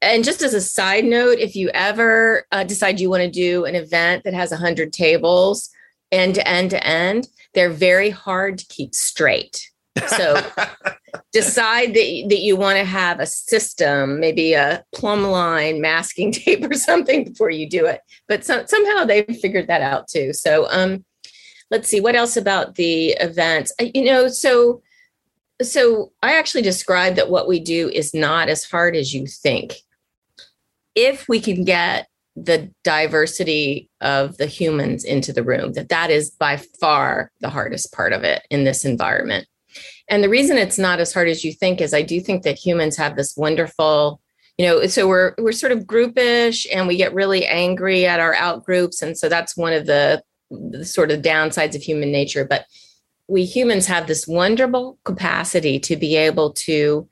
and 0.00 0.24
just 0.24 0.40
as 0.40 0.54
a 0.54 0.60
side 0.60 1.04
note, 1.04 1.38
if 1.38 1.54
you 1.54 1.68
ever 1.74 2.46
uh, 2.50 2.64
decide 2.64 2.98
you 2.98 3.10
want 3.10 3.22
to 3.22 3.30
do 3.30 3.66
an 3.66 3.74
event 3.74 4.24
that 4.24 4.32
has 4.32 4.50
100 4.50 4.90
tables 4.90 5.68
end 6.12 6.34
to 6.36 6.46
end 6.46 6.70
to 6.70 6.86
end, 6.86 7.28
they're 7.54 7.70
very 7.70 8.10
hard 8.10 8.58
to 8.58 8.66
keep 8.66 8.94
straight. 8.94 9.70
So 10.08 10.40
decide 11.32 11.94
that, 11.94 12.26
that 12.28 12.40
you 12.40 12.56
want 12.56 12.78
to 12.78 12.84
have 12.84 13.20
a 13.20 13.26
system, 13.26 14.20
maybe 14.20 14.54
a 14.54 14.84
plumb 14.94 15.24
line 15.24 15.80
masking 15.80 16.32
tape 16.32 16.68
or 16.68 16.74
something 16.74 17.24
before 17.24 17.50
you 17.50 17.68
do 17.68 17.86
it. 17.86 18.00
But 18.28 18.44
so, 18.44 18.64
somehow 18.66 19.04
they've 19.04 19.26
figured 19.40 19.66
that 19.68 19.82
out 19.82 20.08
too. 20.08 20.32
So 20.32 20.66
um, 20.70 21.04
let's 21.70 21.88
see 21.88 22.00
what 22.00 22.14
else 22.14 22.36
about 22.36 22.76
the 22.76 23.08
events. 23.20 23.72
Uh, 23.80 23.86
you 23.94 24.04
know, 24.04 24.28
so 24.28 24.82
so 25.60 26.12
I 26.22 26.38
actually 26.38 26.62
described 26.62 27.16
that 27.16 27.30
what 27.30 27.46
we 27.46 27.60
do 27.60 27.88
is 27.88 28.14
not 28.14 28.48
as 28.48 28.64
hard 28.64 28.96
as 28.96 29.14
you 29.14 29.26
think. 29.26 29.76
If 30.94 31.28
we 31.28 31.40
can 31.40 31.64
get 31.64 32.08
the 32.36 32.70
diversity 32.82 33.90
of 34.00 34.36
the 34.38 34.46
humans 34.46 35.04
into 35.04 35.32
the 35.32 35.42
room, 35.42 35.72
that 35.74 35.90
that 35.90 36.10
is 36.10 36.30
by 36.30 36.56
far 36.80 37.30
the 37.40 37.50
hardest 37.50 37.92
part 37.92 38.12
of 38.12 38.24
it 38.24 38.42
in 38.50 38.64
this 38.64 38.84
environment. 38.84 39.46
And 40.08 40.22
the 40.22 40.28
reason 40.28 40.56
it's 40.56 40.78
not 40.78 41.00
as 41.00 41.12
hard 41.12 41.28
as 41.28 41.44
you 41.44 41.52
think 41.52 41.80
is 41.80 41.94
I 41.94 42.02
do 42.02 42.20
think 42.20 42.42
that 42.42 42.58
humans 42.58 42.96
have 42.96 43.16
this 43.16 43.36
wonderful, 43.36 44.20
you 44.58 44.66
know, 44.66 44.86
so 44.86 45.08
we're 45.08 45.34
we're 45.38 45.52
sort 45.52 45.72
of 45.72 45.84
groupish 45.84 46.66
and 46.72 46.86
we 46.86 46.96
get 46.96 47.14
really 47.14 47.46
angry 47.46 48.06
at 48.06 48.20
our 48.20 48.34
out 48.34 48.64
groups. 48.64 49.02
And 49.02 49.16
so 49.16 49.28
that's 49.28 49.56
one 49.56 49.72
of 49.72 49.86
the, 49.86 50.22
the 50.50 50.84
sort 50.84 51.10
of 51.10 51.22
downsides 51.22 51.74
of 51.74 51.82
human 51.82 52.12
nature. 52.12 52.44
But 52.44 52.66
we 53.28 53.44
humans 53.44 53.86
have 53.86 54.06
this 54.06 54.26
wonderful 54.26 54.98
capacity 55.04 55.78
to 55.80 55.96
be 55.96 56.16
able 56.16 56.52
to 56.52 57.08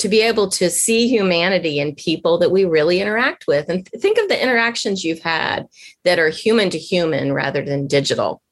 to 0.00 0.08
be 0.08 0.22
able 0.22 0.48
to 0.48 0.70
see 0.70 1.08
humanity 1.08 1.78
in 1.78 1.94
people 1.94 2.38
that 2.38 2.50
we 2.50 2.64
really 2.64 3.00
interact 3.00 3.46
with 3.46 3.68
and 3.68 3.86
think 3.88 4.18
of 4.18 4.28
the 4.28 4.42
interactions 4.42 5.04
you've 5.04 5.20
had 5.20 5.66
that 6.04 6.18
are 6.18 6.30
human 6.30 6.70
to 6.70 6.78
human 6.78 7.32
rather 7.32 7.62
than 7.62 7.86
digital 7.86 8.42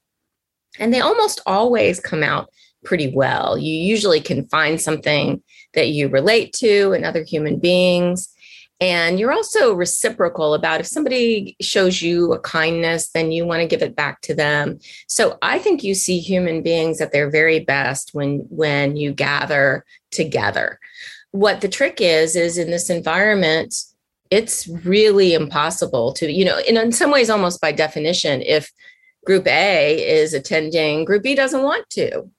and 0.79 0.93
they 0.93 1.01
almost 1.01 1.41
always 1.47 2.01
come 2.01 2.23
out 2.23 2.51
pretty 2.85 3.13
well 3.15 3.57
you 3.59 3.73
usually 3.73 4.21
can 4.21 4.47
find 4.49 4.81
something 4.81 5.43
that 5.75 5.89
you 5.89 6.09
relate 6.09 6.53
to 6.53 6.93
in 6.93 7.05
other 7.05 7.25
human 7.25 7.59
beings 7.59 8.29
and 8.81 9.19
you're 9.19 9.33
also 9.33 9.75
reciprocal 9.75 10.55
about 10.55 10.81
if 10.81 10.87
somebody 10.87 11.57
shows 11.61 12.01
you 12.01 12.33
a 12.33 12.39
kindness, 12.39 13.09
then 13.09 13.33
you 13.33 13.45
want 13.45 13.61
to 13.61 13.67
give 13.67 13.83
it 13.83 13.97
back 13.97 14.21
to 14.23 14.35
them. 14.35 14.79
So 15.09 15.37
I 15.43 15.59
think 15.59 15.83
you 15.83 15.95
see 15.95 16.21
human 16.21 16.63
beings 16.63 17.01
at 17.01 17.13
their 17.13 17.29
very 17.29 17.59
best 17.59 18.15
when 18.15 18.47
when 18.51 18.97
you 18.97 19.13
gather 19.13 19.85
together. 20.13 20.79
What 21.33 21.61
the 21.61 21.69
trick 21.69 22.01
is 22.01 22.37
is 22.37 22.59
in 22.59 22.71
this 22.71 22.91
environment, 22.91 23.75
it's 24.31 24.69
really 24.69 25.35
impossible 25.35 26.13
to, 26.15 26.31
you 26.31 26.45
know, 26.45 26.59
in, 26.67 26.77
in 26.77 26.93
some 26.93 27.11
ways, 27.11 27.31
almost 27.31 27.61
by 27.61 27.73
definition, 27.73 28.43
if 28.43 28.71
group 29.25 29.47
A 29.47 30.21
is 30.21 30.35
attending, 30.35 31.05
group 31.05 31.23
B 31.23 31.35
doesn't 31.35 31.63
want 31.63 31.89
to. 31.91 32.31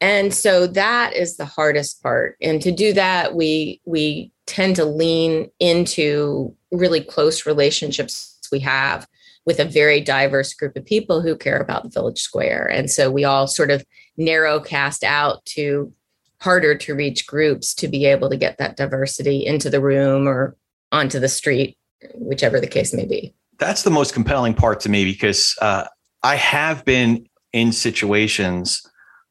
And 0.00 0.34
so 0.34 0.66
that 0.68 1.14
is 1.14 1.36
the 1.36 1.46
hardest 1.46 2.02
part. 2.02 2.36
And 2.42 2.60
to 2.62 2.70
do 2.70 2.92
that, 2.92 3.34
we 3.34 3.80
we 3.84 4.32
tend 4.46 4.76
to 4.76 4.84
lean 4.84 5.50
into 5.58 6.54
really 6.70 7.00
close 7.00 7.46
relationships 7.46 8.38
we 8.52 8.60
have 8.60 9.08
with 9.44 9.58
a 9.58 9.64
very 9.64 10.00
diverse 10.00 10.54
group 10.54 10.76
of 10.76 10.84
people 10.84 11.22
who 11.22 11.36
care 11.36 11.58
about 11.58 11.84
the 11.84 11.88
village 11.88 12.20
square. 12.20 12.66
And 12.66 12.90
so 12.90 13.10
we 13.10 13.24
all 13.24 13.46
sort 13.46 13.70
of 13.70 13.84
narrow 14.16 14.60
cast 14.60 15.04
out 15.04 15.44
to 15.46 15.92
harder 16.40 16.76
to 16.76 16.94
reach 16.94 17.26
groups 17.26 17.74
to 17.74 17.88
be 17.88 18.04
able 18.06 18.30
to 18.30 18.36
get 18.36 18.58
that 18.58 18.76
diversity 18.76 19.44
into 19.44 19.70
the 19.70 19.80
room 19.80 20.28
or 20.28 20.56
onto 20.92 21.18
the 21.18 21.28
street, 21.28 21.76
whichever 22.14 22.60
the 22.60 22.66
case 22.66 22.92
may 22.92 23.06
be. 23.06 23.34
That's 23.58 23.82
the 23.82 23.90
most 23.90 24.12
compelling 24.12 24.54
part 24.54 24.80
to 24.80 24.88
me 24.88 25.04
because 25.04 25.56
uh, 25.60 25.84
I 26.22 26.36
have 26.36 26.84
been 26.84 27.26
in 27.52 27.72
situations 27.72 28.86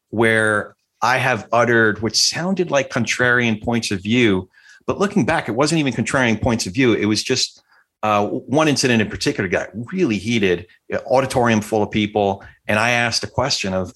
where 0.10 0.76
I 1.02 1.18
have 1.18 1.48
uttered 1.52 2.02
what 2.02 2.16
sounded 2.16 2.72
like 2.72 2.90
contrarian 2.90 3.64
points 3.64 3.92
of 3.92 4.02
view 4.02 4.50
but 4.86 5.00
looking 5.00 5.26
back, 5.26 5.50
it 5.50 5.54
wasn't 5.54 5.80
even 5.80 5.94
contrarian 5.94 6.42
points 6.42 6.66
of 6.68 6.74
view. 6.74 6.94
It 6.94 7.06
was 7.06 7.24
just 7.24 7.62
uh, 8.04 8.28
one 8.28 8.68
incident 8.68 9.02
in 9.02 9.10
particular 9.10 9.50
got 9.50 9.70
really 9.92 10.18
heated, 10.18 10.68
auditorium 11.08 11.62
full 11.62 11.82
of 11.82 11.90
people. 11.90 12.44
And 12.68 12.78
I 12.78 12.92
asked 12.92 13.24
a 13.24 13.28
question 13.28 13.74
of, 13.74 13.94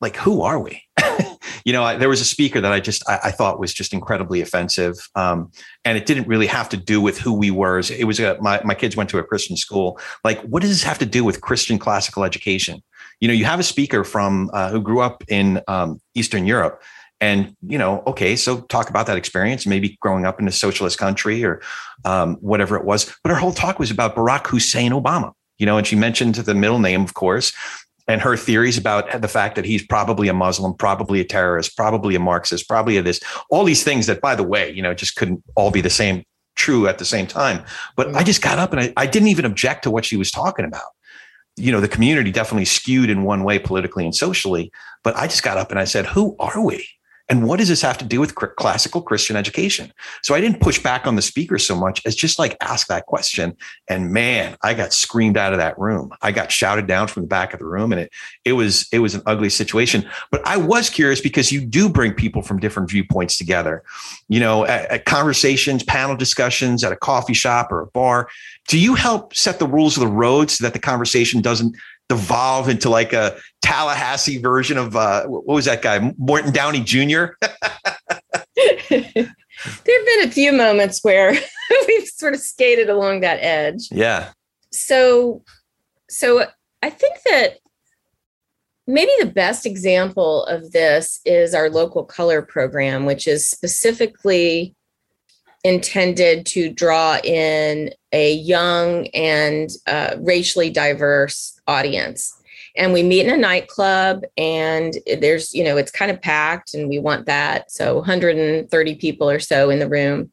like, 0.00 0.16
who 0.16 0.42
are 0.42 0.58
we? 0.58 0.82
you 1.64 1.72
know, 1.72 1.82
I, 1.82 1.96
there 1.96 2.08
was 2.08 2.20
a 2.20 2.24
speaker 2.24 2.60
that 2.60 2.72
I 2.72 2.80
just 2.80 3.08
I, 3.08 3.18
I 3.24 3.30
thought 3.30 3.58
was 3.58 3.72
just 3.72 3.92
incredibly 3.92 4.40
offensive, 4.40 4.94
um, 5.14 5.50
and 5.84 5.96
it 5.96 6.06
didn't 6.06 6.28
really 6.28 6.46
have 6.46 6.68
to 6.70 6.76
do 6.76 7.00
with 7.00 7.18
who 7.18 7.32
we 7.32 7.50
were. 7.50 7.78
It 7.78 8.06
was 8.06 8.20
a, 8.20 8.36
my 8.40 8.60
my 8.64 8.74
kids 8.74 8.96
went 8.96 9.10
to 9.10 9.18
a 9.18 9.24
Christian 9.24 9.56
school. 9.56 9.98
Like, 10.24 10.40
what 10.42 10.62
does 10.62 10.70
this 10.70 10.82
have 10.82 10.98
to 10.98 11.06
do 11.06 11.24
with 11.24 11.40
Christian 11.40 11.78
classical 11.78 12.24
education? 12.24 12.82
You 13.20 13.28
know, 13.28 13.34
you 13.34 13.44
have 13.46 13.60
a 13.60 13.64
speaker 13.64 14.04
from 14.04 14.50
uh, 14.52 14.70
who 14.70 14.80
grew 14.80 15.00
up 15.00 15.24
in 15.28 15.62
um, 15.68 16.00
Eastern 16.14 16.46
Europe, 16.46 16.82
and 17.20 17.56
you 17.66 17.78
know 17.78 18.02
okay 18.06 18.36
so 18.36 18.60
talk 18.62 18.90
about 18.90 19.06
that 19.06 19.16
experience 19.16 19.66
maybe 19.66 19.96
growing 20.00 20.26
up 20.26 20.40
in 20.40 20.48
a 20.48 20.52
socialist 20.52 20.98
country 20.98 21.44
or 21.44 21.62
um, 22.04 22.36
whatever 22.36 22.76
it 22.76 22.84
was 22.84 23.14
but 23.22 23.30
her 23.30 23.36
whole 23.36 23.52
talk 23.52 23.78
was 23.78 23.90
about 23.90 24.14
barack 24.14 24.46
hussein 24.46 24.92
obama 24.92 25.32
you 25.58 25.66
know 25.66 25.78
and 25.78 25.86
she 25.86 25.96
mentioned 25.96 26.34
the 26.34 26.54
middle 26.54 26.78
name 26.78 27.02
of 27.02 27.14
course 27.14 27.52
and 28.08 28.20
her 28.20 28.36
theories 28.36 28.78
about 28.78 29.20
the 29.20 29.28
fact 29.28 29.56
that 29.56 29.64
he's 29.64 29.84
probably 29.84 30.28
a 30.28 30.34
muslim 30.34 30.74
probably 30.74 31.20
a 31.20 31.24
terrorist 31.24 31.76
probably 31.76 32.14
a 32.14 32.20
marxist 32.20 32.68
probably 32.68 32.96
a 32.96 33.02
this 33.02 33.20
all 33.50 33.64
these 33.64 33.82
things 33.82 34.06
that 34.06 34.20
by 34.20 34.34
the 34.34 34.42
way 34.42 34.70
you 34.70 34.82
know 34.82 34.94
just 34.94 35.16
couldn't 35.16 35.42
all 35.54 35.70
be 35.70 35.80
the 35.80 35.90
same 35.90 36.22
true 36.56 36.88
at 36.88 36.98
the 36.98 37.04
same 37.04 37.26
time. 37.26 37.64
But 37.94 38.14
i 38.16 38.22
mm. 38.22 38.26
just 38.26 38.42
got 38.42 38.58
up 38.58 38.72
and 38.72 38.80
I, 38.80 38.92
I 38.96 39.06
didn't 39.06 39.28
even 39.28 39.44
object 39.44 39.84
to 39.84 39.90
what 39.90 40.04
she 40.04 40.16
was 40.16 40.30
talking 40.30 40.64
about. 40.64 40.90
You 41.56 41.70
know 41.70 41.80
the 41.80 41.88
community 41.88 42.32
definitely 42.32 42.64
skewed 42.64 43.08
in 43.08 43.22
one 43.22 43.44
way 43.44 43.58
politically 43.58 44.04
and 44.04 44.14
socially 44.14 44.70
but 45.02 45.16
i 45.16 45.26
just 45.26 45.42
got 45.42 45.56
up 45.56 45.70
and 45.70 45.80
i 45.80 45.84
said 45.84 46.04
who 46.04 46.36
are 46.38 46.62
we 46.62 46.86
and 47.28 47.46
what 47.46 47.58
does 47.58 47.68
this 47.68 47.82
have 47.82 47.98
to 47.98 48.04
do 48.04 48.20
with 48.20 48.34
classical 48.34 49.02
Christian 49.02 49.34
education? 49.34 49.92
So 50.22 50.34
I 50.34 50.40
didn't 50.40 50.60
push 50.60 50.80
back 50.80 51.06
on 51.06 51.16
the 51.16 51.22
speaker 51.22 51.58
so 51.58 51.74
much 51.74 52.00
as 52.06 52.14
just 52.14 52.38
like 52.38 52.56
ask 52.60 52.86
that 52.86 53.06
question. 53.06 53.56
And 53.88 54.12
man, 54.12 54.56
I 54.62 54.74
got 54.74 54.92
screamed 54.92 55.36
out 55.36 55.52
of 55.52 55.58
that 55.58 55.76
room. 55.76 56.12
I 56.22 56.30
got 56.30 56.52
shouted 56.52 56.86
down 56.86 57.08
from 57.08 57.24
the 57.24 57.28
back 57.28 57.52
of 57.52 57.58
the 57.58 57.66
room 57.66 57.90
and 57.90 58.00
it, 58.00 58.12
it 58.44 58.52
was, 58.52 58.86
it 58.92 59.00
was 59.00 59.16
an 59.16 59.22
ugly 59.26 59.50
situation. 59.50 60.08
But 60.30 60.46
I 60.46 60.56
was 60.56 60.88
curious 60.88 61.20
because 61.20 61.50
you 61.50 61.60
do 61.66 61.88
bring 61.88 62.14
people 62.14 62.42
from 62.42 62.60
different 62.60 62.90
viewpoints 62.90 63.36
together, 63.38 63.82
you 64.28 64.38
know, 64.38 64.64
at, 64.64 64.88
at 64.90 65.04
conversations, 65.04 65.82
panel 65.82 66.16
discussions 66.16 66.84
at 66.84 66.92
a 66.92 66.96
coffee 66.96 67.34
shop 67.34 67.72
or 67.72 67.80
a 67.80 67.86
bar. 67.86 68.28
Do 68.68 68.78
you 68.78 68.94
help 68.94 69.34
set 69.34 69.58
the 69.58 69.66
rules 69.66 69.96
of 69.96 70.00
the 70.00 70.08
road 70.08 70.50
so 70.50 70.62
that 70.64 70.74
the 70.74 70.78
conversation 70.78 71.40
doesn't 71.40 71.76
devolve 72.08 72.68
into 72.68 72.88
like 72.88 73.12
a 73.12 73.36
Tallahassee 73.62 74.38
version 74.38 74.78
of 74.78 74.94
uh, 74.96 75.24
what 75.26 75.46
was 75.46 75.64
that 75.64 75.82
guy, 75.82 76.12
Morton 76.18 76.52
Downey 76.52 76.80
Jr. 76.80 77.26
there 78.90 79.98
have 79.98 80.06
been 80.06 80.28
a 80.28 80.30
few 80.30 80.52
moments 80.52 81.02
where 81.02 81.32
we've 81.88 82.08
sort 82.08 82.34
of 82.34 82.40
skated 82.40 82.88
along 82.88 83.20
that 83.20 83.38
edge. 83.42 83.88
Yeah. 83.90 84.30
So, 84.70 85.42
so 86.08 86.46
I 86.82 86.90
think 86.90 87.18
that 87.24 87.58
maybe 88.86 89.10
the 89.18 89.26
best 89.26 89.66
example 89.66 90.44
of 90.44 90.70
this 90.72 91.20
is 91.24 91.54
our 91.54 91.68
local 91.68 92.04
color 92.04 92.42
program, 92.42 93.04
which 93.04 93.26
is 93.26 93.48
specifically 93.48 94.75
intended 95.64 96.46
to 96.46 96.70
draw 96.70 97.18
in 97.24 97.90
a 98.12 98.34
young 98.34 99.08
and 99.08 99.70
uh, 99.86 100.16
racially 100.18 100.70
diverse 100.70 101.60
audience. 101.66 102.32
And 102.76 102.92
we 102.92 103.02
meet 103.02 103.26
in 103.26 103.32
a 103.32 103.38
nightclub 103.38 104.22
and 104.36 104.94
there's 105.20 105.54
you 105.54 105.64
know 105.64 105.76
it's 105.76 105.90
kind 105.90 106.10
of 106.10 106.20
packed 106.20 106.74
and 106.74 106.88
we 106.88 106.98
want 106.98 107.26
that. 107.26 107.70
So 107.70 107.96
130 107.96 108.94
people 108.96 109.28
or 109.28 109.40
so 109.40 109.70
in 109.70 109.78
the 109.78 109.88
room. 109.88 110.30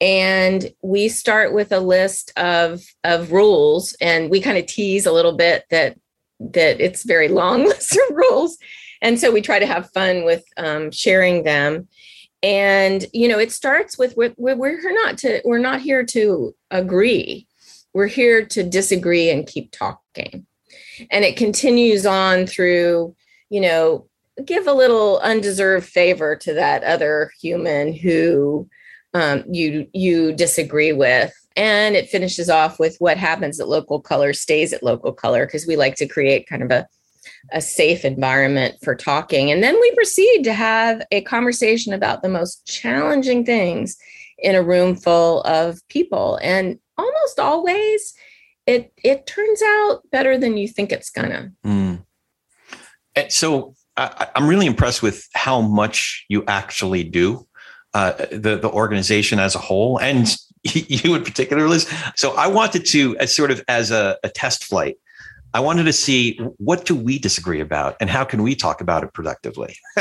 And 0.00 0.70
we 0.82 1.08
start 1.08 1.54
with 1.54 1.72
a 1.72 1.80
list 1.80 2.32
of 2.36 2.82
of 3.04 3.32
rules 3.32 3.96
and 4.00 4.30
we 4.30 4.40
kind 4.40 4.58
of 4.58 4.66
tease 4.66 5.06
a 5.06 5.12
little 5.12 5.36
bit 5.36 5.64
that 5.70 5.96
that 6.40 6.80
it's 6.80 7.04
very 7.04 7.28
long 7.28 7.64
list 7.68 7.92
of 7.92 8.16
rules. 8.16 8.58
And 9.00 9.20
so 9.20 9.30
we 9.30 9.40
try 9.40 9.58
to 9.58 9.66
have 9.66 9.90
fun 9.92 10.24
with 10.24 10.44
um, 10.56 10.90
sharing 10.90 11.44
them 11.44 11.88
and 12.44 13.06
you 13.14 13.26
know 13.26 13.38
it 13.38 13.50
starts 13.50 13.96
with 13.96 14.14
we're, 14.18 14.34
we're 14.36 14.92
not 14.92 15.16
to 15.18 15.40
we're 15.44 15.58
not 15.58 15.80
here 15.80 16.04
to 16.04 16.54
agree. 16.70 17.48
We're 17.94 18.06
here 18.06 18.44
to 18.44 18.62
disagree 18.62 19.30
and 19.30 19.46
keep 19.46 19.72
talking. 19.72 20.46
And 21.10 21.24
it 21.24 21.36
continues 21.36 22.04
on 22.04 22.46
through 22.46 23.16
you 23.48 23.60
know 23.62 24.06
give 24.44 24.66
a 24.66 24.74
little 24.74 25.20
undeserved 25.20 25.88
favor 25.88 26.36
to 26.36 26.52
that 26.54 26.84
other 26.84 27.32
human 27.40 27.94
who 27.94 28.68
um, 29.14 29.44
you 29.50 29.88
you 29.94 30.32
disagree 30.34 30.92
with. 30.92 31.32
And 31.56 31.96
it 31.96 32.10
finishes 32.10 32.50
off 32.50 32.78
with 32.78 32.96
what 32.98 33.16
happens 33.16 33.58
at 33.58 33.68
local 33.68 34.00
color 34.00 34.34
stays 34.34 34.72
at 34.72 34.82
local 34.82 35.12
color 35.12 35.46
because 35.46 35.66
we 35.66 35.76
like 35.76 35.94
to 35.96 36.06
create 36.06 36.48
kind 36.48 36.62
of 36.62 36.70
a 36.70 36.86
a 37.52 37.60
safe 37.60 38.04
environment 38.04 38.76
for 38.82 38.94
talking 38.94 39.50
and 39.50 39.62
then 39.62 39.78
we 39.80 39.94
proceed 39.94 40.42
to 40.44 40.52
have 40.52 41.02
a 41.10 41.20
conversation 41.22 41.92
about 41.92 42.22
the 42.22 42.28
most 42.28 42.66
challenging 42.66 43.44
things 43.44 43.96
in 44.38 44.54
a 44.54 44.62
room 44.62 44.94
full 44.94 45.42
of 45.42 45.86
people. 45.88 46.38
And 46.42 46.78
almost 46.96 47.40
always 47.40 48.14
it 48.66 48.92
it 49.02 49.26
turns 49.26 49.60
out 49.62 50.02
better 50.10 50.38
than 50.38 50.56
you 50.56 50.68
think 50.68 50.92
it's 50.92 51.10
gonna. 51.10 51.50
Mm. 51.64 52.04
So 53.28 53.74
I, 53.96 54.28
am 54.34 54.48
really 54.48 54.66
impressed 54.66 55.02
with 55.02 55.26
how 55.34 55.60
much 55.60 56.24
you 56.28 56.44
actually 56.48 57.04
do, 57.04 57.46
uh, 57.92 58.12
the 58.32 58.56
the 58.56 58.70
organization 58.70 59.38
as 59.38 59.54
a 59.54 59.58
whole, 59.58 59.98
and 59.98 60.34
you 60.62 61.14
in 61.14 61.24
particular, 61.24 61.68
Liz. 61.68 61.90
So 62.16 62.34
I 62.36 62.46
wanted 62.46 62.86
to, 62.86 63.16
as 63.18 63.34
sort 63.34 63.50
of 63.50 63.62
as 63.68 63.90
a, 63.90 64.18
a 64.24 64.30
test 64.30 64.64
flight, 64.64 64.96
I 65.54 65.60
wanted 65.60 65.84
to 65.84 65.92
see 65.92 66.36
what 66.58 66.84
do 66.84 66.96
we 66.96 67.18
disagree 67.18 67.60
about, 67.60 67.96
and 68.00 68.10
how 68.10 68.24
can 68.24 68.42
we 68.42 68.56
talk 68.56 68.80
about 68.80 69.04
it 69.04 69.12
productively. 69.14 69.76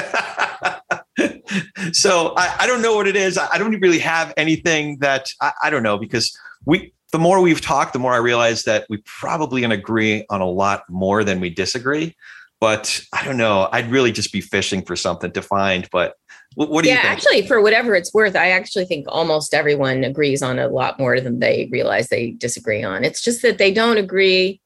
so 1.94 2.34
I, 2.36 2.56
I, 2.60 2.68
don't 2.68 2.82
know 2.82 2.96
what 2.96 3.08
it 3.08 3.16
is. 3.16 3.38
I 3.38 3.60
don't 3.60 3.80
really 3.80 4.00
have 4.00 4.34
anything 4.36 4.98
that 5.00 5.30
I, 5.40 5.52
I 5.64 5.70
don't 5.70 5.84
know 5.84 6.00
because 6.00 6.36
we 6.66 6.92
the 7.12 7.20
more 7.20 7.40
we've 7.40 7.62
talked, 7.62 7.94
the 7.94 8.00
more 8.00 8.14
I 8.14 8.18
realize 8.18 8.64
that 8.64 8.88
we 8.90 8.98
probably 9.06 9.62
can 9.62 9.72
agree 9.72 10.26
on 10.32 10.42
a 10.42 10.50
lot 10.50 10.84
more 10.90 11.24
than 11.24 11.40
we 11.40 11.52
disagree. 11.52 12.16
But 12.60 13.02
I 13.14 13.24
don't 13.24 13.38
know. 13.38 13.70
I'd 13.72 13.92
really 13.92 14.12
just 14.12 14.34
be 14.34 14.42
fishing 14.42 14.84
for 14.84 14.96
something 14.96 15.32
to 15.34 15.42
find. 15.42 15.88
But 15.92 16.16
what, 16.56 16.84
do 16.84 16.90
yeah, 16.90 16.96
you? 16.96 17.02
Yeah, 17.04 17.12
actually, 17.12 17.46
for 17.46 17.62
whatever 17.62 17.94
it's 17.94 18.14
worth, 18.14 18.36
I 18.36 18.50
actually 18.52 18.86
think 18.86 19.06
almost 19.10 19.54
everyone 19.54 20.04
agrees 20.04 20.42
on 20.42 20.58
a 20.58 20.68
lot 20.68 20.98
more 20.98 21.20
than 21.20 21.40
they 21.40 21.70
realize 21.72 22.08
they 22.08 22.32
disagree 22.32 22.84
on. 22.84 23.04
It's 23.04 23.22
just 23.22 23.42
that 23.44 23.60
they 23.60 23.72
don't 23.72 23.98
agree. 23.98 24.60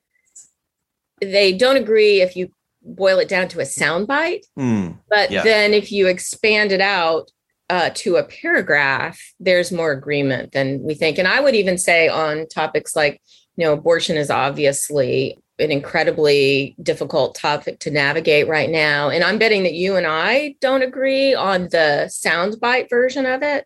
They 1.21 1.53
don't 1.53 1.77
agree 1.77 2.21
if 2.21 2.35
you 2.35 2.51
boil 2.83 3.19
it 3.19 3.27
down 3.27 3.47
to 3.49 3.59
a 3.59 3.63
soundbite. 3.63 4.43
Mm, 4.57 4.97
but 5.09 5.31
yeah. 5.31 5.43
then 5.43 5.73
if 5.73 5.91
you 5.91 6.07
expand 6.07 6.71
it 6.71 6.81
out 6.81 7.31
uh, 7.69 7.89
to 7.95 8.15
a 8.15 8.23
paragraph, 8.23 9.19
there's 9.39 9.71
more 9.71 9.91
agreement 9.91 10.53
than 10.53 10.81
we 10.83 10.93
think. 10.93 11.17
And 11.17 11.27
I 11.27 11.39
would 11.39 11.55
even 11.55 11.77
say 11.77 12.07
on 12.07 12.47
topics 12.47 12.95
like, 12.95 13.21
you 13.55 13.65
know, 13.65 13.73
abortion 13.73 14.17
is 14.17 14.29
obviously 14.29 15.37
an 15.59 15.71
incredibly 15.71 16.75
difficult 16.81 17.35
topic 17.35 17.79
to 17.79 17.91
navigate 17.91 18.47
right 18.47 18.69
now. 18.69 19.09
And 19.09 19.23
I'm 19.23 19.39
betting 19.39 19.63
that 19.63 19.73
you 19.73 19.95
and 19.95 20.05
I 20.05 20.55
don't 20.61 20.83
agree 20.83 21.33
on 21.33 21.63
the 21.63 22.09
soundbite 22.09 22.89
version 22.89 23.25
of 23.25 23.41
it, 23.41 23.65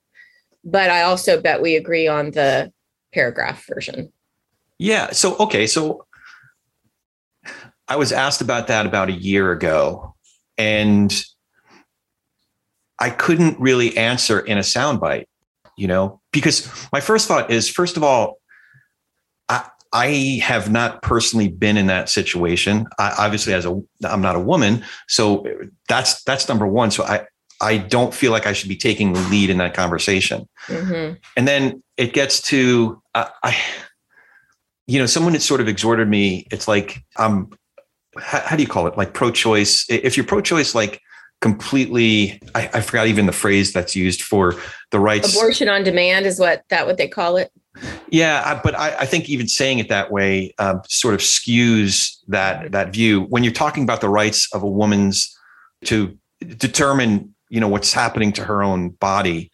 but 0.64 0.90
I 0.90 1.02
also 1.02 1.42
bet 1.42 1.62
we 1.62 1.76
agree 1.76 2.08
on 2.08 2.32
the 2.32 2.72
paragraph 3.14 3.66
version. 3.68 4.12
Yeah. 4.80 5.12
So, 5.12 5.36
okay. 5.38 5.68
So 5.68 6.06
I 7.92 7.98
was 7.98 8.14
asked 8.14 8.40
about 8.40 8.68
that 8.68 8.86
about 8.86 9.10
a 9.10 9.12
year 9.12 9.52
ago. 9.52 10.16
And 10.58 11.12
I 13.00 13.10
couldn't 13.10 13.60
really 13.60 13.98
answer 13.98 14.40
in 14.40 14.58
a 14.58 14.62
soundbite, 14.62 15.26
you 15.76 15.88
know, 15.88 16.22
because 16.32 16.70
my 16.94 17.02
first 17.02 17.28
thought 17.28 17.52
is, 17.52 17.68
first 17.68 17.98
of 17.98 18.04
all, 18.04 18.38
I, 19.50 19.68
I 19.92 20.40
have 20.42 20.72
not 20.72 21.02
personally 21.02 21.50
been 21.50 21.76
in 21.76 21.88
that 21.88 22.08
situation. 22.08 22.88
I, 22.98 23.14
obviously, 23.18 23.54
as 23.54 23.66
a, 23.66 23.82
I'm 24.06 24.22
not 24.22 24.38
a 24.38 24.40
woman, 24.40 24.86
so 25.10 25.46
that's 25.90 26.24
that's 26.24 26.48
number 26.48 26.68
one. 26.68 26.92
So 26.92 27.04
I, 27.04 27.26
I 27.60 27.78
don't 27.78 28.14
feel 28.14 28.32
like 28.32 28.46
I 28.46 28.54
should 28.54 28.70
be 28.70 28.78
taking 28.78 29.12
the 29.12 29.22
lead 29.30 29.50
in 29.50 29.58
that 29.58 29.74
conversation. 29.74 30.48
Mm-hmm. 30.68 31.16
And 31.36 31.48
then 31.48 31.84
it 31.98 32.14
gets 32.14 32.42
to, 32.44 33.02
uh, 33.16 33.28
I, 33.44 33.58
you 34.88 34.98
know, 35.00 35.08
someone 35.08 35.34
had 35.34 35.42
sort 35.42 35.60
of 35.60 35.68
exhorted 35.68 36.08
me. 36.08 36.48
It's 36.52 36.68
like 36.68 37.04
I'm, 37.18 37.50
how, 38.20 38.40
how 38.42 38.56
do 38.56 38.64
you 38.64 38.70
call 38.70 38.88
it? 38.88 38.98
Like 38.98 39.14
pro-choice. 39.14 39.86
If 39.90 40.18
you're 40.18 40.26
pro-choice, 40.26 40.76
like 40.76 41.02
completely 41.42 42.40
I, 42.54 42.70
I, 42.76 42.82
forgot 42.82 43.08
even 43.08 43.26
the 43.26 43.32
phrase 43.32 43.74
that's 43.74 43.96
used 43.96 44.22
for 44.22 44.56
the 44.92 45.00
rights 45.00 45.36
abortion 45.36 45.68
on 45.68 45.84
demand 45.84 46.28
is 46.28 46.40
what 46.40 46.64
that 46.70 46.86
what 46.86 46.98
they 46.98 47.08
call 47.08 47.36
it 47.36 47.52
yeah 48.10 48.44
I, 48.46 48.62
but 48.62 48.78
I, 48.78 48.96
I, 49.00 49.06
think 49.06 49.28
even 49.28 49.48
saying 49.48 49.80
it 49.80 49.90
that 49.90 50.12
way 50.12 50.54
um, 50.60 50.82
sort 50.88 51.16
of 51.16 51.20
skews 51.20 52.16
that 52.28 52.72
that 52.72 52.94
view 52.94 53.22
when 53.24 53.44
you're 53.44 53.54
talking 53.54 53.84
about 53.84 54.02
the 54.02 54.10
rights 54.10 54.54
of 54.54 54.62
a 54.62 54.70
woman's 54.70 55.36
to 55.86 56.16
determine 56.40 57.34
you 57.50 57.60
know 57.60 57.68
what's 57.68 57.92
happening 57.92 58.32
to 58.34 58.44
her 58.44 58.62
own 58.62 58.90
body 58.90 59.52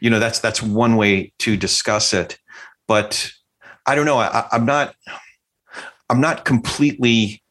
you 0.00 0.10
know 0.10 0.20
that's 0.20 0.38
that's 0.38 0.62
one 0.62 0.94
way 0.96 1.32
to 1.40 1.56
discuss 1.56 2.12
it 2.14 2.38
but 2.86 3.30
i 3.86 3.96
don't 3.96 4.06
know 4.06 4.18
I, 4.18 4.46
i'm 4.52 4.66
not 4.66 4.94
i'm 6.08 6.20
not 6.20 6.44
completely 6.44 7.42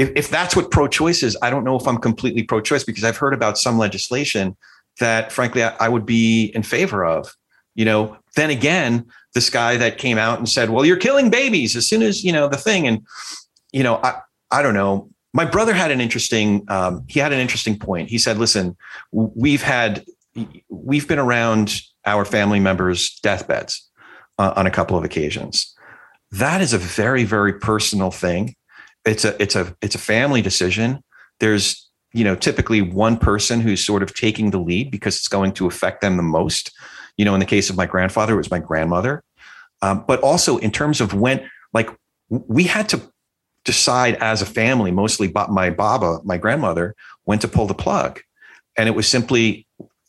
if, 0.00 0.10
if 0.16 0.28
that's 0.30 0.56
what 0.56 0.70
pro-choice 0.70 1.22
is, 1.22 1.36
I 1.42 1.50
don't 1.50 1.62
know 1.62 1.76
if 1.76 1.86
I'm 1.86 1.98
completely 1.98 2.42
pro-choice 2.42 2.84
because 2.84 3.04
I've 3.04 3.18
heard 3.18 3.34
about 3.34 3.58
some 3.58 3.76
legislation 3.76 4.56
that 4.98 5.30
frankly 5.30 5.62
I, 5.62 5.76
I 5.78 5.88
would 5.90 6.06
be 6.06 6.46
in 6.54 6.62
favor 6.62 7.04
of. 7.04 7.36
You 7.74 7.84
know, 7.84 8.16
then 8.34 8.48
again, 8.48 9.04
this 9.34 9.50
guy 9.50 9.76
that 9.76 9.98
came 9.98 10.16
out 10.16 10.38
and 10.38 10.48
said, 10.48 10.70
"Well, 10.70 10.84
you're 10.84 10.96
killing 10.96 11.28
babies 11.30 11.76
as 11.76 11.86
soon 11.86 12.02
as 12.02 12.24
you 12.24 12.32
know 12.32 12.48
the 12.48 12.56
thing," 12.56 12.86
and 12.86 13.06
you 13.72 13.82
know, 13.82 13.96
I 14.02 14.20
I 14.50 14.62
don't 14.62 14.74
know. 14.74 15.08
My 15.32 15.44
brother 15.44 15.72
had 15.72 15.90
an 15.90 16.00
interesting 16.00 16.64
um, 16.68 17.04
he 17.06 17.20
had 17.20 17.32
an 17.32 17.38
interesting 17.38 17.78
point. 17.78 18.08
He 18.08 18.18
said, 18.18 18.38
"Listen, 18.38 18.76
we've 19.12 19.62
had 19.62 20.04
we've 20.68 21.06
been 21.06 21.20
around 21.20 21.80
our 22.06 22.24
family 22.24 22.58
members' 22.58 23.20
deathbeds 23.20 23.88
uh, 24.38 24.52
on 24.56 24.66
a 24.66 24.70
couple 24.70 24.98
of 24.98 25.04
occasions. 25.04 25.72
That 26.32 26.60
is 26.60 26.72
a 26.72 26.78
very 26.78 27.24
very 27.24 27.52
personal 27.52 28.10
thing 28.10 28.56
it's 29.04 29.24
a 29.24 29.40
it's 29.40 29.56
a 29.56 29.74
it's 29.80 29.94
a 29.94 29.98
family 29.98 30.42
decision. 30.42 31.02
There's 31.38 31.88
you 32.12 32.24
know 32.24 32.34
typically 32.34 32.82
one 32.82 33.16
person 33.16 33.60
who's 33.60 33.84
sort 33.84 34.02
of 34.02 34.14
taking 34.14 34.50
the 34.50 34.58
lead 34.58 34.90
because 34.90 35.16
it's 35.16 35.28
going 35.28 35.52
to 35.52 35.66
affect 35.66 36.00
them 36.00 36.16
the 36.16 36.22
most. 36.22 36.72
You 37.16 37.24
know, 37.24 37.34
in 37.34 37.40
the 37.40 37.46
case 37.46 37.70
of 37.70 37.76
my 37.76 37.86
grandfather, 37.86 38.34
it 38.34 38.38
was 38.38 38.50
my 38.50 38.60
grandmother. 38.60 39.22
Um, 39.82 40.04
but 40.06 40.20
also 40.20 40.58
in 40.58 40.70
terms 40.70 41.00
of 41.00 41.14
when, 41.14 41.48
like, 41.72 41.90
we 42.28 42.64
had 42.64 42.88
to 42.90 43.00
decide 43.64 44.14
as 44.16 44.42
a 44.42 44.46
family, 44.46 44.90
mostly 44.90 45.32
my 45.48 45.70
baba, 45.70 46.18
my 46.24 46.36
grandmother, 46.36 46.94
when 47.24 47.38
to 47.38 47.48
pull 47.48 47.66
the 47.66 47.74
plug, 47.74 48.20
and 48.76 48.88
it 48.88 48.92
was 48.92 49.08
simply 49.08 49.66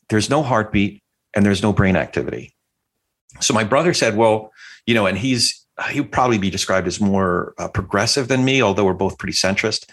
there's 0.10 0.30
no 0.30 0.44
heartbeat 0.44 1.02
and 1.34 1.46
there's 1.46 1.64
no 1.64 1.74
brain 1.74 1.96
activity. 1.96 2.54
So 3.40 3.54
my 3.54 3.64
brother 3.64 3.94
said, 3.94 4.18
well, 4.18 4.52
you 4.86 4.94
know, 4.94 5.06
and 5.06 5.18
he's 5.18 5.61
he 5.90 6.02
would 6.02 6.12
probably 6.12 6.38
be 6.38 6.50
described 6.50 6.88
as 6.88 7.00
more 7.00 7.54
uh, 7.58 7.68
progressive 7.68 8.28
than 8.28 8.46
me, 8.46 8.62
although 8.62 8.86
we're 8.86 8.94
both 8.94 9.18
pretty 9.18 9.34
centrist. 9.34 9.90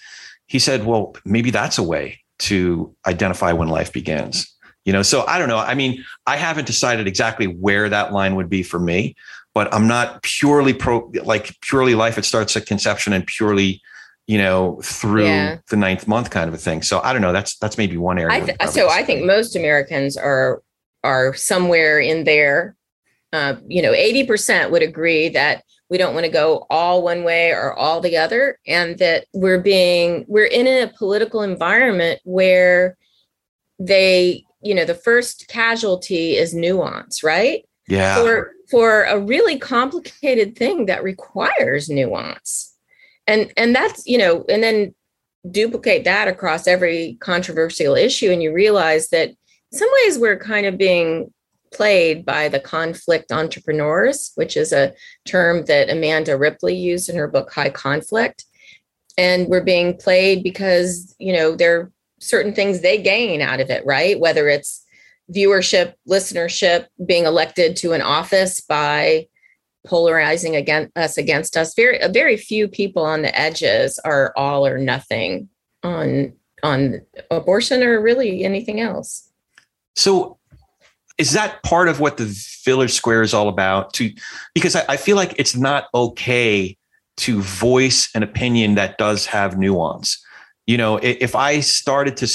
He 0.47 0.59
said, 0.59 0.84
well, 0.84 1.14
maybe 1.24 1.51
that's 1.51 1.78
a 1.78 1.82
way 1.82 2.20
to 2.41 2.95
identify 3.07 3.53
when 3.53 3.68
life 3.68 3.93
begins. 3.93 4.55
You 4.84 4.93
know, 4.93 5.03
so 5.03 5.24
I 5.26 5.39
don't 5.39 5.49
know. 5.49 5.59
I 5.59 5.74
mean, 5.74 6.03
I 6.26 6.36
haven't 6.36 6.66
decided 6.66 7.07
exactly 7.07 7.47
where 7.47 7.89
that 7.91 8.12
line 8.12 8.36
would 8.36 8.49
be 8.49 8.62
for 8.62 8.78
me, 8.78 9.16
but 9.53 9.72
I'm 9.74 9.86
not 9.86 10.22
purely 10.22 10.72
pro 10.72 11.12
like 11.24 11.55
purely 11.61 11.95
life. 11.95 12.16
It 12.16 12.24
starts 12.24 12.57
at 12.57 12.64
conception 12.64 13.12
and 13.12 13.26
purely, 13.26 13.82
you 14.26 14.39
know, 14.39 14.80
through 14.82 15.26
yeah. 15.26 15.59
the 15.68 15.76
ninth 15.76 16.09
month 16.09 16.30
kind 16.30 16.49
of 16.49 16.55
a 16.55 16.59
thing. 16.59 16.80
So 16.80 17.01
I 17.01 17.12
don't 17.12 17.20
know. 17.20 17.32
That's 17.32 17.59
that's 17.59 17.76
maybe 17.76 17.99
one 17.99 18.18
area. 18.18 18.34
I 18.34 18.41
th- 18.41 18.70
so 18.70 18.89
I 18.89 19.03
think 19.03 19.26
most 19.26 19.57
Americans 19.57 20.16
are 20.16 20.62
are 21.05 21.34
somewhere 21.34 21.99
in 22.01 22.24
there. 22.24 22.74
Uh, 23.30 23.57
you 23.66 23.82
know, 23.82 23.93
80% 23.93 24.70
would 24.70 24.82
agree 24.82 25.28
that 25.28 25.62
we 25.91 25.99
don't 25.99 26.14
want 26.14 26.26
to 26.26 26.32
go 26.32 26.66
all 26.70 27.03
one 27.03 27.24
way 27.24 27.51
or 27.51 27.72
all 27.72 28.01
the 28.01 28.16
other 28.16 28.59
and 28.66 28.99
that 28.99 29.24
we're 29.32 29.61
being 29.61 30.24
we're 30.28 30.45
in 30.45 30.66
a 30.66 30.93
political 30.97 31.43
environment 31.43 32.20
where 32.24 32.97
they 33.78 34.45
you 34.61 34.74
know 34.74 34.84
the 34.84 34.95
first 34.95 35.47
casualty 35.49 36.36
is 36.36 36.55
nuance 36.55 37.22
right? 37.22 37.64
Yeah. 37.89 38.16
For 38.16 38.53
for 38.70 39.05
a 39.05 39.18
really 39.18 39.59
complicated 39.59 40.57
thing 40.57 40.86
that 40.86 41.03
requires 41.03 41.89
nuance. 41.89 42.74
And 43.26 43.53
and 43.57 43.74
that's 43.74 44.07
you 44.07 44.18
know 44.18 44.45
and 44.49 44.62
then 44.62 44.95
duplicate 45.51 46.05
that 46.05 46.28
across 46.28 46.66
every 46.66 47.16
controversial 47.20 47.95
issue 47.95 48.30
and 48.30 48.43
you 48.43 48.53
realize 48.53 49.09
that 49.09 49.30
some 49.72 49.89
ways 50.03 50.18
we're 50.18 50.39
kind 50.39 50.66
of 50.66 50.76
being 50.76 51.32
played 51.70 52.24
by 52.24 52.48
the 52.48 52.60
conflict 52.60 53.32
entrepreneurs, 53.32 54.32
which 54.34 54.56
is 54.56 54.72
a 54.72 54.94
term 55.24 55.64
that 55.66 55.90
Amanda 55.90 56.36
Ripley 56.36 56.74
used 56.74 57.08
in 57.08 57.16
her 57.16 57.28
book 57.28 57.52
High 57.52 57.70
Conflict. 57.70 58.44
And 59.16 59.48
we're 59.48 59.64
being 59.64 59.96
played 59.96 60.42
because, 60.42 61.14
you 61.18 61.32
know, 61.32 61.56
there 61.56 61.80
are 61.80 61.92
certain 62.20 62.54
things 62.54 62.80
they 62.80 63.00
gain 63.00 63.42
out 63.42 63.60
of 63.60 63.70
it, 63.70 63.84
right? 63.84 64.18
Whether 64.18 64.48
it's 64.48 64.84
viewership, 65.34 65.94
listenership, 66.08 66.86
being 67.04 67.24
elected 67.24 67.76
to 67.76 67.92
an 67.92 68.02
office 68.02 68.60
by 68.60 69.26
polarizing 69.86 70.56
against 70.56 70.96
us 70.96 71.16
against 71.16 71.56
us. 71.56 71.74
Very 71.74 71.98
very 72.08 72.36
few 72.36 72.68
people 72.68 73.04
on 73.04 73.22
the 73.22 73.38
edges 73.38 73.98
are 74.04 74.32
all 74.36 74.66
or 74.66 74.78
nothing 74.78 75.48
on 75.82 76.32
on 76.62 77.00
abortion 77.30 77.82
or 77.82 78.00
really 78.00 78.44
anything 78.44 78.80
else. 78.80 79.30
So 79.96 80.38
is 81.18 81.32
that 81.32 81.62
part 81.62 81.88
of 81.88 82.00
what 82.00 82.16
the 82.16 82.26
village 82.64 82.92
square 82.92 83.22
is 83.22 83.34
all 83.34 83.48
about 83.48 83.92
to 83.94 84.12
because 84.54 84.76
I, 84.76 84.84
I, 84.88 84.96
feel 84.96 85.16
like 85.16 85.34
it's 85.38 85.56
not 85.56 85.86
okay 85.94 86.76
to 87.18 87.40
voice 87.42 88.08
an 88.14 88.22
opinion 88.22 88.76
that 88.76 88.98
does 88.98 89.26
have 89.26 89.58
nuance 89.58 90.24
you 90.66 90.76
know 90.76 90.96
if 91.02 91.34
i 91.34 91.60
started 91.60 92.16
to 92.18 92.28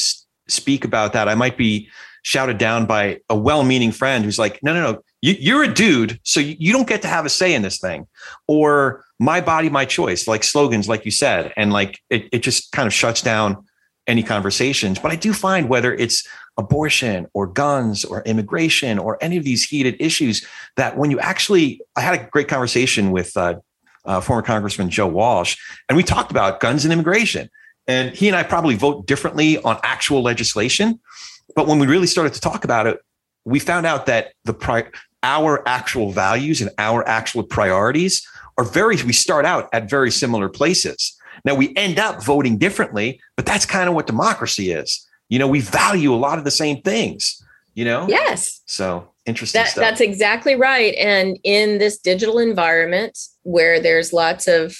speak 0.47 0.83
about 0.83 1.13
that 1.13 1.29
i 1.29 1.35
might 1.35 1.57
be 1.57 1.87
shouted 2.23 2.57
down 2.57 2.85
by 2.85 3.19
a 3.29 3.35
well-meaning 3.35 3.91
friend 3.91 4.25
who's 4.25 4.39
like 4.39 4.61
no 4.63 4.73
no 4.73 4.91
no 4.91 5.03
You, 5.23 5.35
you're 5.39 5.63
a 5.63 5.73
dude, 5.73 6.19
so 6.23 6.41
you 6.41 6.73
don't 6.73 6.87
get 6.87 7.01
to 7.03 7.07
have 7.07 7.25
a 7.25 7.29
say 7.29 7.53
in 7.53 7.61
this 7.61 7.79
thing. 7.79 8.07
Or 8.45 9.05
my 9.19 9.39
body, 9.39 9.69
my 9.69 9.85
choice, 9.85 10.27
like 10.27 10.43
slogans, 10.43 10.89
like 10.89 11.05
you 11.05 11.11
said. 11.11 11.53
And 11.55 11.71
like 11.71 12.01
it, 12.09 12.27
it 12.33 12.39
just 12.39 12.73
kind 12.73 12.87
of 12.87 12.93
shuts 12.93 13.21
down 13.21 13.63
any 14.07 14.23
conversations. 14.23 14.99
But 14.99 15.11
I 15.11 15.15
do 15.15 15.33
find 15.33 15.69
whether 15.69 15.93
it's 15.93 16.27
abortion 16.57 17.27
or 17.33 17.47
guns 17.47 18.03
or 18.05 18.21
immigration 18.23 18.99
or 18.99 19.17
any 19.21 19.37
of 19.37 19.43
these 19.43 19.63
heated 19.63 19.95
issues 19.99 20.45
that 20.75 20.97
when 20.97 21.09
you 21.11 21.19
actually, 21.19 21.81
I 21.95 22.01
had 22.01 22.19
a 22.19 22.29
great 22.31 22.47
conversation 22.47 23.11
with 23.11 23.35
uh, 23.37 23.55
uh, 24.05 24.21
former 24.21 24.41
Congressman 24.41 24.89
Joe 24.89 25.07
Walsh, 25.07 25.57
and 25.89 25.95
we 25.95 26.03
talked 26.03 26.31
about 26.31 26.59
guns 26.59 26.83
and 26.85 26.93
immigration. 26.93 27.49
And 27.87 28.15
he 28.15 28.27
and 28.27 28.35
I 28.35 28.43
probably 28.43 28.75
vote 28.75 29.07
differently 29.07 29.57
on 29.59 29.77
actual 29.83 30.21
legislation. 30.21 30.99
But 31.55 31.67
when 31.67 31.79
we 31.79 31.87
really 31.87 32.07
started 32.07 32.33
to 32.33 32.39
talk 32.39 32.63
about 32.63 32.87
it, 32.87 32.99
we 33.45 33.59
found 33.59 33.85
out 33.85 34.05
that 34.05 34.33
the 34.45 34.53
pri- 34.53 34.89
our 35.21 35.67
actual 35.67 36.11
values 36.11 36.61
and 36.61 36.69
our 36.77 37.07
actual 37.07 37.43
priorities 37.43 38.25
are 38.57 38.63
very, 38.63 38.95
we 39.03 39.13
start 39.13 39.45
out 39.45 39.69
at 39.73 39.89
very 39.89 40.11
similar 40.11 40.47
places. 40.49 41.17
Now 41.45 41.55
we 41.55 41.73
end 41.75 41.99
up 41.99 42.23
voting 42.23 42.57
differently, 42.57 43.19
but 43.35 43.45
that's 43.45 43.65
kind 43.65 43.89
of 43.89 43.95
what 43.95 44.07
democracy 44.07 44.71
is. 44.71 45.05
You 45.29 45.39
know, 45.39 45.47
we 45.47 45.61
value 45.61 46.13
a 46.13 46.15
lot 46.15 46.37
of 46.37 46.43
the 46.43 46.51
same 46.51 46.81
things, 46.81 47.43
you 47.73 47.85
know? 47.85 48.05
Yes. 48.07 48.61
So 48.65 49.09
interesting 49.25 49.59
that, 49.59 49.69
stuff. 49.69 49.81
That's 49.81 50.01
exactly 50.01 50.55
right. 50.55 50.93
And 50.95 51.39
in 51.43 51.79
this 51.79 51.97
digital 51.97 52.39
environment 52.39 53.17
where 53.43 53.79
there's 53.79 54.13
lots 54.13 54.47
of 54.47 54.77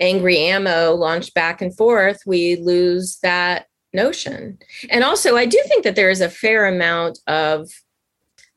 angry 0.00 0.38
ammo 0.38 0.94
launched 0.94 1.34
back 1.34 1.60
and 1.60 1.76
forth, 1.76 2.22
we 2.26 2.56
lose 2.56 3.18
that 3.22 3.66
notion. 3.92 4.58
And 4.88 5.04
also, 5.04 5.36
I 5.36 5.46
do 5.46 5.60
think 5.66 5.84
that 5.84 5.96
there 5.96 6.10
is 6.10 6.20
a 6.20 6.30
fair 6.30 6.66
amount 6.66 7.18
of, 7.26 7.68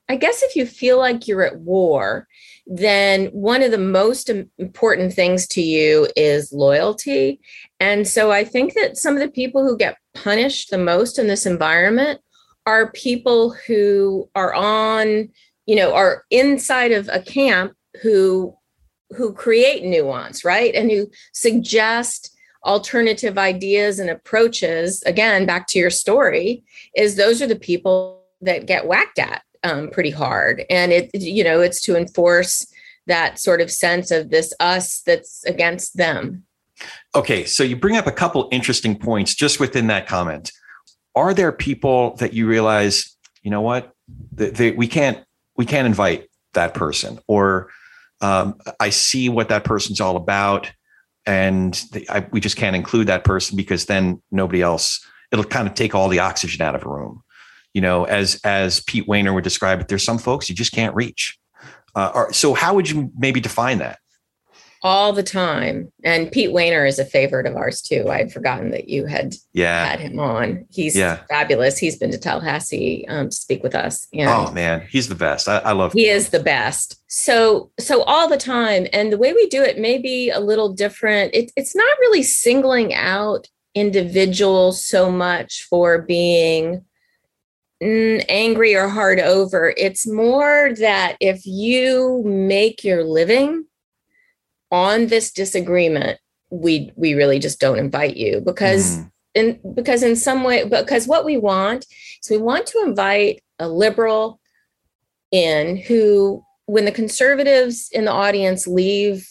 I 0.07 0.15
guess, 0.15 0.41
if 0.43 0.55
you 0.55 0.65
feel 0.65 0.97
like 0.99 1.27
you're 1.27 1.43
at 1.43 1.59
war, 1.59 2.27
then 2.65 3.27
one 3.27 3.61
of 3.61 3.71
the 3.71 3.77
most 3.77 4.29
important 4.57 5.13
things 5.13 5.47
to 5.47 5.61
you 5.61 6.07
is 6.15 6.53
loyalty. 6.53 7.41
And 7.79 8.07
so 8.07 8.31
I 8.31 8.43
think 8.43 8.73
that 8.75 8.97
some 8.97 9.15
of 9.15 9.19
the 9.19 9.29
people 9.29 9.63
who 9.63 9.77
get 9.77 9.97
punished 10.13 10.69
the 10.69 10.77
most 10.77 11.19
in 11.19 11.27
this 11.27 11.45
environment 11.45 12.21
are 12.65 12.91
people 12.91 13.53
who 13.67 14.29
are 14.35 14.53
on, 14.53 15.29
you 15.65 15.75
know, 15.75 15.93
are 15.93 16.23
inside 16.29 16.91
of 16.93 17.09
a 17.11 17.21
camp 17.21 17.73
who 18.01 18.55
who 19.09 19.33
create 19.33 19.83
nuance, 19.83 20.43
right? 20.43 20.73
And 20.73 20.89
who 20.89 21.07
suggest 21.33 22.35
alternative 22.65 23.37
ideas 23.37 23.99
and 23.99 24.09
approaches. 24.09 25.03
Again, 25.05 25.45
back 25.45 25.67
to 25.67 25.79
your 25.79 25.91
story, 25.91 26.63
is 26.95 27.15
those 27.15 27.41
are 27.41 27.47
the 27.47 27.55
people 27.55 28.23
that 28.41 28.65
get 28.65 28.87
whacked 28.87 29.19
at 29.19 29.43
um, 29.63 29.89
pretty 29.89 30.11
hard. 30.11 30.63
And 30.69 30.91
it, 30.91 31.09
you 31.13 31.43
know, 31.43 31.61
it's 31.61 31.81
to 31.81 31.95
enforce 31.95 32.65
that 33.07 33.39
sort 33.39 33.61
of 33.61 33.71
sense 33.71 34.11
of 34.11 34.29
this 34.29 34.53
us 34.59 35.01
that's 35.01 35.43
against 35.45 35.97
them. 35.97 36.43
Okay, 37.15 37.45
so 37.45 37.63
you 37.63 37.75
bring 37.75 37.97
up 37.97 38.07
a 38.07 38.11
couple 38.11 38.47
interesting 38.51 38.97
points 38.97 39.35
just 39.35 39.59
within 39.59 39.87
that 39.87 40.07
comment. 40.07 40.51
Are 41.15 41.33
there 41.33 41.51
people 41.51 42.15
that 42.15 42.33
you 42.33 42.47
realize, 42.47 43.15
you 43.43 43.51
know 43.51 43.61
what, 43.61 43.93
they, 44.31 44.71
we 44.71 44.87
can't 44.87 45.23
we 45.55 45.65
can't 45.65 45.85
invite 45.85 46.29
that 46.53 46.73
person, 46.73 47.19
or 47.27 47.69
um, 48.21 48.55
I 48.79 48.89
see 48.89 49.29
what 49.29 49.49
that 49.49 49.63
person's 49.63 50.01
all 50.01 50.15
about, 50.15 50.71
and 51.25 51.73
they, 51.91 52.05
I, 52.09 52.25
we 52.31 52.39
just 52.39 52.57
can't 52.57 52.75
include 52.75 53.07
that 53.07 53.23
person 53.23 53.55
because 53.55 53.85
then 53.85 54.21
nobody 54.31 54.61
else. 54.61 55.05
It'll 55.31 55.45
kind 55.45 55.67
of 55.67 55.75
take 55.75 55.93
all 55.93 56.09
the 56.09 56.19
oxygen 56.19 56.61
out 56.61 56.75
of 56.75 56.83
a 56.85 56.89
room. 56.89 57.23
You 57.73 57.81
know, 57.81 58.05
as 58.05 58.39
as 58.43 58.81
Pete 58.81 59.07
Wehner 59.07 59.33
would 59.33 59.43
describe 59.43 59.81
it, 59.81 59.87
there's 59.87 60.03
some 60.03 60.17
folks 60.17 60.49
you 60.49 60.55
just 60.55 60.71
can't 60.71 60.95
reach. 60.95 61.37
Uh, 61.95 62.11
or, 62.15 62.33
so, 62.33 62.53
how 62.53 62.73
would 62.73 62.89
you 62.89 63.11
maybe 63.17 63.39
define 63.39 63.77
that? 63.79 63.99
all 64.83 65.13
the 65.13 65.23
time. 65.23 65.91
And 66.03 66.29
Pete 66.29 66.49
Wehner 66.49 66.87
is 66.87 66.99
a 66.99 67.05
favorite 67.05 67.47
of 67.47 67.55
ours 67.55 67.81
too. 67.81 68.09
I'd 68.09 68.33
forgotten 68.33 68.71
that 68.71 68.89
you 68.89 69.05
had 69.05 69.33
yeah. 69.53 69.85
had 69.85 70.01
him 70.01 70.19
on. 70.19 70.65
He's 70.69 70.95
yeah. 70.95 71.21
fabulous. 71.29 71.77
He's 71.77 71.97
been 71.97 72.11
to 72.11 72.17
Tallahassee 72.17 73.05
um, 73.07 73.29
to 73.29 73.35
speak 73.35 73.63
with 73.63 73.75
us. 73.75 74.05
And 74.13 74.29
oh 74.29 74.51
man, 74.51 74.85
he's 74.89 75.07
the 75.07 75.15
best. 75.15 75.47
I, 75.47 75.59
I 75.59 75.71
love. 75.71 75.93
He 75.93 76.09
him. 76.09 76.17
is 76.17 76.29
the 76.29 76.41
best. 76.41 77.01
So 77.07 77.71
so 77.79 78.03
all 78.03 78.27
the 78.27 78.37
time, 78.37 78.87
and 78.91 79.11
the 79.11 79.17
way 79.17 79.31
we 79.31 79.47
do 79.47 79.63
it 79.63 79.79
may 79.79 79.97
be 79.97 80.29
a 80.29 80.41
little 80.41 80.73
different. 80.73 81.33
It, 81.33 81.51
it's 81.55 81.75
not 81.75 81.97
really 82.01 82.23
singling 82.23 82.93
out 82.93 83.47
individuals 83.73 84.85
so 84.85 85.09
much 85.09 85.63
for 85.63 86.01
being 86.01 86.83
angry 87.83 88.75
or 88.75 88.87
hard 88.87 89.19
over. 89.19 89.73
It's 89.77 90.07
more 90.07 90.73
that 90.79 91.17
if 91.19 91.45
you 91.45 92.23
make 92.25 92.83
your 92.83 93.03
living 93.03 93.65
on 94.71 95.07
this 95.07 95.31
disagreement, 95.31 96.19
we 96.49 96.91
we 96.95 97.13
really 97.13 97.39
just 97.39 97.59
don't 97.59 97.79
invite 97.79 98.15
you 98.15 98.41
because 98.41 98.97
mm. 98.97 99.11
in 99.33 99.73
because 99.73 100.03
in 100.03 100.15
some 100.15 100.43
way 100.43 100.67
because 100.67 101.07
what 101.07 101.25
we 101.25 101.37
want 101.37 101.85
is 102.21 102.29
we 102.29 102.37
want 102.37 102.67
to 102.67 102.83
invite 102.85 103.41
a 103.59 103.67
liberal 103.67 104.39
in 105.31 105.77
who 105.77 106.43
when 106.65 106.85
the 106.85 106.91
conservatives 106.91 107.89
in 107.91 108.05
the 108.05 108.11
audience 108.11 108.67
leave 108.67 109.27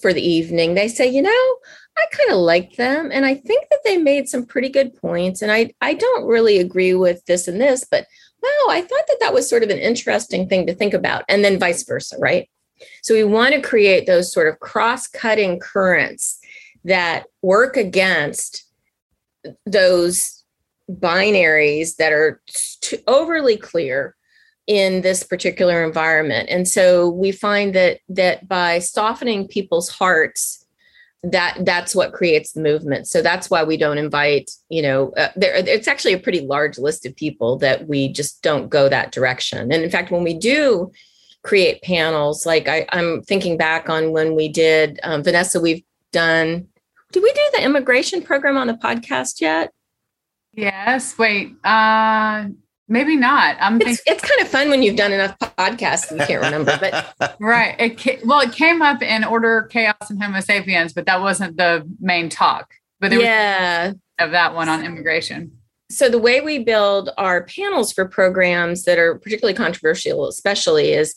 for 0.00 0.12
the 0.12 0.26
evening 0.26 0.74
they 0.74 0.88
say 0.88 1.06
you 1.06 1.20
know 1.22 1.56
i 1.96 2.04
kind 2.12 2.30
of 2.30 2.38
like 2.38 2.76
them 2.76 3.10
and 3.12 3.24
i 3.24 3.34
think 3.34 3.66
that 3.70 3.80
they 3.84 3.96
made 3.96 4.28
some 4.28 4.46
pretty 4.46 4.68
good 4.68 4.94
points 4.96 5.42
and 5.42 5.52
i 5.52 5.72
i 5.80 5.94
don't 5.94 6.26
really 6.26 6.58
agree 6.58 6.94
with 6.94 7.24
this 7.26 7.48
and 7.48 7.60
this 7.60 7.84
but 7.90 8.06
wow 8.42 8.66
i 8.70 8.80
thought 8.80 9.06
that 9.08 9.18
that 9.20 9.34
was 9.34 9.48
sort 9.48 9.62
of 9.62 9.70
an 9.70 9.78
interesting 9.78 10.48
thing 10.48 10.66
to 10.66 10.74
think 10.74 10.94
about 10.94 11.24
and 11.28 11.44
then 11.44 11.58
vice 11.58 11.82
versa 11.84 12.16
right? 12.18 12.48
So 13.02 13.14
we 13.14 13.24
want 13.24 13.54
to 13.54 13.60
create 13.60 14.06
those 14.06 14.32
sort 14.32 14.48
of 14.48 14.60
cross 14.60 15.06
cutting 15.06 15.58
currents 15.58 16.38
that 16.84 17.26
work 17.42 17.76
against 17.76 18.64
those 19.66 20.44
binaries 20.90 21.96
that 21.96 22.12
are 22.12 22.42
overly 23.06 23.56
clear 23.56 24.16
in 24.66 25.00
this 25.02 25.24
particular 25.24 25.84
environment 25.84 26.48
and 26.48 26.68
so 26.68 27.08
we 27.08 27.32
find 27.32 27.74
that 27.74 27.98
that 28.08 28.46
by 28.46 28.78
softening 28.78 29.48
people's 29.48 29.88
hearts 29.88 30.61
that 31.22 31.56
that's 31.60 31.94
what 31.94 32.12
creates 32.12 32.52
the 32.52 32.60
movement 32.60 33.06
so 33.06 33.22
that's 33.22 33.48
why 33.48 33.62
we 33.62 33.76
don't 33.76 33.98
invite 33.98 34.50
you 34.68 34.82
know 34.82 35.12
uh, 35.16 35.28
there 35.36 35.54
it's 35.54 35.86
actually 35.86 36.12
a 36.12 36.18
pretty 36.18 36.40
large 36.40 36.78
list 36.78 37.06
of 37.06 37.14
people 37.14 37.56
that 37.56 37.86
we 37.86 38.08
just 38.08 38.42
don't 38.42 38.70
go 38.70 38.88
that 38.88 39.12
direction 39.12 39.70
and 39.70 39.84
in 39.84 39.90
fact 39.90 40.10
when 40.10 40.24
we 40.24 40.34
do 40.34 40.90
create 41.42 41.82
panels. 41.82 42.46
Like 42.46 42.68
I, 42.68 42.86
am 42.92 43.22
thinking 43.22 43.56
back 43.56 43.88
on 43.88 44.12
when 44.12 44.34
we 44.34 44.48
did 44.48 45.00
um, 45.02 45.22
Vanessa. 45.22 45.60
We've 45.60 45.82
done. 46.12 46.68
Did 47.12 47.22
we 47.22 47.32
do 47.32 47.50
the 47.54 47.64
immigration 47.64 48.22
program 48.22 48.56
on 48.56 48.66
the 48.66 48.74
podcast 48.74 49.40
yet? 49.40 49.72
Yes. 50.52 51.18
Wait. 51.18 51.54
Uh, 51.64 52.48
maybe 52.92 53.16
not. 53.16 53.56
I'm. 53.60 53.76
It's, 53.76 53.84
thinking- 53.84 54.04
it's 54.06 54.22
kind 54.22 54.40
of 54.40 54.48
fun 54.48 54.70
when 54.70 54.82
you've 54.82 54.96
done 54.96 55.12
enough 55.12 55.36
podcasts 55.38 56.10
and 56.10 56.20
you 56.20 56.26
can't 56.26 56.42
remember. 56.42 56.78
But 56.78 57.36
right. 57.40 57.74
It 57.78 58.24
well, 58.24 58.40
it 58.40 58.52
came 58.52 58.82
up 58.82 59.02
in 59.02 59.24
Order, 59.24 59.62
Chaos, 59.70 60.10
and 60.10 60.22
Homo 60.22 60.40
Sapiens, 60.40 60.92
but 60.92 61.06
that 61.06 61.20
wasn't 61.20 61.56
the 61.56 61.88
main 62.00 62.28
talk. 62.28 62.74
But 63.00 63.10
there 63.10 63.20
yeah, 63.20 63.92
of 64.18 64.30
that 64.30 64.54
one 64.54 64.68
on 64.68 64.84
immigration 64.84 65.58
so 65.92 66.08
the 66.08 66.18
way 66.18 66.40
we 66.40 66.58
build 66.58 67.10
our 67.18 67.44
panels 67.44 67.92
for 67.92 68.06
programs 68.06 68.84
that 68.84 68.98
are 68.98 69.18
particularly 69.18 69.54
controversial 69.54 70.26
especially 70.26 70.92
is 70.92 71.14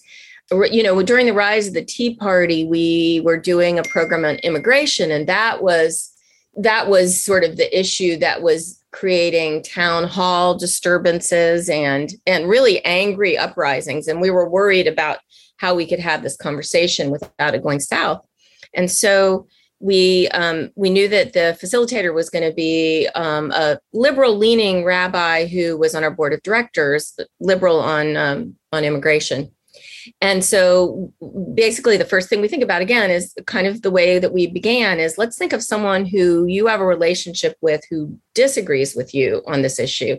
you 0.52 0.84
know 0.84 1.02
during 1.02 1.26
the 1.26 1.34
rise 1.34 1.68
of 1.68 1.74
the 1.74 1.84
tea 1.84 2.16
party 2.16 2.66
we 2.66 3.22
were 3.24 3.38
doing 3.38 3.80
a 3.80 3.84
program 3.84 4.26
on 4.26 4.36
immigration 4.38 5.12
and 5.12 5.28
that 5.28 5.64
was 5.64 6.12
that 6.58 6.88
was 6.90 7.22
sort 7.24 7.44
of 7.44 7.58
the 7.58 7.78
issue 7.78 8.18
that 8.18 8.42
was 8.42 8.82
creating 8.96 9.62
town 9.62 10.06
hall 10.06 10.58
disturbances 10.58 11.70
and 11.70 12.14
and 12.26 12.48
really 12.48 12.84
angry 12.86 13.38
uprisings 13.38 14.08
and 14.08 14.22
we 14.22 14.30
were 14.30 14.50
worried 14.50 14.88
about 14.88 15.18
how 15.58 15.76
we 15.76 15.86
could 15.86 16.00
have 16.00 16.24
this 16.24 16.38
conversation 16.38 17.12
without 17.12 17.54
it 17.54 17.62
going 17.62 17.80
south 17.80 18.26
and 18.74 18.90
so 18.90 19.46
we 19.80 20.28
um, 20.30 20.72
we 20.76 20.90
knew 20.90 21.08
that 21.10 21.34
the 21.34 21.58
facilitator 21.62 22.14
was 22.14 22.30
going 22.30 22.48
to 22.48 22.56
be 22.56 23.08
um, 23.16 23.52
a 23.52 23.78
liberal 23.94 24.36
leaning 24.36 24.84
rabbi 24.84 25.46
who 25.46 25.78
was 25.78 25.94
on 25.94 26.04
our 26.04 26.12
board 26.12 26.34
of 26.34 26.42
directors, 26.44 27.18
liberal 27.40 27.80
on 27.80 28.16
um, 28.16 28.56
on 28.72 28.84
immigration. 28.84 29.52
And 30.22 30.44
so 30.44 31.12
basically 31.54 31.98
the 31.98 32.06
first 32.06 32.30
thing 32.30 32.42
we 32.42 32.48
think 32.48 32.64
about 32.64 32.82
again 32.82 33.10
is 33.10 33.34
kind 33.46 33.68
of 33.68 33.82
the 33.82 33.92
way 33.92 34.20
that 34.20 34.34
we 34.34 34.48
began 34.48 35.00
is 35.00 35.18
let's 35.18 35.38
think 35.38 35.54
of 35.54 35.64
someone 35.64 36.06
who 36.06 36.46
you 36.46 36.68
have 36.68 36.82
a 36.82 36.86
relationship 36.86 37.58
with 37.62 37.82
who 37.90 38.18
disagrees 38.34 38.96
with 38.96 39.14
you 39.14 39.42
on 39.48 39.62
this 39.62 39.80
issue. 39.80 40.18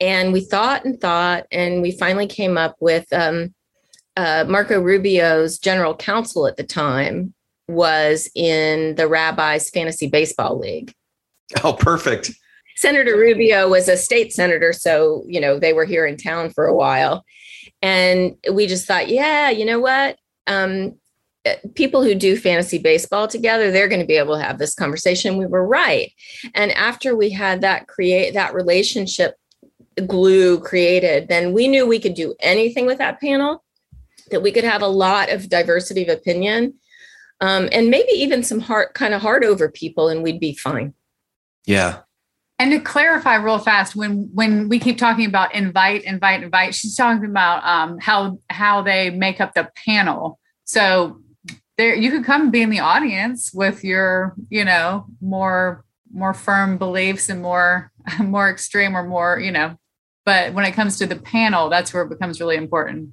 And 0.00 0.32
we 0.32 0.40
thought 0.40 0.84
and 0.84 1.00
thought, 1.00 1.46
and 1.52 1.82
we 1.82 1.92
finally 1.92 2.26
came 2.26 2.56
up 2.56 2.76
with 2.80 3.12
um, 3.12 3.54
uh, 4.16 4.44
Marco 4.48 4.80
Rubio's 4.80 5.58
general 5.58 5.94
counsel 5.94 6.46
at 6.46 6.56
the 6.56 6.64
time, 6.64 7.34
was 7.68 8.30
in 8.34 8.96
the 8.96 9.08
rabbi's 9.08 9.70
fantasy 9.70 10.08
baseball 10.08 10.58
league. 10.58 10.92
Oh, 11.62 11.72
perfect. 11.72 12.32
Senator 12.76 13.16
Rubio 13.16 13.68
was 13.68 13.88
a 13.88 13.96
state 13.96 14.32
senator, 14.32 14.72
so 14.72 15.24
you 15.26 15.40
know 15.40 15.58
they 15.58 15.72
were 15.72 15.84
here 15.84 16.06
in 16.06 16.16
town 16.16 16.50
for 16.50 16.66
a 16.66 16.74
while. 16.74 17.24
And 17.82 18.36
we 18.50 18.66
just 18.66 18.86
thought, 18.86 19.08
yeah, 19.08 19.50
you 19.50 19.64
know 19.64 19.80
what? 19.80 20.16
Um, 20.46 20.94
eh, 21.44 21.56
people 21.74 22.02
who 22.02 22.14
do 22.14 22.36
fantasy 22.36 22.78
baseball 22.78 23.26
together, 23.26 23.70
they're 23.70 23.88
going 23.88 24.00
to 24.00 24.06
be 24.06 24.16
able 24.16 24.36
to 24.36 24.42
have 24.42 24.58
this 24.58 24.74
conversation. 24.74 25.36
We 25.36 25.46
were 25.46 25.66
right. 25.66 26.12
And 26.54 26.70
after 26.72 27.16
we 27.16 27.30
had 27.30 27.60
that 27.62 27.88
create 27.88 28.34
that 28.34 28.54
relationship 28.54 29.34
glue 30.06 30.60
created, 30.60 31.28
then 31.28 31.52
we 31.52 31.68
knew 31.68 31.86
we 31.86 31.98
could 31.98 32.14
do 32.14 32.34
anything 32.40 32.86
with 32.86 32.98
that 32.98 33.20
panel, 33.20 33.64
that 34.30 34.42
we 34.42 34.52
could 34.52 34.64
have 34.64 34.82
a 34.82 34.86
lot 34.86 35.28
of 35.28 35.48
diversity 35.48 36.04
of 36.04 36.16
opinion. 36.16 36.74
Um, 37.40 37.68
and 37.72 37.90
maybe 37.90 38.12
even 38.12 38.44
some 38.44 38.60
hard 38.60 38.94
kind 38.94 39.12
of 39.12 39.20
hard 39.20 39.44
over 39.44 39.68
people 39.68 40.08
and 40.08 40.22
we'd 40.22 40.38
be 40.38 40.54
fine. 40.54 40.94
Yeah. 41.66 42.02
And 42.62 42.70
to 42.70 42.78
clarify 42.78 43.34
real 43.34 43.58
fast, 43.58 43.96
when 43.96 44.30
when 44.32 44.68
we 44.68 44.78
keep 44.78 44.96
talking 44.96 45.26
about 45.26 45.52
invite, 45.52 46.04
invite, 46.04 46.44
invite, 46.44 46.76
she's 46.76 46.94
talking 46.94 47.28
about 47.28 47.64
um, 47.64 47.98
how 47.98 48.38
how 48.50 48.82
they 48.82 49.10
make 49.10 49.40
up 49.40 49.54
the 49.54 49.68
panel. 49.84 50.38
So 50.62 51.20
there, 51.76 51.96
you 51.96 52.12
could 52.12 52.24
come 52.24 52.52
be 52.52 52.62
in 52.62 52.70
the 52.70 52.78
audience 52.78 53.52
with 53.52 53.82
your, 53.82 54.36
you 54.48 54.64
know, 54.64 55.06
more 55.20 55.84
more 56.14 56.34
firm 56.34 56.78
beliefs 56.78 57.28
and 57.28 57.42
more 57.42 57.90
more 58.20 58.48
extreme 58.48 58.96
or 58.96 59.02
more, 59.02 59.40
you 59.40 59.50
know. 59.50 59.76
But 60.24 60.54
when 60.54 60.64
it 60.64 60.70
comes 60.70 60.98
to 60.98 61.06
the 61.08 61.16
panel, 61.16 61.68
that's 61.68 61.92
where 61.92 62.04
it 62.04 62.10
becomes 62.10 62.38
really 62.38 62.54
important. 62.54 63.10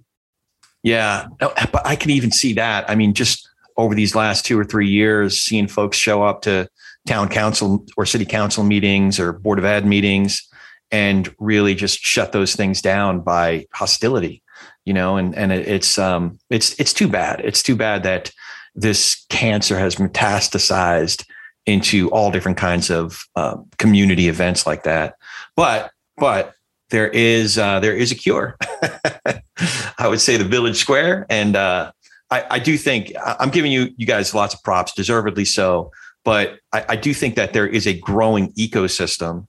Yeah, 0.84 1.26
but 1.40 1.82
I 1.88 1.96
can 1.96 2.12
even 2.12 2.32
see 2.32 2.54
that. 2.54 2.88
I 2.88 2.94
mean, 2.94 3.16
just 3.16 3.50
over 3.78 3.96
these 3.96 4.14
last 4.14 4.46
two 4.46 4.60
or 4.60 4.64
three 4.64 4.90
years, 4.90 5.42
seeing 5.42 5.68
folks 5.68 5.98
show 5.98 6.22
up 6.22 6.44
to 6.44 6.70
town 7.08 7.30
council 7.30 7.86
or 7.98 8.06
city 8.06 8.26
council 8.26 8.64
meetings 8.64 9.20
or 9.20 9.34
board 9.34 9.60
of 9.60 9.66
ed 9.66 9.86
meetings 9.86 10.48
and 10.92 11.34
really 11.40 11.76
just 11.76 12.00
shut 12.00 12.32
those 12.32 12.56
things 12.56 12.82
down 12.82 13.22
by 13.22 13.66
hostility 13.74 14.44
you 14.86 14.94
know 14.94 15.18
and 15.18 15.36
and 15.36 15.52
it's 15.52 15.98
um 15.98 16.40
it's 16.50 16.74
it's 16.80 16.94
too 16.94 17.08
bad. 17.08 17.42
It's 17.44 17.62
too 17.62 17.76
bad 17.76 18.02
that 18.04 18.32
this 18.76 19.26
cancer 19.30 19.78
has 19.78 19.96
metastasized 19.98 21.26
into 21.66 22.10
all 22.10 22.32
different 22.32 22.58
kinds 22.58 22.90
of 22.90 23.24
uh, 23.36 23.58
community 23.78 24.28
events 24.30 24.66
like 24.66 24.84
that. 24.84 25.16
But 25.56 25.92
but 26.18 26.54
there 26.90 27.10
is 27.10 27.58
uh, 27.58 27.80
there 27.80 27.96
is 27.96 28.12
a 28.12 28.16
cure. 28.16 28.58
I 30.00 30.08
would 30.08 30.22
say 30.22 30.38
the 30.38 30.44
village 30.44 30.78
square 30.78 31.28
and 31.30 31.56
uh, 31.56 31.92
I, 32.32 32.46
I 32.52 32.60
do 32.60 32.78
think 32.78 33.12
i'm 33.26 33.50
giving 33.50 33.72
you 33.72 33.90
you 33.98 34.06
guys 34.06 34.34
lots 34.34 34.54
of 34.54 34.64
props 34.64 34.94
deservedly 34.94 35.46
so 35.46 35.92
but 36.30 36.60
I, 36.72 36.86
I 36.90 36.96
do 36.96 37.12
think 37.12 37.34
that 37.38 37.54
there 37.54 37.66
is 37.66 37.88
a 37.88 38.00
growing 38.00 38.54
ecosystem. 38.54 39.48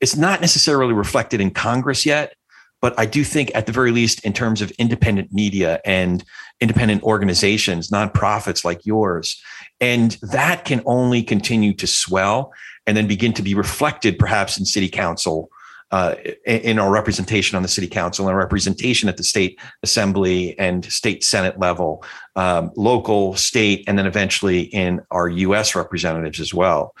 It's 0.00 0.16
not 0.16 0.40
necessarily 0.40 0.94
reflected 0.94 1.42
in 1.42 1.50
Congress 1.50 2.06
yet, 2.06 2.32
but 2.80 2.98
I 2.98 3.04
do 3.04 3.22
think, 3.22 3.50
at 3.54 3.66
the 3.66 3.72
very 3.72 3.90
least, 3.90 4.24
in 4.24 4.32
terms 4.32 4.62
of 4.62 4.70
independent 4.78 5.30
media 5.30 5.78
and 5.84 6.24
independent 6.58 7.02
organizations, 7.02 7.90
nonprofits 7.90 8.64
like 8.64 8.86
yours, 8.86 9.38
and 9.78 10.12
that 10.22 10.64
can 10.64 10.80
only 10.86 11.22
continue 11.22 11.74
to 11.74 11.86
swell 11.86 12.50
and 12.86 12.96
then 12.96 13.06
begin 13.06 13.34
to 13.34 13.42
be 13.42 13.54
reflected 13.54 14.18
perhaps 14.18 14.58
in 14.58 14.64
city 14.64 14.88
council 14.88 15.50
uh, 15.92 16.16
in 16.44 16.78
our 16.78 16.90
representation 16.90 17.56
on 17.56 17.62
the 17.62 17.68
city 17.68 17.86
council 17.86 18.28
and 18.28 18.36
representation 18.36 19.08
at 19.08 19.16
the 19.16 19.22
state 19.22 19.58
assembly 19.82 20.58
and 20.58 20.84
state 20.86 21.22
senate 21.22 21.58
level, 21.58 22.04
um, 22.34 22.72
local, 22.76 23.34
state, 23.36 23.84
and 23.86 23.98
then 23.98 24.06
eventually 24.06 24.62
in 24.62 25.00
our 25.10 25.28
U.S. 25.28 25.74
representatives 25.74 26.40
as 26.40 26.52
well. 26.52 26.94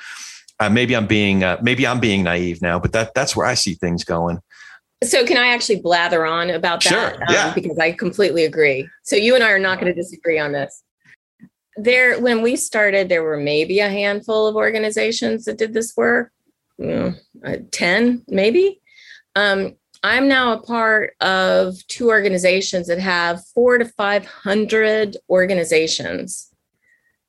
Uh, 0.60 0.70
maybe 0.70 0.96
I'm 0.96 1.06
being 1.06 1.44
uh, 1.44 1.58
maybe 1.60 1.86
I'm 1.86 2.00
being 2.00 2.22
naive 2.22 2.62
now, 2.62 2.78
but 2.78 2.92
that 2.92 3.12
that's 3.14 3.36
where 3.36 3.46
I 3.46 3.54
see 3.54 3.74
things 3.74 4.04
going. 4.04 4.38
So 5.04 5.26
can 5.26 5.36
I 5.36 5.48
actually 5.48 5.80
blather 5.80 6.24
on 6.24 6.48
about 6.50 6.82
that? 6.84 7.16
Sure, 7.16 7.24
yeah. 7.28 7.48
Um, 7.48 7.54
because 7.54 7.78
I 7.78 7.92
completely 7.92 8.44
agree. 8.44 8.88
So 9.02 9.16
you 9.16 9.34
and 9.34 9.44
I 9.44 9.50
are 9.50 9.58
not 9.58 9.78
going 9.78 9.92
to 9.92 10.00
disagree 10.00 10.38
on 10.38 10.52
this. 10.52 10.82
There, 11.76 12.18
when 12.18 12.40
we 12.40 12.56
started, 12.56 13.10
there 13.10 13.22
were 13.22 13.36
maybe 13.36 13.80
a 13.80 13.90
handful 13.90 14.46
of 14.46 14.56
organizations 14.56 15.44
that 15.44 15.58
did 15.58 15.74
this 15.74 15.94
work 15.94 16.32
uh, 16.82 17.12
10 17.70 18.24
maybe. 18.28 18.80
Um, 19.34 19.76
I'm 20.02 20.28
now 20.28 20.52
a 20.52 20.62
part 20.62 21.14
of 21.20 21.74
two 21.88 22.08
organizations 22.08 22.86
that 22.88 22.98
have 22.98 23.44
four 23.54 23.78
to 23.78 23.84
500 23.84 25.16
organizations 25.28 26.52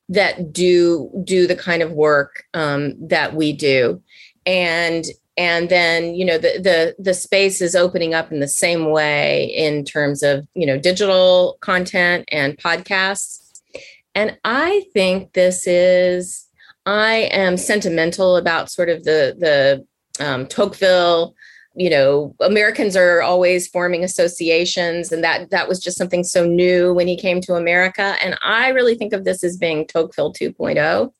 that 0.08 0.52
do 0.52 1.10
do 1.24 1.46
the 1.46 1.56
kind 1.56 1.82
of 1.82 1.92
work 1.92 2.44
um, 2.54 2.94
that 3.08 3.34
we 3.34 3.52
do, 3.52 4.02
and 4.46 5.04
and 5.36 5.68
then 5.68 6.14
you 6.14 6.24
know 6.24 6.38
the 6.38 6.58
the 6.60 6.94
the 6.98 7.14
space 7.14 7.60
is 7.60 7.74
opening 7.74 8.14
up 8.14 8.32
in 8.32 8.40
the 8.40 8.48
same 8.48 8.90
way 8.90 9.44
in 9.44 9.84
terms 9.84 10.22
of 10.22 10.46
you 10.54 10.66
know 10.66 10.78
digital 10.78 11.58
content 11.60 12.28
and 12.32 12.56
podcasts, 12.58 13.60
and 14.14 14.38
I 14.44 14.84
think 14.94 15.34
this 15.34 15.66
is 15.66 16.47
I 16.88 17.28
am 17.32 17.58
sentimental 17.58 18.36
about 18.36 18.70
sort 18.70 18.88
of 18.88 19.04
the 19.04 19.36
the 20.18 20.24
um, 20.24 20.46
Tocqueville. 20.46 21.34
You 21.74 21.90
know, 21.90 22.34
Americans 22.40 22.96
are 22.96 23.20
always 23.20 23.68
forming 23.68 24.04
associations, 24.04 25.12
and 25.12 25.22
that 25.22 25.50
that 25.50 25.68
was 25.68 25.80
just 25.80 25.98
something 25.98 26.24
so 26.24 26.46
new 26.46 26.94
when 26.94 27.06
he 27.06 27.14
came 27.14 27.42
to 27.42 27.56
America. 27.56 28.16
And 28.24 28.38
I 28.42 28.70
really 28.70 28.94
think 28.94 29.12
of 29.12 29.24
this 29.24 29.44
as 29.44 29.58
being 29.58 29.86
Tocqueville 29.86 30.32
2.0. 30.32 31.12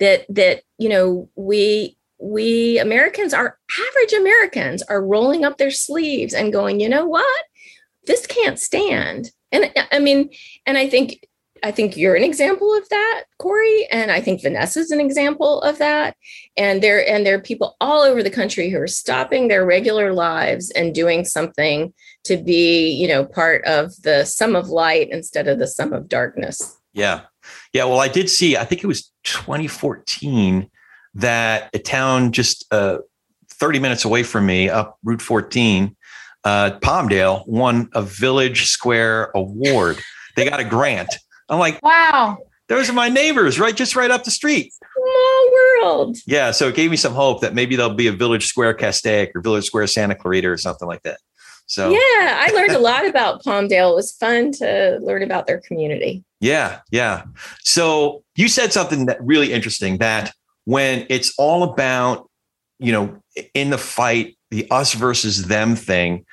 That 0.00 0.26
that 0.28 0.64
you 0.76 0.90
know 0.90 1.30
we 1.34 1.96
we 2.18 2.78
Americans, 2.78 3.32
our 3.32 3.58
average 3.88 4.12
Americans, 4.12 4.82
are 4.82 5.02
rolling 5.02 5.46
up 5.46 5.56
their 5.56 5.70
sleeves 5.70 6.34
and 6.34 6.52
going, 6.52 6.78
you 6.78 6.90
know 6.90 7.06
what, 7.06 7.44
this 8.06 8.26
can't 8.26 8.58
stand. 8.58 9.30
And 9.50 9.72
I 9.92 9.98
mean, 9.98 10.28
and 10.66 10.76
I 10.76 10.90
think 10.90 11.26
I 11.62 11.70
think 11.70 11.96
you're 11.96 12.14
an 12.14 12.22
example 12.22 12.74
of 12.76 12.88
that, 12.88 13.24
Corey, 13.38 13.86
and 13.90 14.10
I 14.10 14.20
think 14.20 14.42
Vanessa's 14.42 14.90
an 14.90 15.00
example 15.00 15.60
of 15.62 15.78
that. 15.78 16.16
And 16.56 16.82
there 16.82 17.06
and 17.08 17.24
there 17.24 17.36
are 17.36 17.42
people 17.42 17.76
all 17.80 18.02
over 18.02 18.22
the 18.22 18.30
country 18.30 18.70
who 18.70 18.78
are 18.80 18.86
stopping 18.86 19.48
their 19.48 19.64
regular 19.64 20.12
lives 20.12 20.70
and 20.70 20.94
doing 20.94 21.24
something 21.24 21.92
to 22.24 22.36
be, 22.36 22.90
you 22.90 23.08
know, 23.08 23.24
part 23.24 23.64
of 23.64 24.00
the 24.02 24.24
sum 24.24 24.56
of 24.56 24.68
light 24.68 25.08
instead 25.10 25.48
of 25.48 25.58
the 25.58 25.66
sum 25.66 25.92
of 25.92 26.08
darkness. 26.08 26.78
Yeah. 26.92 27.22
Yeah, 27.72 27.84
well 27.84 28.00
I 28.00 28.08
did 28.08 28.28
see 28.30 28.56
I 28.56 28.64
think 28.64 28.82
it 28.82 28.88
was 28.88 29.12
2014 29.24 30.70
that 31.14 31.70
a 31.74 31.78
town 31.78 32.32
just 32.32 32.66
uh, 32.72 32.98
30 33.50 33.78
minutes 33.78 34.04
away 34.04 34.22
from 34.22 34.46
me 34.46 34.68
up 34.68 34.98
Route 35.04 35.22
14 35.22 35.96
uh, 36.44 36.78
Palmdale 36.80 37.46
won 37.48 37.88
a 37.92 38.02
Village 38.02 38.66
Square 38.66 39.32
award. 39.34 40.00
They 40.36 40.48
got 40.48 40.60
a 40.60 40.64
grant 40.64 41.16
I'm 41.48 41.58
like, 41.58 41.82
wow, 41.82 42.38
those 42.68 42.90
are 42.90 42.92
my 42.92 43.08
neighbors, 43.08 43.60
right? 43.60 43.76
Just 43.76 43.94
right 43.94 44.10
up 44.10 44.24
the 44.24 44.30
street. 44.30 44.72
Small 44.72 45.52
world. 45.52 46.16
Yeah. 46.26 46.50
So 46.50 46.68
it 46.68 46.74
gave 46.74 46.90
me 46.90 46.96
some 46.96 47.14
hope 47.14 47.40
that 47.40 47.54
maybe 47.54 47.76
there'll 47.76 47.94
be 47.94 48.08
a 48.08 48.12
Village 48.12 48.46
Square 48.46 48.74
Castaic 48.74 49.30
or 49.34 49.40
Village 49.40 49.64
Square 49.64 49.86
Santa 49.88 50.14
Clarita 50.14 50.48
or 50.48 50.56
something 50.56 50.88
like 50.88 51.02
that. 51.02 51.18
So 51.66 51.90
yeah, 51.90 51.98
I 51.98 52.52
learned 52.54 52.72
a 52.72 52.78
lot 52.78 53.06
about 53.06 53.42
Palmdale. 53.42 53.92
It 53.92 53.96
was 53.96 54.12
fun 54.12 54.52
to 54.52 54.98
learn 55.02 55.22
about 55.22 55.46
their 55.46 55.60
community. 55.60 56.24
Yeah, 56.40 56.80
yeah. 56.90 57.24
So 57.60 58.22
you 58.36 58.48
said 58.48 58.72
something 58.72 59.06
that 59.06 59.18
really 59.20 59.52
interesting 59.52 59.98
that 59.98 60.32
when 60.64 61.06
it's 61.08 61.34
all 61.38 61.64
about, 61.64 62.30
you 62.78 62.92
know, 62.92 63.20
in 63.54 63.70
the 63.70 63.78
fight, 63.78 64.36
the 64.50 64.66
us 64.70 64.92
versus 64.92 65.46
them 65.46 65.74
thing, 65.74 66.24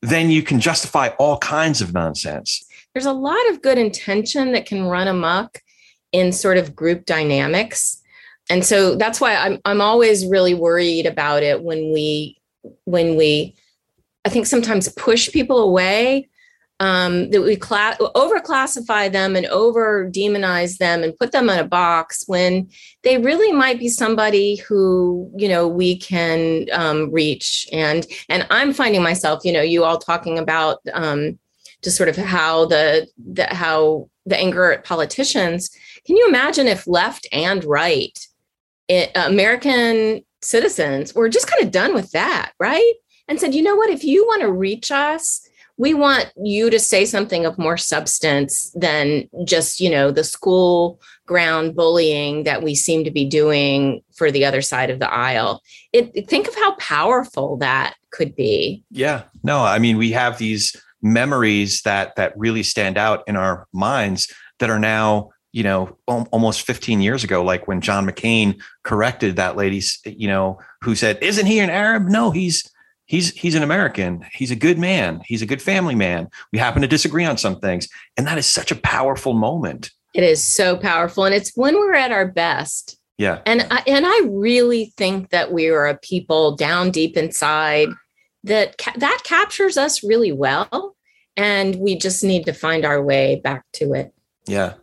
then 0.00 0.30
you 0.30 0.42
can 0.42 0.60
justify 0.60 1.08
all 1.18 1.38
kinds 1.38 1.80
of 1.80 1.92
nonsense 1.92 2.64
there's 2.94 3.06
a 3.06 3.12
lot 3.12 3.50
of 3.50 3.60
good 3.60 3.76
intention 3.76 4.52
that 4.52 4.66
can 4.66 4.84
run 4.84 5.08
amok 5.08 5.60
in 6.12 6.32
sort 6.32 6.56
of 6.56 6.76
group 6.76 7.04
dynamics. 7.04 8.00
And 8.48 8.64
so 8.64 8.94
that's 8.94 9.20
why 9.20 9.36
i'm 9.36 9.58
i'm 9.64 9.80
always 9.80 10.26
really 10.26 10.54
worried 10.54 11.06
about 11.06 11.42
it 11.42 11.62
when 11.62 11.92
we 11.92 12.38
when 12.84 13.16
we 13.16 13.56
i 14.24 14.28
think 14.28 14.46
sometimes 14.46 14.88
push 14.90 15.30
people 15.32 15.58
away 15.58 16.28
um, 16.80 17.30
that 17.30 17.40
we 17.40 17.54
class 17.54 17.96
over 18.16 18.40
classify 18.40 19.08
them 19.08 19.36
and 19.36 19.46
over 19.46 20.10
demonize 20.10 20.78
them 20.78 21.04
and 21.04 21.16
put 21.16 21.30
them 21.30 21.48
in 21.48 21.58
a 21.58 21.64
box 21.64 22.24
when 22.26 22.68
they 23.04 23.16
really 23.16 23.52
might 23.52 23.78
be 23.78 23.88
somebody 23.88 24.56
who 24.56 25.30
you 25.36 25.48
know 25.48 25.66
we 25.68 25.96
can 25.96 26.66
um, 26.72 27.10
reach. 27.12 27.66
And 27.72 28.06
and 28.28 28.46
i'm 28.50 28.72
finding 28.74 29.02
myself 29.02 29.44
you 29.44 29.52
know 29.52 29.62
you 29.62 29.84
all 29.84 29.98
talking 29.98 30.38
about 30.38 30.80
um, 30.92 31.38
just 31.84 31.96
sort 31.96 32.08
of 32.08 32.16
how 32.16 32.66
the, 32.66 33.06
the 33.16 33.46
how 33.54 34.08
the 34.26 34.36
anger 34.36 34.72
at 34.72 34.84
politicians. 34.84 35.70
Can 36.06 36.16
you 36.16 36.26
imagine 36.28 36.66
if 36.66 36.86
left 36.86 37.26
and 37.30 37.64
right 37.64 38.18
it, 38.88 39.10
American 39.14 40.22
citizens 40.42 41.14
were 41.14 41.28
just 41.28 41.46
kind 41.46 41.62
of 41.62 41.70
done 41.70 41.94
with 41.94 42.10
that, 42.12 42.52
right? 42.58 42.94
And 43.28 43.40
said, 43.40 43.54
you 43.54 43.62
know 43.62 43.76
what, 43.76 43.90
if 43.90 44.04
you 44.04 44.26
want 44.26 44.42
to 44.42 44.52
reach 44.52 44.90
us, 44.90 45.46
we 45.76 45.92
want 45.92 46.30
you 46.36 46.70
to 46.70 46.78
say 46.78 47.04
something 47.04 47.44
of 47.46 47.58
more 47.58 47.76
substance 47.76 48.70
than 48.76 49.28
just, 49.44 49.80
you 49.80 49.90
know, 49.90 50.10
the 50.10 50.22
school 50.22 51.00
ground 51.26 51.74
bullying 51.74 52.44
that 52.44 52.62
we 52.62 52.74
seem 52.74 53.02
to 53.02 53.10
be 53.10 53.24
doing 53.24 54.02
for 54.14 54.30
the 54.30 54.44
other 54.44 54.62
side 54.62 54.90
of 54.90 55.00
the 55.00 55.12
aisle. 55.12 55.62
It, 55.92 56.28
think 56.28 56.46
of 56.46 56.54
how 56.54 56.76
powerful 56.76 57.56
that 57.56 57.94
could 58.10 58.36
be. 58.36 58.84
Yeah. 58.90 59.24
No, 59.42 59.64
I 59.64 59.80
mean, 59.80 59.96
we 59.96 60.12
have 60.12 60.38
these 60.38 60.76
memories 61.04 61.82
that 61.82 62.16
that 62.16 62.36
really 62.36 62.62
stand 62.62 62.98
out 62.98 63.22
in 63.28 63.36
our 63.36 63.68
minds 63.72 64.32
that 64.58 64.70
are 64.70 64.78
now 64.78 65.30
you 65.52 65.62
know 65.62 65.96
almost 66.06 66.62
15 66.62 67.00
years 67.02 67.22
ago 67.22 67.44
like 67.44 67.68
when 67.68 67.80
john 67.80 68.06
mccain 68.06 68.60
corrected 68.82 69.36
that 69.36 69.54
lady 69.54 69.82
you 70.06 70.26
know 70.26 70.58
who 70.80 70.94
said 70.94 71.22
isn't 71.22 71.46
he 71.46 71.60
an 71.60 71.70
arab? 71.70 72.04
No 72.04 72.30
he's 72.30 72.68
he's 73.06 73.32
he's 73.32 73.54
an 73.54 73.62
american. 73.62 74.24
He's 74.32 74.50
a 74.50 74.56
good 74.56 74.78
man. 74.78 75.20
He's 75.24 75.42
a 75.42 75.46
good 75.46 75.62
family 75.62 75.94
man. 75.94 76.28
We 76.52 76.58
happen 76.58 76.82
to 76.82 76.88
disagree 76.88 77.24
on 77.24 77.38
some 77.38 77.60
things. 77.60 77.88
And 78.16 78.26
that 78.26 78.38
is 78.38 78.46
such 78.46 78.70
a 78.70 78.76
powerful 78.76 79.34
moment. 79.34 79.90
It 80.14 80.22
is 80.22 80.42
so 80.42 80.76
powerful. 80.76 81.24
And 81.24 81.34
it's 81.34 81.52
when 81.56 81.74
we're 81.74 81.94
at 81.94 82.12
our 82.12 82.26
best. 82.26 82.98
Yeah. 83.18 83.40
And 83.46 83.66
I, 83.70 83.82
and 83.86 84.04
i 84.06 84.20
really 84.28 84.92
think 84.96 85.30
that 85.30 85.52
we 85.52 85.68
are 85.68 85.86
a 85.86 85.96
people 85.98 86.56
down 86.56 86.90
deep 86.90 87.16
inside 87.16 87.88
that 88.44 88.80
that 88.96 89.20
captures 89.24 89.76
us 89.76 90.04
really 90.04 90.32
well 90.32 90.94
and 91.36 91.76
we 91.76 91.98
just 91.98 92.22
need 92.22 92.44
to 92.44 92.52
find 92.52 92.84
our 92.84 93.02
way 93.02 93.40
back 93.42 93.64
to 93.72 93.92
it 93.92 94.14
yeah 94.46 94.74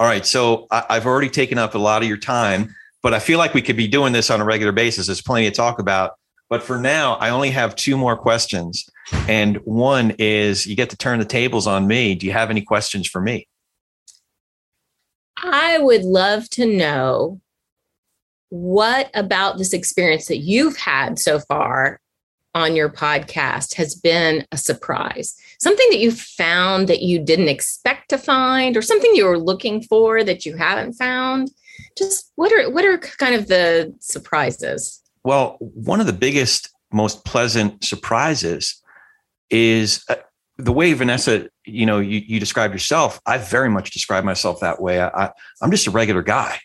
all 0.00 0.06
right. 0.06 0.24
So 0.24 0.66
I, 0.70 0.84
I've 0.90 1.06
already 1.06 1.28
taken 1.28 1.58
up 1.58 1.74
a 1.74 1.78
lot 1.78 2.02
of 2.02 2.08
your 2.08 2.16
time, 2.16 2.74
but 3.02 3.14
I 3.14 3.18
feel 3.18 3.38
like 3.38 3.52
we 3.52 3.60
could 3.60 3.76
be 3.76 3.86
doing 3.86 4.14
this 4.14 4.30
on 4.30 4.40
a 4.40 4.44
regular 4.44 4.72
basis. 4.72 5.06
There's 5.06 5.22
plenty 5.22 5.48
to 5.48 5.54
talk 5.54 5.78
about. 5.78 6.12
But 6.48 6.62
for 6.62 6.78
now, 6.78 7.14
I 7.16 7.28
only 7.28 7.50
have 7.50 7.76
two 7.76 7.98
more 7.98 8.16
questions. 8.16 8.88
And 9.28 9.58
one 9.58 10.12
is 10.18 10.66
you 10.66 10.74
get 10.74 10.90
to 10.90 10.96
turn 10.96 11.18
the 11.18 11.24
tables 11.24 11.66
on 11.66 11.86
me. 11.86 12.14
Do 12.14 12.26
you 12.26 12.32
have 12.32 12.50
any 12.50 12.62
questions 12.62 13.06
for 13.06 13.20
me? 13.20 13.46
I 15.36 15.78
would 15.78 16.02
love 16.02 16.48
to 16.50 16.66
know 16.66 17.40
what 18.48 19.10
about 19.14 19.58
this 19.58 19.72
experience 19.72 20.26
that 20.26 20.38
you've 20.38 20.76
had 20.76 21.18
so 21.18 21.38
far 21.38 22.00
on 22.54 22.76
your 22.76 22.88
podcast 22.88 23.74
has 23.74 23.94
been 23.94 24.46
a 24.52 24.56
surprise? 24.56 25.36
Something 25.60 25.86
that 25.90 25.98
you 25.98 26.10
found 26.12 26.88
that 26.88 27.02
you 27.02 27.18
didn't 27.18 27.48
expect 27.48 28.08
to 28.10 28.18
find, 28.18 28.76
or 28.76 28.82
something 28.82 29.14
you 29.14 29.26
were 29.26 29.38
looking 29.38 29.82
for 29.82 30.24
that 30.24 30.44
you 30.44 30.56
haven't 30.56 30.94
found? 30.94 31.50
Just 31.96 32.32
what 32.36 32.52
are 32.52 32.70
what 32.70 32.84
are 32.84 32.98
kind 32.98 33.34
of 33.34 33.48
the 33.48 33.94
surprises? 34.00 35.02
Well, 35.24 35.56
one 35.60 36.00
of 36.00 36.06
the 36.06 36.12
biggest, 36.12 36.70
most 36.92 37.24
pleasant 37.24 37.84
surprises 37.84 38.82
is 39.50 40.04
uh, 40.08 40.16
the 40.56 40.72
way 40.72 40.92
Vanessa, 40.92 41.48
you 41.66 41.86
know, 41.86 41.98
you, 41.98 42.22
you 42.26 42.40
describe 42.40 42.72
yourself. 42.72 43.20
I 43.26 43.38
very 43.38 43.68
much 43.68 43.90
describe 43.90 44.24
myself 44.24 44.60
that 44.60 44.80
way. 44.80 45.00
I, 45.00 45.08
I, 45.08 45.30
I'm 45.60 45.70
just 45.70 45.86
a 45.86 45.90
regular 45.90 46.22
guy 46.22 46.60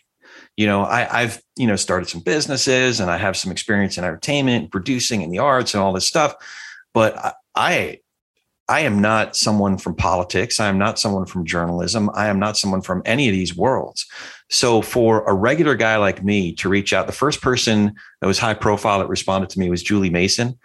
you 0.56 0.66
know, 0.66 0.84
I, 0.84 1.22
have 1.22 1.42
you 1.56 1.66
know 1.66 1.76
started 1.76 2.08
some 2.08 2.22
businesses 2.22 3.00
and 3.00 3.10
I 3.10 3.18
have 3.18 3.36
some 3.36 3.52
experience 3.52 3.98
in 3.98 4.04
entertainment, 4.04 4.72
producing, 4.72 5.22
and 5.22 5.32
the 5.32 5.38
arts, 5.38 5.74
and 5.74 5.82
all 5.82 5.92
this 5.92 6.06
stuff. 6.06 6.34
But 6.94 7.36
I, 7.54 8.00
I 8.68 8.80
am 8.80 9.00
not 9.00 9.36
someone 9.36 9.76
from 9.76 9.94
politics. 9.94 10.58
I 10.58 10.68
am 10.68 10.78
not 10.78 10.98
someone 10.98 11.26
from 11.26 11.44
journalism. 11.44 12.10
I 12.14 12.28
am 12.28 12.38
not 12.38 12.56
someone 12.56 12.80
from 12.80 13.02
any 13.04 13.28
of 13.28 13.34
these 13.34 13.54
worlds. 13.54 14.06
So 14.48 14.80
for 14.80 15.24
a 15.26 15.34
regular 15.34 15.74
guy 15.74 15.96
like 15.98 16.24
me 16.24 16.52
to 16.54 16.68
reach 16.68 16.92
out, 16.92 17.06
the 17.06 17.12
first 17.12 17.42
person 17.42 17.94
that 18.20 18.26
was 18.26 18.38
high 18.38 18.54
profile 18.54 18.98
that 19.00 19.08
responded 19.08 19.50
to 19.50 19.58
me 19.58 19.68
was 19.68 19.82
Julie 19.82 20.10
Mason. 20.10 20.58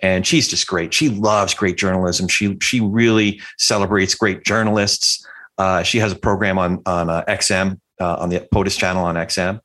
And 0.00 0.26
she's 0.26 0.46
just 0.46 0.66
great. 0.66 0.92
She 0.92 1.08
loves 1.08 1.54
great 1.54 1.76
journalism. 1.76 2.28
She 2.28 2.56
she 2.60 2.80
really 2.80 3.40
celebrates 3.56 4.14
great 4.14 4.44
journalists. 4.44 5.26
Uh, 5.56 5.82
she 5.82 5.98
has 5.98 6.12
a 6.12 6.16
program 6.16 6.58
on 6.58 6.82
on 6.84 7.08
uh, 7.08 7.24
XM 7.26 7.80
uh, 8.00 8.16
on 8.16 8.28
the 8.28 8.40
POTUS 8.52 8.76
channel 8.76 9.04
on 9.04 9.14
XM 9.16 9.60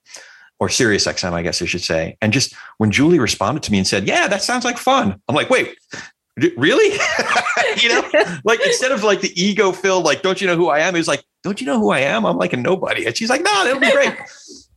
or 0.60 0.70
Sirius 0.70 1.06
XM, 1.06 1.34
I 1.34 1.42
guess 1.42 1.62
I 1.62 1.66
should 1.66 1.82
say. 1.82 2.18
And 2.22 2.32
just 2.32 2.54
when 2.78 2.92
Julie 2.92 3.20
responded 3.20 3.64
to 3.64 3.72
me 3.72 3.78
and 3.78 3.88
said, 3.88 4.08
"Yeah, 4.08 4.28
that 4.28 4.42
sounds 4.42 4.66
like 4.66 4.78
fun," 4.78 5.20
I'm 5.28 5.36
like, 5.36 5.50
"Wait, 5.50 5.76
really?" 6.58 7.00
you 7.78 7.90
know, 7.90 8.04
like 8.44 8.60
instead 8.66 8.92
of 8.92 9.04
like 9.04 9.22
the 9.22 9.32
ego 9.42 9.72
filled, 9.72 10.06
like, 10.06 10.22
"Don't 10.22 10.40
you 10.42 10.48
know 10.48 10.56
who 10.56 10.70
I 10.70 10.80
am?" 10.80 10.94
He 10.94 11.00
was 11.00 11.08
like, 11.08 11.24
"Don't 11.44 11.60
you 11.60 11.68
know 11.68 11.80
who 11.80 11.92
I 11.92 12.00
am?" 12.00 12.26
I'm 12.26 12.38
like 12.38 12.54
a 12.54 12.58
nobody, 12.58 13.06
and 13.06 13.16
she's 13.16 13.30
like, 13.30 13.42
"No, 13.42 13.64
that'll 13.64 13.80
be 13.80 13.92
great." 13.92 14.16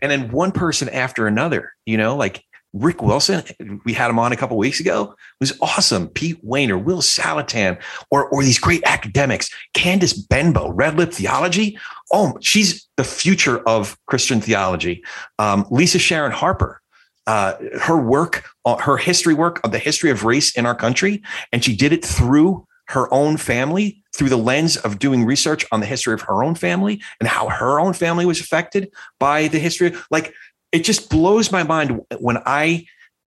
and 0.02 0.10
then 0.10 0.30
one 0.30 0.52
person 0.52 0.88
after 0.90 1.26
another, 1.26 1.72
you 1.86 1.96
know, 1.96 2.16
like 2.16 2.44
Rick 2.78 3.02
Wilson, 3.02 3.42
we 3.84 3.92
had 3.92 4.10
him 4.10 4.18
on 4.18 4.32
a 4.32 4.36
couple 4.36 4.56
weeks 4.56 4.80
ago, 4.80 5.14
was 5.40 5.56
awesome. 5.60 6.08
Pete 6.08 6.44
Wehner, 6.44 6.82
Will 6.82 7.00
Saletan, 7.00 7.80
or, 8.10 8.28
or 8.28 8.42
these 8.42 8.58
great 8.58 8.82
academics, 8.84 9.50
Candice 9.74 10.16
Benbow, 10.28 10.70
Red 10.70 10.96
Lip 10.96 11.12
Theology. 11.12 11.78
Oh, 12.12 12.36
she's 12.40 12.86
the 12.96 13.04
future 13.04 13.58
of 13.68 13.98
Christian 14.06 14.40
theology. 14.40 15.02
Um, 15.38 15.66
Lisa 15.70 15.98
Sharon 15.98 16.32
Harper, 16.32 16.82
uh, 17.26 17.54
her 17.80 18.00
work, 18.00 18.44
uh, 18.64 18.76
her 18.76 18.96
history 18.96 19.34
work 19.34 19.60
of 19.64 19.72
the 19.72 19.78
history 19.78 20.10
of 20.10 20.24
race 20.24 20.56
in 20.56 20.66
our 20.66 20.74
country, 20.74 21.22
and 21.52 21.64
she 21.64 21.74
did 21.74 21.92
it 21.92 22.04
through 22.04 22.66
her 22.88 23.12
own 23.12 23.36
family, 23.36 24.02
through 24.14 24.28
the 24.28 24.36
lens 24.36 24.76
of 24.76 24.98
doing 24.98 25.24
research 25.24 25.66
on 25.72 25.80
the 25.80 25.86
history 25.86 26.14
of 26.14 26.20
her 26.22 26.44
own 26.44 26.54
family 26.54 27.02
and 27.20 27.28
how 27.28 27.48
her 27.48 27.80
own 27.80 27.92
family 27.92 28.24
was 28.24 28.40
affected 28.40 28.90
by 29.18 29.48
the 29.48 29.58
history. 29.58 29.92
Like 30.10 30.32
it 30.72 30.84
just 30.84 31.10
blows 31.10 31.52
my 31.52 31.62
mind 31.62 32.00
when 32.18 32.38
I 32.44 32.86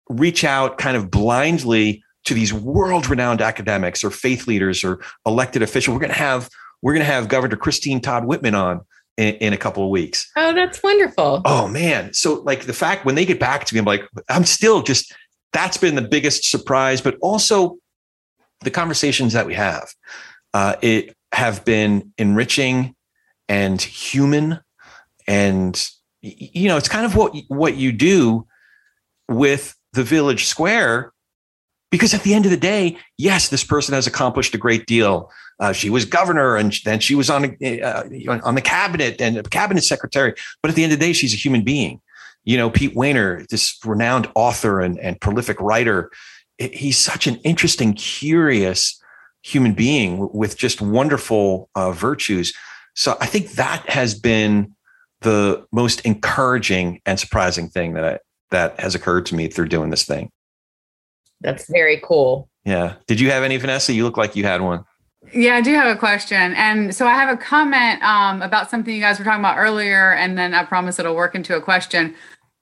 reach 0.08 0.44
out 0.44 0.78
kind 0.78 0.96
of 0.96 1.10
blindly 1.10 2.02
to 2.24 2.34
these 2.34 2.52
world 2.52 3.08
renowned 3.08 3.40
academics 3.40 4.04
or 4.04 4.10
faith 4.10 4.46
leaders 4.46 4.84
or 4.84 5.00
elected 5.26 5.62
officials. 5.62 5.94
We're 5.94 6.00
going 6.00 6.12
to 6.12 6.18
have 6.18 6.48
we're 6.82 6.92
going 6.92 7.04
to 7.04 7.12
have 7.12 7.28
Governor 7.28 7.56
Christine 7.56 8.00
Todd 8.00 8.24
Whitman 8.24 8.54
on 8.54 8.82
in, 9.16 9.34
in, 9.36 9.52
a 9.52 9.56
couple 9.56 9.82
of 9.82 9.90
weeks. 9.90 10.30
Oh, 10.36 10.54
that's 10.54 10.80
wonderful. 10.82 11.42
Oh 11.44 11.66
man. 11.66 12.12
So 12.12 12.34
like 12.42 12.66
the 12.66 12.72
fact 12.72 13.04
when 13.04 13.16
they 13.16 13.24
get 13.24 13.40
back 13.40 13.64
to 13.64 13.74
me, 13.74 13.80
I'm 13.80 13.84
like, 13.84 14.02
I'm 14.28 14.44
still 14.44 14.82
just 14.82 15.12
that's 15.52 15.76
been 15.76 15.94
the 15.94 16.02
biggest 16.02 16.44
surprise, 16.44 17.00
but 17.00 17.16
also 17.20 17.78
the 18.60 18.70
conversations 18.70 19.32
that 19.32 19.46
we 19.46 19.54
have. 19.54 19.88
Uh, 20.54 20.76
it 20.82 21.16
have 21.32 21.64
been 21.64 22.12
enriching 22.18 22.94
and 23.48 23.80
human 23.80 24.60
and 25.26 25.88
you 26.20 26.68
know, 26.68 26.76
it's 26.76 26.88
kind 26.88 27.06
of 27.06 27.14
what 27.14 27.34
what 27.48 27.76
you 27.76 27.92
do 27.92 28.46
with 29.28 29.76
the 29.92 30.02
village 30.02 30.46
square 30.46 31.12
because 31.90 32.12
at 32.12 32.22
the 32.22 32.34
end 32.34 32.44
of 32.44 32.50
the 32.50 32.56
day, 32.56 32.98
yes, 33.16 33.48
this 33.48 33.64
person 33.64 33.94
has 33.94 34.06
accomplished 34.06 34.54
a 34.54 34.58
great 34.58 34.86
deal. 34.86 35.30
Uh, 35.60 35.72
she 35.72 35.90
was 35.90 36.04
governor, 36.04 36.56
and 36.56 36.78
then 36.84 37.00
she 37.00 37.14
was 37.14 37.30
on 37.30 37.56
uh, 37.64 38.04
on 38.42 38.54
the 38.54 38.62
cabinet 38.62 39.20
and 39.20 39.50
cabinet 39.50 39.82
secretary. 39.82 40.34
But 40.62 40.70
at 40.70 40.74
the 40.74 40.84
end 40.84 40.92
of 40.92 40.98
the 40.98 41.06
day, 41.06 41.12
she's 41.12 41.32
a 41.32 41.36
human 41.36 41.62
being. 41.62 42.00
You 42.44 42.56
know, 42.56 42.70
Pete 42.70 42.94
Wehner, 42.94 43.46
this 43.48 43.78
renowned 43.84 44.30
author 44.34 44.80
and, 44.80 44.98
and 45.00 45.20
prolific 45.20 45.60
writer, 45.60 46.10
he's 46.58 46.96
such 46.96 47.26
an 47.26 47.36
interesting, 47.36 47.94
curious 47.94 49.00
human 49.42 49.72
being 49.72 50.30
with 50.32 50.56
just 50.56 50.80
wonderful 50.80 51.68
uh, 51.74 51.92
virtues. 51.92 52.52
So 52.94 53.16
I 53.20 53.26
think 53.26 53.52
that 53.52 53.88
has 53.88 54.18
been 54.18 54.74
the 55.20 55.66
most 55.72 56.00
encouraging 56.02 57.00
and 57.06 57.18
surprising 57.18 57.68
thing 57.68 57.94
that 57.94 58.04
I, 58.04 58.18
that 58.50 58.78
has 58.80 58.94
occurred 58.94 59.26
to 59.26 59.34
me 59.34 59.48
through 59.48 59.68
doing 59.68 59.90
this 59.90 60.04
thing. 60.04 60.30
That's 61.40 61.68
very 61.70 62.00
cool. 62.02 62.48
Yeah. 62.64 62.94
Did 63.06 63.20
you 63.20 63.30
have 63.30 63.42
any, 63.42 63.56
Vanessa? 63.56 63.92
You 63.92 64.04
look 64.04 64.16
like 64.16 64.36
you 64.36 64.44
had 64.44 64.60
one. 64.60 64.84
Yeah, 65.32 65.56
I 65.56 65.60
do 65.60 65.74
have 65.74 65.94
a 65.94 65.98
question. 65.98 66.54
And 66.54 66.94
so 66.94 67.06
I 67.06 67.14
have 67.14 67.28
a 67.28 67.36
comment 67.36 68.02
um, 68.02 68.42
about 68.42 68.70
something 68.70 68.94
you 68.94 69.00
guys 69.00 69.18
were 69.18 69.24
talking 69.24 69.40
about 69.40 69.58
earlier, 69.58 70.12
and 70.12 70.38
then 70.38 70.54
I 70.54 70.64
promise 70.64 70.98
it'll 70.98 71.14
work 71.14 71.34
into 71.34 71.56
a 71.56 71.60
question. 71.60 72.14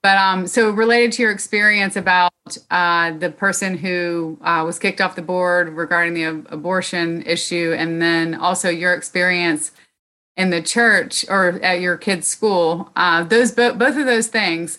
But 0.02 0.18
um, 0.18 0.46
so 0.46 0.70
related 0.70 1.12
to 1.12 1.22
your 1.22 1.32
experience 1.32 1.96
about 1.96 2.32
uh, 2.70 3.12
the 3.12 3.30
person 3.30 3.76
who 3.76 4.38
uh, 4.40 4.62
was 4.64 4.78
kicked 4.78 5.00
off 5.00 5.16
the 5.16 5.22
board 5.22 5.70
regarding 5.70 6.14
the 6.14 6.24
ab- 6.24 6.46
abortion 6.50 7.22
issue, 7.22 7.74
and 7.76 8.00
then 8.00 8.34
also 8.34 8.68
your 8.68 8.94
experience 8.94 9.72
in 10.36 10.50
the 10.50 10.62
church 10.62 11.24
or 11.28 11.58
at 11.62 11.80
your 11.80 11.96
kid's 11.96 12.26
school. 12.26 12.90
Uh, 12.96 13.24
those 13.24 13.52
both 13.52 13.78
both 13.78 13.96
of 13.96 14.06
those 14.06 14.28
things. 14.28 14.78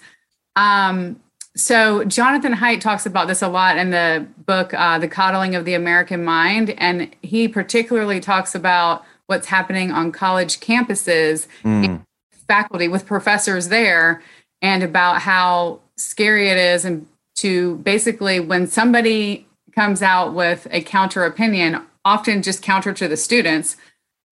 Um, 0.55 1.19
so 1.55 2.03
Jonathan 2.03 2.53
Haidt 2.53 2.81
talks 2.81 3.05
about 3.05 3.27
this 3.27 3.41
a 3.41 3.47
lot 3.47 3.77
in 3.77 3.89
the 3.89 4.27
book, 4.45 4.73
uh, 4.73 4.99
"The 4.99 5.07
Coddling 5.07 5.55
of 5.55 5.65
the 5.65 5.73
American 5.73 6.23
Mind," 6.23 6.71
and 6.77 7.13
he 7.21 7.47
particularly 7.47 8.19
talks 8.19 8.53
about 8.53 9.03
what's 9.25 9.47
happening 9.47 9.91
on 9.91 10.11
college 10.11 10.59
campuses, 10.59 11.47
mm. 11.63 12.01
faculty 12.47 12.87
with 12.87 13.05
professors 13.05 13.69
there, 13.69 14.21
and 14.61 14.83
about 14.83 15.21
how 15.21 15.79
scary 15.97 16.49
it 16.49 16.57
is, 16.57 16.85
and 16.85 17.07
to 17.35 17.77
basically 17.77 18.39
when 18.39 18.67
somebody 18.67 19.47
comes 19.73 20.01
out 20.01 20.33
with 20.33 20.67
a 20.71 20.81
counter 20.81 21.23
opinion, 21.23 21.81
often 22.05 22.41
just 22.41 22.61
counter 22.61 22.93
to 22.93 23.07
the 23.07 23.17
students, 23.17 23.77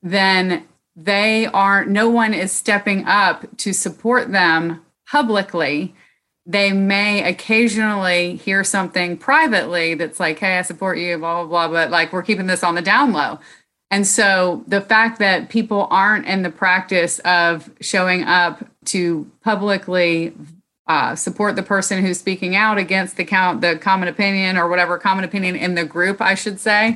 then 0.01 0.65
they 0.96 1.46
are 1.48 1.86
no 1.86 2.10
one 2.10 2.34
is 2.34 2.52
stepping 2.52 3.06
up 3.06 3.46
to 3.58 3.74
support 3.74 4.32
them 4.32 4.86
publicly. 5.10 5.93
They 6.46 6.72
may 6.72 7.28
occasionally 7.28 8.38
hear 8.38 8.64
something 8.64 9.18
privately 9.18 9.96
that's 9.96 10.20
like 10.20 10.39
hey 10.39 10.58
i 10.58 10.62
support 10.62 10.98
you 10.98 11.18
blah 11.18 11.43
blah 11.43 11.68
blah 11.68 11.68
but 11.68 11.91
like 11.91 12.14
we're 12.14 12.24
keeping 12.24 12.48
this 12.48 12.64
on 12.64 12.76
the 12.76 12.82
down 12.82 13.14
low. 13.14 13.39
And 13.91 14.06
so 14.08 14.64
the 14.68 14.82
fact 14.82 15.20
that 15.20 15.50
people 15.50 15.88
aren't 15.91 16.26
in 16.26 16.41
the 16.41 16.50
practice 16.50 17.20
of 17.20 17.70
showing 17.82 18.24
up 18.24 18.66
to 18.86 19.30
publicly 19.43 20.34
uh, 20.88 21.16
support 21.16 21.56
the 21.56 21.64
person 21.64 22.04
who's 22.04 22.20
speaking 22.20 22.56
out 22.56 22.78
against 22.78 23.18
the 23.18 23.26
count 23.26 23.62
the 23.62 23.78
common 23.78 24.08
opinion 24.08 24.58
or 24.58 24.68
whatever 24.68 24.98
common 24.98 25.24
opinion 25.24 25.56
in 25.56 25.74
the 25.74 25.84
group 25.84 26.22
i 26.22 26.36
should 26.36 26.60
say 26.60 26.96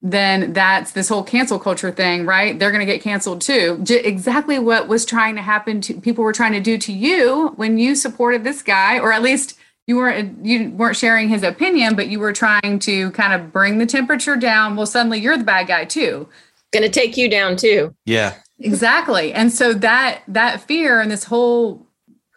then 0.00 0.52
that's 0.52 0.92
this 0.92 1.08
whole 1.08 1.22
cancel 1.22 1.58
culture 1.58 1.90
thing, 1.90 2.24
right? 2.24 2.58
They're 2.58 2.70
going 2.70 2.86
to 2.86 2.92
get 2.92 3.02
canceled 3.02 3.40
too. 3.40 3.80
J- 3.82 4.04
exactly 4.04 4.58
what 4.58 4.86
was 4.86 5.04
trying 5.04 5.34
to 5.34 5.42
happen 5.42 5.80
to 5.82 6.00
people 6.00 6.22
were 6.22 6.32
trying 6.32 6.52
to 6.52 6.60
do 6.60 6.78
to 6.78 6.92
you 6.92 7.52
when 7.56 7.78
you 7.78 7.94
supported 7.94 8.44
this 8.44 8.62
guy, 8.62 8.98
or 8.98 9.12
at 9.12 9.22
least 9.22 9.58
you 9.86 9.96
weren't 9.96 10.38
uh, 10.38 10.42
you 10.42 10.70
weren't 10.70 10.96
sharing 10.96 11.28
his 11.28 11.42
opinion, 11.42 11.96
but 11.96 12.08
you 12.08 12.20
were 12.20 12.32
trying 12.32 12.78
to 12.80 13.10
kind 13.12 13.32
of 13.32 13.52
bring 13.52 13.78
the 13.78 13.86
temperature 13.86 14.36
down. 14.36 14.76
Well, 14.76 14.86
suddenly 14.86 15.18
you're 15.18 15.36
the 15.36 15.44
bad 15.44 15.66
guy 15.66 15.84
too. 15.84 16.28
Going 16.72 16.84
to 16.84 16.90
take 16.90 17.16
you 17.16 17.28
down 17.28 17.56
too. 17.56 17.94
Yeah. 18.04 18.34
Exactly. 18.60 19.32
And 19.32 19.52
so 19.52 19.72
that 19.74 20.22
that 20.28 20.60
fear 20.62 21.00
and 21.00 21.10
this 21.10 21.24
whole 21.24 21.86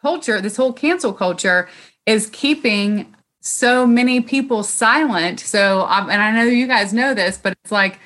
culture, 0.02 0.40
this 0.42 0.56
whole 0.56 0.74
cancel 0.74 1.14
culture 1.14 1.68
is 2.06 2.30
keeping 2.32 3.14
so 3.42 3.86
many 3.86 4.22
people 4.22 4.64
silent. 4.64 5.40
So, 5.40 5.82
um, 5.82 6.10
and 6.10 6.22
I 6.22 6.32
know 6.32 6.44
you 6.44 6.68
guys 6.68 6.94
know 6.94 7.14
this, 7.14 7.38
but 7.38 7.54
it's 7.64 7.72
like 7.72 8.00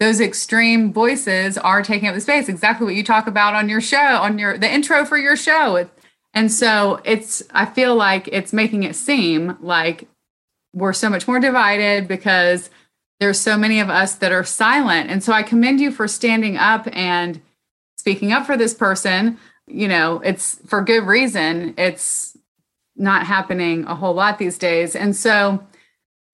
those 0.00 0.20
extreme 0.20 0.92
voices 0.92 1.56
are 1.56 1.82
taking 1.82 2.08
up 2.08 2.14
the 2.14 2.20
space. 2.20 2.48
Exactly 2.48 2.84
what 2.84 2.94
you 2.94 3.04
talk 3.04 3.26
about 3.26 3.54
on 3.54 3.68
your 3.68 3.80
show, 3.80 3.96
on 3.96 4.38
your 4.38 4.58
the 4.58 4.70
intro 4.70 5.04
for 5.04 5.16
your 5.16 5.36
show. 5.36 5.88
And 6.34 6.50
so 6.50 7.00
it's, 7.04 7.42
I 7.50 7.66
feel 7.66 7.94
like 7.94 8.28
it's 8.28 8.52
making 8.52 8.82
it 8.82 8.94
seem 8.96 9.56
like 9.60 10.08
we're 10.72 10.92
so 10.92 11.10
much 11.10 11.26
more 11.26 11.40
divided 11.40 12.06
because 12.06 12.70
there's 13.18 13.40
so 13.40 13.56
many 13.56 13.80
of 13.80 13.90
us 13.90 14.14
that 14.16 14.32
are 14.32 14.44
silent. 14.44 15.10
And 15.10 15.22
so 15.22 15.32
I 15.32 15.42
commend 15.42 15.80
you 15.80 15.90
for 15.90 16.08
standing 16.08 16.56
up 16.56 16.88
and 16.92 17.40
speaking 17.98 18.32
up 18.32 18.46
for 18.46 18.56
this 18.56 18.74
person. 18.74 19.38
You 19.66 19.88
know, 19.88 20.20
it's 20.24 20.58
for 20.66 20.82
good 20.82 21.04
reason. 21.04 21.74
It's 21.76 22.29
not 22.96 23.26
happening 23.26 23.84
a 23.84 23.94
whole 23.94 24.14
lot 24.14 24.38
these 24.38 24.58
days. 24.58 24.94
And 24.94 25.14
so 25.16 25.64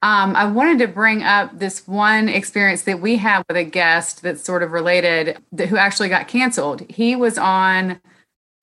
um, 0.02 0.36
I 0.36 0.46
wanted 0.46 0.78
to 0.80 0.88
bring 0.88 1.22
up 1.22 1.58
this 1.58 1.86
one 1.86 2.28
experience 2.28 2.82
that 2.82 3.00
we 3.00 3.16
had 3.16 3.44
with 3.48 3.56
a 3.56 3.64
guest 3.64 4.22
that's 4.22 4.44
sort 4.44 4.62
of 4.62 4.72
related, 4.72 5.38
that, 5.52 5.68
who 5.68 5.76
actually 5.76 6.08
got 6.08 6.28
canceled. 6.28 6.88
He 6.90 7.16
was 7.16 7.38
on 7.38 8.00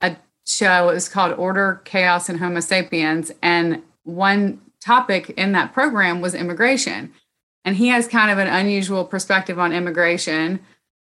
a 0.01 0.15
show, 0.45 0.89
it 0.89 0.93
was 0.93 1.09
called 1.09 1.33
Order, 1.33 1.81
Chaos, 1.85 2.29
and 2.29 2.39
Homo 2.39 2.59
Sapiens. 2.59 3.31
And 3.41 3.81
one 4.03 4.61
topic 4.79 5.31
in 5.31 5.53
that 5.53 5.73
program 5.73 6.21
was 6.21 6.35
immigration. 6.35 7.11
And 7.65 7.77
he 7.77 7.87
has 7.87 8.07
kind 8.07 8.29
of 8.29 8.37
an 8.37 8.47
unusual 8.47 9.05
perspective 9.05 9.57
on 9.57 9.73
immigration. 9.73 10.59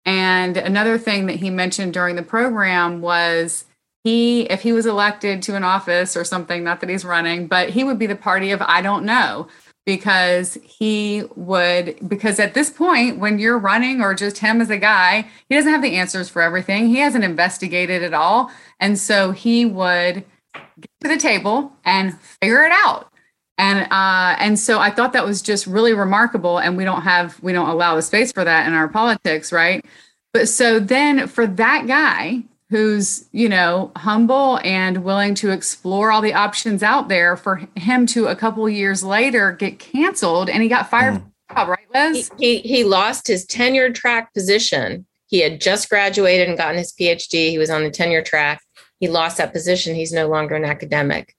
And 0.04 0.56
another 0.56 0.98
thing 0.98 1.26
that 1.26 1.36
he 1.36 1.50
mentioned 1.50 1.92
during 1.94 2.16
the 2.16 2.22
program 2.22 3.00
was 3.00 3.64
he 4.04 4.42
if 4.42 4.62
he 4.62 4.72
was 4.72 4.86
elected 4.86 5.42
to 5.42 5.56
an 5.56 5.64
office 5.64 6.16
or 6.16 6.24
something 6.24 6.62
not 6.62 6.80
that 6.80 6.88
he's 6.88 7.04
running 7.04 7.46
but 7.46 7.70
he 7.70 7.82
would 7.82 7.98
be 7.98 8.06
the 8.06 8.14
party 8.14 8.50
of 8.50 8.62
i 8.62 8.80
don't 8.80 9.04
know 9.04 9.48
because 9.86 10.56
he 10.64 11.24
would 11.34 11.96
because 12.08 12.38
at 12.38 12.54
this 12.54 12.70
point 12.70 13.18
when 13.18 13.38
you're 13.38 13.58
running 13.58 14.00
or 14.00 14.14
just 14.14 14.38
him 14.38 14.60
as 14.60 14.70
a 14.70 14.78
guy 14.78 15.26
he 15.48 15.54
doesn't 15.54 15.72
have 15.72 15.82
the 15.82 15.96
answers 15.96 16.28
for 16.28 16.42
everything. 16.42 16.88
He 16.88 16.98
hasn't 16.98 17.24
investigated 17.24 18.02
at 18.02 18.14
all. 18.14 18.50
And 18.80 18.98
so 18.98 19.32
he 19.32 19.66
would 19.66 20.24
get 20.54 20.90
to 21.02 21.08
the 21.08 21.16
table 21.16 21.72
and 21.84 22.18
figure 22.18 22.64
it 22.64 22.72
out. 22.72 23.10
And 23.58 23.80
uh 23.92 24.36
and 24.38 24.58
so 24.58 24.78
i 24.78 24.90
thought 24.90 25.12
that 25.12 25.24
was 25.24 25.42
just 25.42 25.66
really 25.66 25.92
remarkable 25.94 26.58
and 26.58 26.76
we 26.76 26.84
don't 26.84 27.02
have 27.02 27.40
we 27.42 27.52
don't 27.52 27.68
allow 27.68 27.94
the 27.94 28.02
space 28.02 28.32
for 28.32 28.44
that 28.44 28.66
in 28.66 28.72
our 28.72 28.88
politics 28.88 29.52
right? 29.52 29.84
But 30.32 30.48
so 30.48 30.80
then 30.80 31.28
for 31.28 31.46
that 31.46 31.86
guy 31.86 32.42
who's 32.74 33.26
you 33.30 33.48
know 33.48 33.92
humble 33.94 34.58
and 34.64 35.04
willing 35.04 35.32
to 35.32 35.50
explore 35.50 36.10
all 36.10 36.20
the 36.20 36.34
options 36.34 36.82
out 36.82 37.08
there 37.08 37.36
for 37.36 37.62
him 37.76 38.04
to 38.04 38.26
a 38.26 38.34
couple 38.34 38.68
years 38.68 39.04
later 39.04 39.52
get 39.52 39.78
canceled 39.78 40.50
and 40.50 40.60
he 40.60 40.68
got 40.68 40.90
fired 40.90 41.22
mm. 41.52 41.68
right 41.68 41.86
liz? 41.94 42.32
He, 42.36 42.58
he, 42.58 42.68
he 42.68 42.84
lost 42.84 43.28
his 43.28 43.46
tenure 43.46 43.92
track 43.92 44.34
position. 44.34 45.06
He 45.26 45.38
had 45.38 45.60
just 45.60 45.88
graduated 45.88 46.48
and 46.48 46.58
gotten 46.58 46.76
his 46.76 46.92
phd 46.92 47.30
he 47.30 47.58
was 47.58 47.70
on 47.70 47.84
the 47.84 47.92
tenure 47.92 48.22
track. 48.22 48.60
He 48.98 49.06
lost 49.06 49.36
that 49.36 49.52
position. 49.52 49.94
He's 49.94 50.12
no 50.12 50.26
longer 50.26 50.56
an 50.56 50.64
academic. 50.64 51.36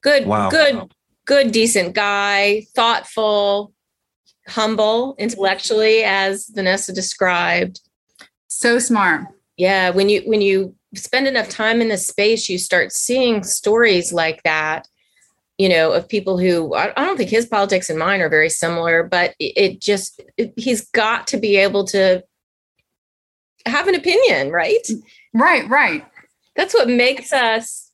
Good 0.00 0.24
wow. 0.24 0.48
good 0.48 0.90
good 1.26 1.52
decent 1.52 1.94
guy 1.94 2.64
thoughtful 2.74 3.74
humble 4.48 5.14
intellectually 5.18 6.04
as 6.04 6.48
vanessa 6.48 6.94
described. 6.94 7.80
So 8.48 8.78
smart 8.78 9.26
yeah 9.60 9.90
when 9.90 10.08
you 10.08 10.22
when 10.22 10.40
you 10.40 10.74
spend 10.94 11.28
enough 11.28 11.48
time 11.48 11.80
in 11.80 11.88
the 11.88 11.96
space 11.96 12.48
you 12.48 12.58
start 12.58 12.92
seeing 12.92 13.44
stories 13.44 14.12
like 14.12 14.42
that 14.42 14.88
you 15.58 15.68
know 15.68 15.92
of 15.92 16.08
people 16.08 16.38
who 16.38 16.74
i, 16.74 16.90
I 16.96 17.04
don't 17.04 17.16
think 17.16 17.30
his 17.30 17.46
politics 17.46 17.90
and 17.90 17.98
mine 17.98 18.22
are 18.22 18.30
very 18.30 18.48
similar 18.48 19.02
but 19.02 19.34
it, 19.38 19.52
it 19.56 19.80
just 19.80 20.20
it, 20.36 20.54
he's 20.56 20.88
got 20.90 21.26
to 21.28 21.36
be 21.36 21.56
able 21.56 21.84
to 21.88 22.24
have 23.66 23.88
an 23.88 23.94
opinion 23.94 24.50
right? 24.50 24.86
Right 25.34 25.68
right. 25.68 26.04
That's 26.56 26.74
what 26.74 26.88
makes 26.88 27.32
us 27.32 27.89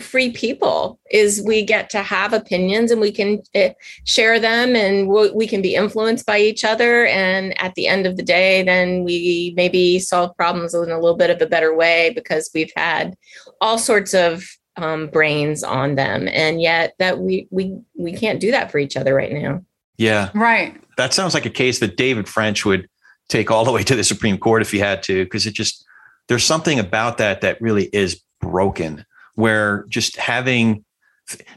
free 0.00 0.30
people 0.30 0.98
is 1.10 1.42
we 1.42 1.64
get 1.64 1.90
to 1.90 2.02
have 2.02 2.32
opinions 2.32 2.90
and 2.90 3.00
we 3.00 3.12
can 3.12 3.42
uh, 3.54 3.70
share 4.04 4.38
them 4.38 4.76
and 4.76 5.08
we 5.08 5.46
can 5.46 5.62
be 5.62 5.74
influenced 5.74 6.26
by 6.26 6.38
each 6.38 6.64
other. 6.64 7.06
And 7.06 7.58
at 7.60 7.74
the 7.74 7.86
end 7.86 8.06
of 8.06 8.16
the 8.16 8.22
day 8.22 8.62
then 8.62 9.04
we 9.04 9.54
maybe 9.56 9.98
solve 9.98 10.36
problems 10.36 10.74
in 10.74 10.90
a 10.90 10.98
little 10.98 11.16
bit 11.16 11.30
of 11.30 11.40
a 11.40 11.46
better 11.46 11.74
way 11.74 12.12
because 12.14 12.50
we've 12.54 12.72
had 12.76 13.16
all 13.60 13.78
sorts 13.78 14.14
of 14.14 14.44
um, 14.76 15.08
brains 15.08 15.62
on 15.62 15.94
them. 15.94 16.28
And 16.28 16.60
yet 16.60 16.94
that 16.98 17.18
we 17.18 17.48
we 17.50 17.78
we 17.96 18.12
can't 18.12 18.40
do 18.40 18.50
that 18.50 18.70
for 18.70 18.78
each 18.78 18.96
other 18.96 19.14
right 19.14 19.32
now. 19.32 19.62
Yeah. 19.96 20.30
Right. 20.34 20.80
That 20.96 21.12
sounds 21.14 21.34
like 21.34 21.46
a 21.46 21.50
case 21.50 21.78
that 21.78 21.96
david 21.96 22.28
french 22.28 22.64
would 22.64 22.88
take 23.28 23.50
all 23.50 23.64
the 23.64 23.72
way 23.72 23.82
to 23.82 23.96
the 23.96 24.04
supreme 24.04 24.36
court 24.36 24.60
if 24.60 24.70
he 24.70 24.78
had 24.78 25.02
to 25.04 25.24
because 25.24 25.46
it 25.46 25.54
just 25.54 25.84
there's 26.28 26.44
something 26.44 26.78
about 26.78 27.18
that 27.18 27.40
that 27.40 27.60
really 27.60 27.88
is 27.92 28.20
broken 28.40 29.04
where 29.34 29.84
just 29.88 30.16
having 30.16 30.84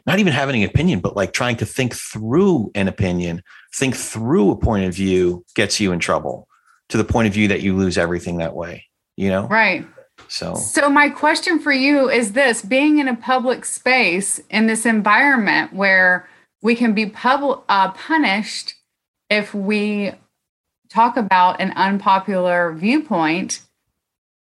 not 0.05 0.19
even 0.19 0.34
having 0.34 0.63
an 0.63 0.69
opinion, 0.69 0.99
but 0.99 1.15
like 1.15 1.34
trying 1.34 1.55
to 1.57 1.65
think 1.65 1.95
through 1.95 2.71
an 2.76 2.88
opinion, 2.88 3.41
think 3.74 3.95
through 3.95 4.51
a 4.51 4.55
point 4.55 4.86
of 4.86 4.93
view 4.93 5.43
gets 5.55 5.80
you 5.80 5.91
in 5.91 5.99
trouble 5.99 6.47
to 6.89 6.97
the 6.97 7.03
point 7.03 7.28
of 7.28 7.34
view 7.34 7.47
that 7.47 7.61
you 7.61 7.76
lose 7.76 7.97
everything 7.97 8.38
that 8.38 8.55
way, 8.55 8.86
you 9.15 9.30
know? 9.30 9.47
Right. 9.47 9.86
So, 10.28 10.55
so 10.55 10.89
my 10.89 11.09
question 11.09 11.59
for 11.59 11.71
you 11.71 12.09
is 12.09 12.34
this 12.34 12.61
being 12.61 12.99
in 12.99 13.07
a 13.07 13.15
public 13.15 13.65
space 13.65 14.39
in 14.49 14.67
this 14.67 14.86
environment 14.86 15.74
where 15.74 16.30
we 16.61 16.76
can 16.76 16.93
be 16.93 17.07
public, 17.07 17.59
uh, 17.67 17.91
punished 17.91 18.76
if 19.30 19.53
we 19.53 20.11
talk 20.89 21.17
about 21.17 21.59
an 21.59 21.71
unpopular 21.71 22.74
viewpoint 22.74 23.61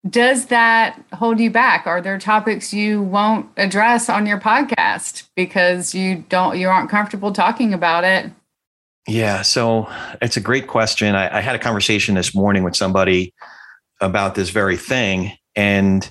does 0.08 0.46
that 0.46 1.02
hold 1.12 1.40
you 1.40 1.50
back? 1.50 1.86
Are 1.86 2.00
there 2.00 2.18
topics 2.18 2.72
you 2.72 3.02
won't 3.02 3.48
address 3.56 4.08
on 4.08 4.26
your 4.26 4.38
podcast 4.38 5.28
because 5.34 5.94
you 5.94 6.24
don't 6.28 6.58
you 6.58 6.68
aren't 6.68 6.90
comfortable 6.90 7.32
talking 7.32 7.74
about 7.74 8.04
it? 8.04 8.30
Yeah 9.06 9.42
so 9.42 9.90
it's 10.22 10.36
a 10.36 10.40
great 10.40 10.66
question. 10.66 11.14
I, 11.14 11.38
I 11.38 11.40
had 11.40 11.56
a 11.56 11.58
conversation 11.58 12.14
this 12.14 12.34
morning 12.34 12.62
with 12.62 12.76
somebody 12.76 13.34
about 14.00 14.34
this 14.34 14.50
very 14.50 14.76
thing 14.76 15.32
and 15.56 16.08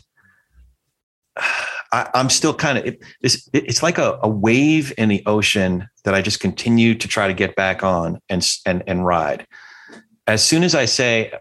I, 1.92 2.10
am 2.14 2.30
still 2.30 2.54
kind 2.54 2.78
of 2.78 2.86
it, 2.86 3.04
it's, 3.22 3.50
it's 3.54 3.82
like 3.82 3.98
a, 3.98 4.20
a 4.22 4.28
wave 4.28 4.94
in 4.98 5.10
the 5.10 5.24
ocean 5.26 5.88
that 6.04 6.14
I 6.14 6.22
just 6.22 6.40
continue 6.40 6.96
to 6.96 7.08
try 7.08 7.28
to 7.28 7.34
get 7.34 7.56
back 7.56 7.84
on 7.84 8.20
and 8.30 8.48
and 8.66 8.84
and 8.88 9.06
ride. 9.06 9.48
As 10.26 10.44
soon 10.46 10.64
as 10.64 10.76
I 10.76 10.86
say, 10.86 11.32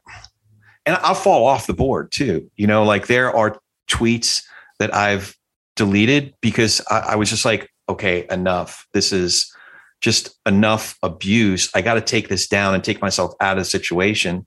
and 0.87 0.97
I'll 1.03 1.15
fall 1.15 1.47
off 1.47 1.67
the 1.67 1.75
board 1.75 2.13
too. 2.13 2.49
You 2.57 2.67
know, 2.67 2.85
like 2.85 3.09
there 3.09 3.35
are 3.35 3.61
tweets 3.91 4.43
that 4.79 4.95
I've 4.95 5.37
deleted 5.75 6.35
because 6.41 6.81
I, 6.89 6.99
I 7.01 7.17
was 7.17 7.29
just 7.29 7.45
like, 7.45 7.69
okay, 7.89 8.27
enough. 8.31 8.87
This 8.95 9.13
is 9.13 9.53
just 10.01 10.39
enough 10.47 10.97
abuse. 11.03 11.71
I 11.75 11.83
got 11.83 11.95
to 11.95 12.01
take 12.01 12.29
this 12.29 12.47
down 12.47 12.75
and 12.75 12.85
take 12.85 13.03
myself 13.03 13.35
out 13.41 13.59
of 13.59 13.65
the 13.65 13.69
situation. 13.69 14.47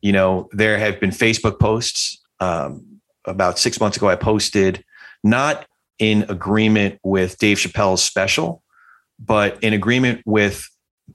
You 0.00 0.12
know, 0.12 0.48
there 0.52 0.78
have 0.78 0.98
been 0.98 1.10
Facebook 1.10 1.60
posts. 1.60 2.18
Um, 2.40 2.86
about 3.26 3.58
six 3.58 3.78
months 3.78 3.98
ago, 3.98 4.08
I 4.08 4.16
posted 4.16 4.82
not 5.22 5.66
in 5.98 6.24
agreement 6.30 6.98
with 7.02 7.36
Dave 7.36 7.58
Chappelle's 7.58 8.02
special, 8.02 8.62
but 9.18 9.62
in 9.62 9.74
agreement 9.74 10.22
with 10.24 10.66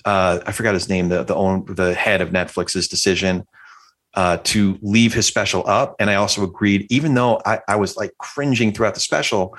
uh, 0.03 0.39
I 0.45 0.51
forgot 0.51 0.75
his 0.75 0.87
name, 0.87 1.09
the 1.09 1.23
the 1.23 1.33
own 1.33 1.65
the 1.67 1.95
head 1.95 2.21
of 2.21 2.29
Netflix's 2.29 2.87
decision 2.87 3.47
uh, 4.15 4.37
to 4.43 4.77
leave 4.81 5.13
his 5.13 5.25
special 5.25 5.67
up. 5.67 5.95
And 5.99 6.09
I 6.09 6.15
also 6.15 6.43
agreed, 6.43 6.87
even 6.89 7.13
though 7.13 7.41
I, 7.45 7.59
I 7.67 7.75
was 7.75 7.97
like 7.97 8.11
cringing 8.17 8.71
throughout 8.71 8.93
the 8.93 8.99
special, 8.99 9.57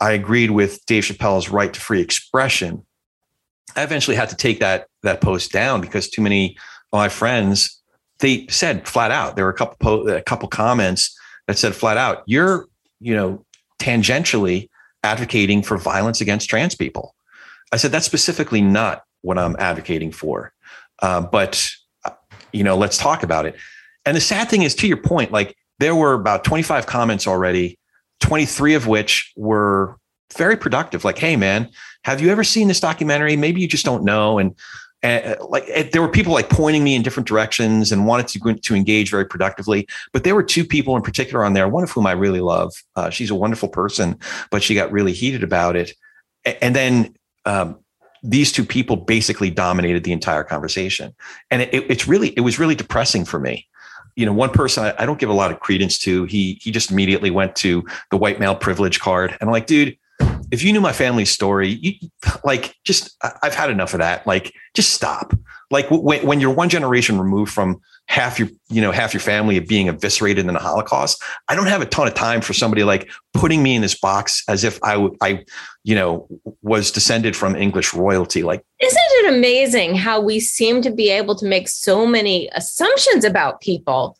I 0.00 0.12
agreed 0.12 0.50
with 0.50 0.84
Dave 0.86 1.04
Chappelle's 1.04 1.50
right 1.50 1.72
to 1.72 1.80
free 1.80 2.00
expression. 2.00 2.84
I 3.76 3.82
eventually 3.82 4.16
had 4.16 4.30
to 4.30 4.36
take 4.36 4.60
that 4.60 4.86
that 5.02 5.20
post 5.20 5.52
down 5.52 5.80
because 5.80 6.08
too 6.08 6.22
many 6.22 6.56
of 6.92 6.98
my 6.98 7.08
friends 7.08 7.80
they 8.18 8.46
said 8.48 8.86
flat 8.86 9.10
out 9.10 9.36
there 9.36 9.44
were 9.44 9.50
a 9.50 9.54
couple 9.54 9.76
po- 9.78 10.08
a 10.08 10.22
couple 10.22 10.48
comments 10.48 11.16
that 11.46 11.56
said 11.56 11.74
flat 11.74 11.96
out 11.96 12.22
you're 12.26 12.66
you 13.00 13.14
know 13.14 13.44
tangentially 13.78 14.68
advocating 15.04 15.62
for 15.62 15.78
violence 15.78 16.20
against 16.20 16.50
trans 16.50 16.74
people. 16.74 17.14
I 17.72 17.76
said 17.76 17.92
that's 17.92 18.06
specifically 18.06 18.60
not 18.60 19.04
what 19.22 19.38
I'm 19.38 19.56
advocating 19.58 20.10
for, 20.10 20.52
uh, 21.00 21.20
but 21.20 21.70
you 22.52 22.64
know, 22.64 22.76
let's 22.76 22.98
talk 22.98 23.22
about 23.22 23.46
it. 23.46 23.56
And 24.04 24.16
the 24.16 24.20
sad 24.20 24.48
thing 24.48 24.62
is, 24.62 24.74
to 24.76 24.88
your 24.88 24.96
point, 24.96 25.32
like 25.32 25.56
there 25.78 25.94
were 25.94 26.14
about 26.14 26.44
25 26.44 26.86
comments 26.86 27.26
already, 27.26 27.78
23 28.20 28.74
of 28.74 28.86
which 28.86 29.32
were 29.36 29.96
very 30.36 30.56
productive. 30.56 31.04
Like, 31.04 31.18
hey, 31.18 31.36
man, 31.36 31.70
have 32.04 32.20
you 32.20 32.30
ever 32.30 32.44
seen 32.44 32.68
this 32.68 32.80
documentary? 32.80 33.36
Maybe 33.36 33.60
you 33.60 33.68
just 33.68 33.84
don't 33.84 34.04
know. 34.04 34.38
And, 34.38 34.54
and 35.02 35.36
like 35.40 35.64
it, 35.66 35.92
there 35.92 36.02
were 36.02 36.08
people 36.08 36.32
like 36.32 36.50
pointing 36.50 36.84
me 36.84 36.94
in 36.94 37.02
different 37.02 37.26
directions 37.26 37.90
and 37.90 38.06
wanted 38.06 38.28
to 38.28 38.54
to 38.54 38.74
engage 38.74 39.10
very 39.10 39.24
productively. 39.24 39.88
But 40.12 40.24
there 40.24 40.34
were 40.34 40.42
two 40.42 40.64
people 40.64 40.96
in 40.96 41.02
particular 41.02 41.44
on 41.44 41.54
there, 41.54 41.68
one 41.68 41.82
of 41.82 41.90
whom 41.90 42.06
I 42.06 42.12
really 42.12 42.40
love. 42.40 42.74
Uh, 42.96 43.10
she's 43.10 43.30
a 43.30 43.34
wonderful 43.34 43.68
person, 43.68 44.18
but 44.50 44.62
she 44.62 44.74
got 44.74 44.92
really 44.92 45.12
heated 45.12 45.42
about 45.42 45.76
it. 45.76 45.94
And 46.60 46.76
then 46.76 47.14
um, 47.46 47.78
these 48.22 48.52
two 48.52 48.64
people 48.64 48.96
basically 48.96 49.50
dominated 49.50 50.04
the 50.04 50.12
entire 50.12 50.44
conversation, 50.44 51.14
and 51.50 51.62
it, 51.62 51.72
it's 51.72 52.06
really 52.06 52.28
it 52.30 52.40
was 52.40 52.58
really 52.58 52.74
depressing 52.74 53.24
for 53.24 53.40
me 53.40 53.66
you 54.16 54.26
know, 54.26 54.32
one 54.32 54.50
person 54.50 54.84
I, 54.84 54.94
I, 55.02 55.06
don't 55.06 55.18
give 55.18 55.30
a 55.30 55.34
lot 55.34 55.50
of 55.50 55.60
credence 55.60 55.98
to. 56.00 56.24
He 56.24 56.58
he 56.60 56.70
just 56.70 56.90
immediately 56.90 57.30
went 57.30 57.56
to 57.56 57.84
the 58.10 58.16
white 58.16 58.40
male 58.40 58.54
privilege 58.54 59.00
card, 59.00 59.30
and 59.30 59.42
I'm 59.42 59.50
like, 59.50 59.66
dude, 59.66 59.96
if 60.50 60.62
you 60.62 60.72
knew 60.72 60.80
my 60.80 60.92
family's 60.92 61.30
story, 61.30 61.68
you, 61.68 61.94
like, 62.44 62.74
just 62.84 63.16
I've 63.42 63.54
had 63.54 63.70
enough 63.70 63.94
of 63.94 64.00
that. 64.00 64.26
Like, 64.26 64.52
just 64.74 64.92
stop. 64.92 65.32
Like 65.70 65.90
when 65.90 66.26
when 66.26 66.40
you're 66.40 66.54
one 66.54 66.68
generation 66.68 67.18
removed 67.18 67.52
from 67.52 67.80
half 68.10 68.40
your 68.40 68.48
you 68.68 68.80
know 68.80 68.90
half 68.90 69.14
your 69.14 69.20
family 69.20 69.56
of 69.56 69.68
being 69.68 69.88
eviscerated 69.88 70.44
in 70.44 70.52
the 70.52 70.58
holocaust. 70.58 71.22
I 71.48 71.54
don't 71.54 71.68
have 71.68 71.80
a 71.80 71.86
ton 71.86 72.08
of 72.08 72.14
time 72.14 72.40
for 72.40 72.52
somebody 72.52 72.82
like 72.82 73.08
putting 73.34 73.62
me 73.62 73.76
in 73.76 73.82
this 73.82 73.98
box 73.98 74.42
as 74.48 74.64
if 74.64 74.82
i 74.82 74.96
would 74.96 75.16
i 75.20 75.44
you 75.84 75.94
know 75.94 76.26
was 76.62 76.90
descended 76.90 77.36
from 77.36 77.54
english 77.54 77.94
royalty 77.94 78.42
like 78.42 78.64
isn't 78.80 78.98
it 78.98 79.34
amazing 79.34 79.94
how 79.94 80.20
we 80.20 80.40
seem 80.40 80.82
to 80.82 80.90
be 80.90 81.08
able 81.08 81.36
to 81.36 81.46
make 81.46 81.68
so 81.68 82.04
many 82.04 82.48
assumptions 82.52 83.24
about 83.24 83.60
people 83.60 84.16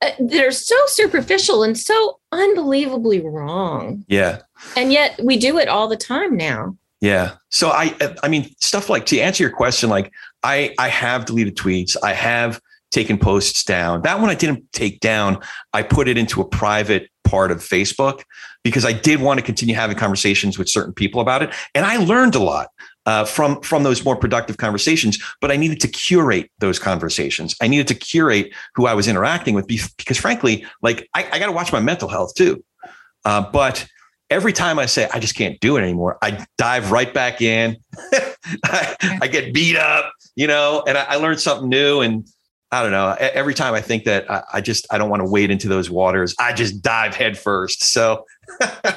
uh, 0.00 0.10
that 0.18 0.44
are 0.44 0.50
so 0.50 0.76
superficial 0.86 1.62
and 1.62 1.76
so 1.76 2.20
unbelievably 2.32 3.20
wrong? 3.20 4.04
Yeah. 4.08 4.42
And 4.76 4.92
yet 4.92 5.20
we 5.22 5.36
do 5.36 5.58
it 5.58 5.68
all 5.68 5.88
the 5.88 5.96
time 5.96 6.36
now. 6.36 6.76
Yeah. 7.00 7.32
So 7.50 7.68
i 7.70 7.94
i 8.22 8.28
mean 8.28 8.54
stuff 8.60 8.88
like 8.88 9.04
to 9.06 9.20
answer 9.20 9.42
your 9.42 9.52
question 9.52 9.90
like 9.90 10.12
i 10.42 10.74
i 10.78 10.88
have 10.88 11.26
deleted 11.26 11.56
tweets. 11.56 11.94
I 12.02 12.14
have 12.14 12.60
taken 12.90 13.18
posts 13.18 13.64
down. 13.64 14.02
That 14.02 14.20
one 14.20 14.30
I 14.30 14.34
didn't 14.34 14.72
take 14.72 15.00
down. 15.00 15.40
I 15.72 15.82
put 15.82 16.08
it 16.08 16.16
into 16.16 16.40
a 16.40 16.48
private 16.48 17.10
part 17.24 17.50
of 17.50 17.58
Facebook 17.58 18.22
because 18.64 18.84
I 18.84 18.92
did 18.92 19.20
want 19.20 19.38
to 19.38 19.44
continue 19.44 19.74
having 19.74 19.96
conversations 19.96 20.58
with 20.58 20.68
certain 20.68 20.94
people 20.94 21.20
about 21.20 21.42
it. 21.42 21.54
And 21.74 21.84
I 21.84 21.98
learned 21.98 22.34
a 22.34 22.42
lot 22.42 22.68
uh, 23.06 23.24
from, 23.24 23.60
from 23.60 23.82
those 23.82 24.04
more 24.04 24.16
productive 24.16 24.56
conversations, 24.56 25.18
but 25.40 25.50
I 25.50 25.56
needed 25.56 25.80
to 25.80 25.88
curate 25.88 26.50
those 26.58 26.78
conversations. 26.78 27.54
I 27.60 27.68
needed 27.68 27.88
to 27.88 27.94
curate 27.94 28.52
who 28.74 28.86
I 28.86 28.94
was 28.94 29.08
interacting 29.08 29.54
with 29.54 29.66
because 29.66 30.18
frankly, 30.18 30.64
like 30.82 31.08
I, 31.14 31.28
I 31.32 31.38
got 31.38 31.46
to 31.46 31.52
watch 31.52 31.72
my 31.72 31.80
mental 31.80 32.08
health 32.08 32.34
too. 32.34 32.64
Uh, 33.24 33.42
but 33.50 33.86
every 34.30 34.52
time 34.52 34.78
I 34.78 34.86
say 34.86 35.08
I 35.12 35.18
just 35.20 35.34
can't 35.34 35.58
do 35.60 35.76
it 35.76 35.82
anymore, 35.82 36.18
I 36.22 36.46
dive 36.56 36.90
right 36.90 37.12
back 37.12 37.40
in. 37.40 37.76
I, 38.64 39.18
I, 39.22 39.28
get 39.28 39.52
beat 39.52 39.76
up, 39.76 40.12
you 40.36 40.46
know, 40.46 40.82
and 40.86 40.96
I, 40.96 41.04
I 41.04 41.16
learned 41.16 41.40
something 41.40 41.68
new. 41.68 42.00
And 42.00 42.26
I 42.70 42.82
don't 42.82 42.92
know. 42.92 43.16
Every 43.18 43.54
time 43.54 43.72
I 43.74 43.80
think 43.80 44.04
that 44.04 44.30
I, 44.30 44.42
I 44.54 44.60
just 44.60 44.86
I 44.90 44.98
don't 44.98 45.08
want 45.08 45.24
to 45.24 45.30
wade 45.30 45.50
into 45.50 45.68
those 45.68 45.90
waters, 45.90 46.34
I 46.38 46.52
just 46.52 46.82
dive 46.82 47.14
headfirst. 47.14 47.82
So 47.82 48.24
oh, 48.60 48.94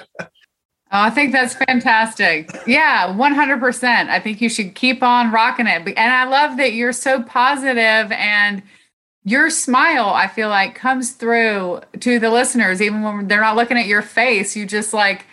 I 0.92 1.10
think 1.10 1.32
that's 1.32 1.54
fantastic. 1.54 2.52
Yeah, 2.68 3.08
100%. 3.14 4.10
I 4.10 4.20
think 4.20 4.42
you 4.42 4.50
should 4.50 4.76
keep 4.76 5.02
on 5.02 5.32
rocking 5.32 5.68
it. 5.68 5.88
And 5.88 6.12
I 6.12 6.26
love 6.26 6.58
that 6.58 6.74
you're 6.74 6.92
so 6.92 7.24
positive 7.24 8.12
and 8.12 8.62
your 9.24 9.50
smile, 9.50 10.10
I 10.10 10.28
feel 10.28 10.50
like, 10.50 10.76
comes 10.76 11.12
through 11.12 11.82
to 12.00 12.20
the 12.20 12.30
listeners, 12.30 12.82
even 12.82 13.04
when 13.04 13.28
they're 13.28 13.42
not 13.42 13.56
looking 13.56 13.78
at 13.78 13.86
your 13.86 14.02
face. 14.02 14.56
You 14.56 14.66
just 14.66 14.94
like 14.94 15.26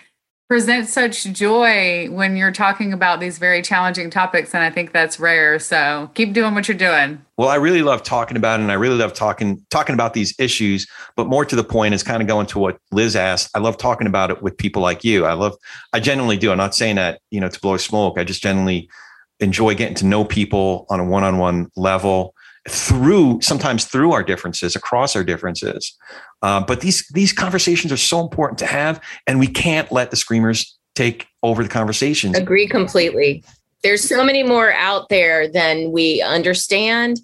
present 0.48 0.88
such 0.88 1.24
joy 1.24 2.08
when 2.10 2.34
you're 2.34 2.50
talking 2.50 2.94
about 2.94 3.20
these 3.20 3.36
very 3.36 3.60
challenging 3.60 4.08
topics 4.08 4.54
and 4.54 4.64
i 4.64 4.70
think 4.70 4.92
that's 4.92 5.20
rare. 5.20 5.58
So 5.58 6.10
keep 6.14 6.32
doing 6.32 6.54
what 6.54 6.66
you're 6.66 6.76
doing. 6.76 7.22
Well 7.36 7.50
i 7.50 7.56
really 7.56 7.82
love 7.82 8.02
talking 8.02 8.36
about 8.36 8.58
it 8.58 8.62
and 8.62 8.72
i 8.72 8.74
really 8.74 8.96
love 8.96 9.12
talking 9.12 9.64
talking 9.68 9.92
about 9.92 10.14
these 10.14 10.34
issues 10.38 10.86
but 11.16 11.26
more 11.26 11.44
to 11.44 11.54
the 11.54 11.64
point 11.64 11.92
is 11.92 12.02
kind 12.02 12.22
of 12.22 12.28
going 12.28 12.46
to 12.46 12.58
what 12.58 12.78
liz 12.90 13.14
asked. 13.14 13.50
I 13.54 13.58
love 13.58 13.76
talking 13.76 14.06
about 14.06 14.30
it 14.30 14.42
with 14.42 14.56
people 14.56 14.80
like 14.80 15.04
you. 15.04 15.26
I 15.26 15.34
love 15.34 15.54
i 15.92 16.00
genuinely 16.00 16.38
do. 16.38 16.50
I'm 16.50 16.56
not 16.56 16.74
saying 16.74 16.96
that 16.96 17.20
you 17.30 17.40
know 17.40 17.48
to 17.48 17.60
blow 17.60 17.76
smoke. 17.76 18.18
I 18.18 18.24
just 18.24 18.42
generally 18.42 18.88
enjoy 19.40 19.74
getting 19.74 19.94
to 19.96 20.06
know 20.06 20.24
people 20.24 20.86
on 20.88 20.98
a 20.98 21.04
one-on-one 21.04 21.70
level 21.76 22.34
through 22.68 23.40
sometimes 23.42 23.84
through 23.84 24.12
our 24.12 24.22
differences 24.22 24.76
across 24.76 25.16
our 25.16 25.24
differences. 25.24 25.96
Uh, 26.42 26.64
but 26.64 26.80
these 26.80 27.06
these 27.08 27.32
conversations 27.32 27.92
are 27.92 27.96
so 27.96 28.20
important 28.20 28.58
to 28.58 28.66
have 28.66 29.00
and 29.26 29.38
we 29.38 29.46
can't 29.46 29.90
let 29.90 30.10
the 30.10 30.16
screamers 30.16 30.78
take 30.94 31.26
over 31.42 31.62
the 31.62 31.68
conversations. 31.68 32.36
Agree 32.36 32.66
completely. 32.66 33.44
There's 33.82 34.02
so 34.02 34.24
many 34.24 34.42
more 34.42 34.72
out 34.72 35.08
there 35.08 35.48
than 35.48 35.92
we 35.92 36.20
understand 36.22 37.20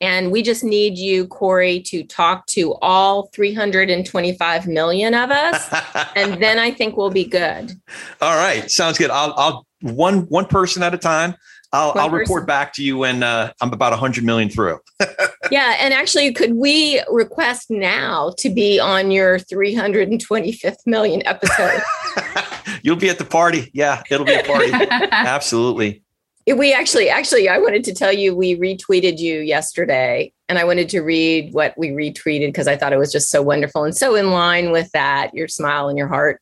and 0.00 0.30
we 0.30 0.42
just 0.42 0.62
need 0.62 0.96
you 0.96 1.26
corey 1.26 1.80
to 1.80 2.04
talk 2.04 2.46
to 2.46 2.74
all 2.76 3.28
325 3.34 4.66
million 4.68 5.12
of 5.12 5.30
us 5.30 5.68
and 6.16 6.40
then 6.42 6.58
i 6.58 6.70
think 6.70 6.96
we'll 6.96 7.10
be 7.10 7.24
good. 7.24 7.72
All 8.20 8.36
right. 8.36 8.70
Sounds 8.70 8.98
good. 8.98 9.10
I'll 9.10 9.34
i'll 9.36 9.66
one 9.80 10.22
one 10.22 10.46
person 10.46 10.82
at 10.82 10.94
a 10.94 10.98
time 10.98 11.34
I'll, 11.72 11.92
I'll 11.96 12.10
report 12.10 12.46
back 12.46 12.72
to 12.74 12.82
you 12.82 12.96
when 12.98 13.22
uh, 13.22 13.52
I'm 13.60 13.72
about 13.72 13.92
100 13.92 14.24
million 14.24 14.48
through. 14.48 14.78
yeah. 15.50 15.76
And 15.78 15.92
actually, 15.92 16.32
could 16.32 16.54
we 16.54 17.02
request 17.10 17.70
now 17.70 18.32
to 18.38 18.48
be 18.48 18.80
on 18.80 19.10
your 19.10 19.38
325th 19.38 20.86
million 20.86 21.26
episode? 21.26 21.82
You'll 22.82 22.96
be 22.96 23.10
at 23.10 23.18
the 23.18 23.24
party. 23.24 23.70
Yeah, 23.74 24.02
it'll 24.10 24.24
be 24.24 24.34
a 24.34 24.44
party. 24.44 24.70
Absolutely. 24.72 26.02
We 26.46 26.72
actually, 26.72 27.10
actually, 27.10 27.50
I 27.50 27.58
wanted 27.58 27.84
to 27.84 27.94
tell 27.94 28.12
you 28.12 28.34
we 28.34 28.56
retweeted 28.56 29.18
you 29.18 29.40
yesterday, 29.40 30.32
and 30.48 30.58
I 30.58 30.64
wanted 30.64 30.88
to 30.90 31.00
read 31.00 31.52
what 31.52 31.76
we 31.76 31.90
retweeted 31.90 32.48
because 32.48 32.66
I 32.66 32.76
thought 32.76 32.94
it 32.94 32.98
was 32.98 33.12
just 33.12 33.30
so 33.30 33.42
wonderful 33.42 33.84
and 33.84 33.94
so 33.94 34.14
in 34.14 34.30
line 34.30 34.70
with 34.70 34.90
that, 34.92 35.34
your 35.34 35.48
smile 35.48 35.90
and 35.90 35.98
your 35.98 36.08
heart. 36.08 36.40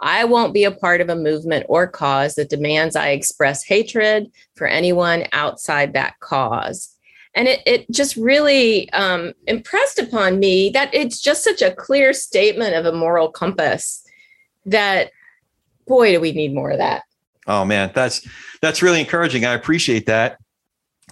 I 0.00 0.24
won't 0.24 0.54
be 0.54 0.64
a 0.64 0.70
part 0.70 1.00
of 1.00 1.08
a 1.08 1.16
movement 1.16 1.66
or 1.68 1.86
cause 1.86 2.34
that 2.34 2.50
demands 2.50 2.96
I 2.96 3.10
express 3.10 3.64
hatred 3.64 4.30
for 4.54 4.66
anyone 4.66 5.24
outside 5.32 5.92
that 5.92 6.18
cause. 6.20 6.90
And 7.34 7.48
it, 7.48 7.62
it 7.66 7.90
just 7.90 8.16
really 8.16 8.90
um, 8.92 9.32
impressed 9.46 9.98
upon 9.98 10.38
me 10.38 10.70
that 10.70 10.94
it's 10.94 11.20
just 11.20 11.42
such 11.42 11.62
a 11.62 11.74
clear 11.74 12.12
statement 12.12 12.74
of 12.74 12.86
a 12.86 12.96
moral 12.96 13.30
compass 13.30 14.04
that, 14.66 15.10
boy, 15.86 16.12
do 16.12 16.20
we 16.20 16.32
need 16.32 16.54
more 16.54 16.70
of 16.70 16.78
that. 16.78 17.02
Oh 17.46 17.64
man, 17.64 17.90
that's 17.94 18.26
that's 18.62 18.82
really 18.82 19.00
encouraging. 19.00 19.44
I 19.44 19.52
appreciate 19.52 20.06
that. 20.06 20.38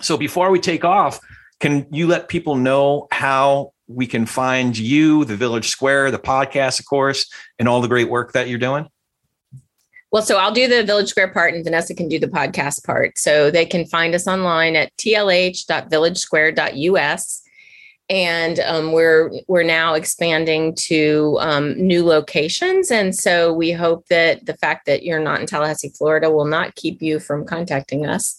So 0.01 0.17
before 0.17 0.51
we 0.51 0.61
take 0.61 0.85
off, 0.85 1.21
can 1.61 1.87
you 1.91 2.07
let 2.07 2.29
people 2.29 2.57
know 2.57 3.07
how 3.11 3.72
we 3.95 4.07
can 4.07 4.27
find 4.27 4.77
you, 4.77 5.25
the 5.25 5.37
Village 5.37 5.69
Square, 5.69 6.11
the 6.11 6.19
podcast, 6.19 6.81
of 6.81 6.87
course, 6.87 7.31
and 7.59 7.69
all 7.69 7.81
the 7.81 7.89
great 7.89 8.09
work 8.09 8.33
that 8.33 8.49
you're 8.49 8.59
doing? 8.59 8.89
Well, 10.13 10.23
so 10.23 10.37
I'll 10.37 10.53
do 10.53 10.69
the 10.69 10.85
Village 10.85 11.09
Square 11.09 11.33
part 11.33 11.55
and 11.55 11.65
Vanessa 11.65 11.95
can 11.95 12.09
do 12.09 12.19
the 12.19 12.29
podcast 12.29 12.85
part. 12.85 13.17
So 13.17 13.51
they 13.51 13.65
can 13.65 13.87
find 13.87 14.15
us 14.15 14.29
online 14.29 14.77
at 14.77 14.95
tlh.villagesquare.us. 14.99 17.43
And 18.11 18.59
um, 18.61 18.93
we're 18.93 19.31
we're 19.49 19.63
now 19.63 19.95
expanding 19.95 20.75
to 20.75 21.39
um, 21.41 21.81
new 21.81 22.05
locations, 22.05 22.91
and 22.91 23.15
so 23.15 23.55
we 23.55 23.73
hope 23.73 24.09
that 24.09 24.45
the 24.45 24.55
fact 24.55 24.87
that 24.87 25.05
you're 25.05 25.21
not 25.21 25.41
in 25.41 25.47
Tallahassee, 25.47 25.93
Florida, 25.97 26.31
will 26.31 26.45
not 26.45 26.75
keep 26.75 27.01
you 27.01 27.19
from 27.21 27.47
contacting 27.47 28.05
us. 28.05 28.39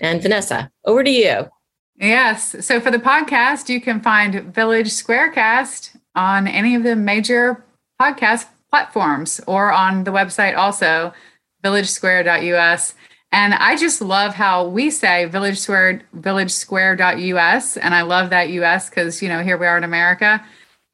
And 0.00 0.20
Vanessa, 0.20 0.70
over 0.84 1.02
to 1.02 1.10
you. 1.10 1.48
Yes. 1.98 2.64
So 2.64 2.80
for 2.80 2.90
the 2.90 2.98
podcast, 2.98 3.68
you 3.68 3.80
can 3.80 4.00
find 4.00 4.54
Village 4.54 4.88
Squarecast 4.88 5.96
on 6.14 6.46
any 6.46 6.74
of 6.74 6.84
the 6.84 6.94
major 6.94 7.64
podcast 8.00 8.46
platforms 8.70 9.40
or 9.46 9.72
on 9.72 10.04
the 10.04 10.12
website 10.12 10.56
also, 10.56 11.12
villagesquare.us. 11.64 12.94
And 13.32 13.54
I 13.54 13.76
just 13.76 14.00
love 14.00 14.34
how 14.34 14.66
we 14.66 14.90
say 14.90 15.26
village 15.26 15.58
square, 15.58 16.02
villagesquare.us. 16.16 17.76
And 17.76 17.94
I 17.94 18.02
love 18.02 18.30
that 18.30 18.50
US 18.50 18.88
because, 18.88 19.20
you 19.20 19.28
know, 19.28 19.42
here 19.42 19.58
we 19.58 19.66
are 19.66 19.76
in 19.76 19.84
America 19.84 20.42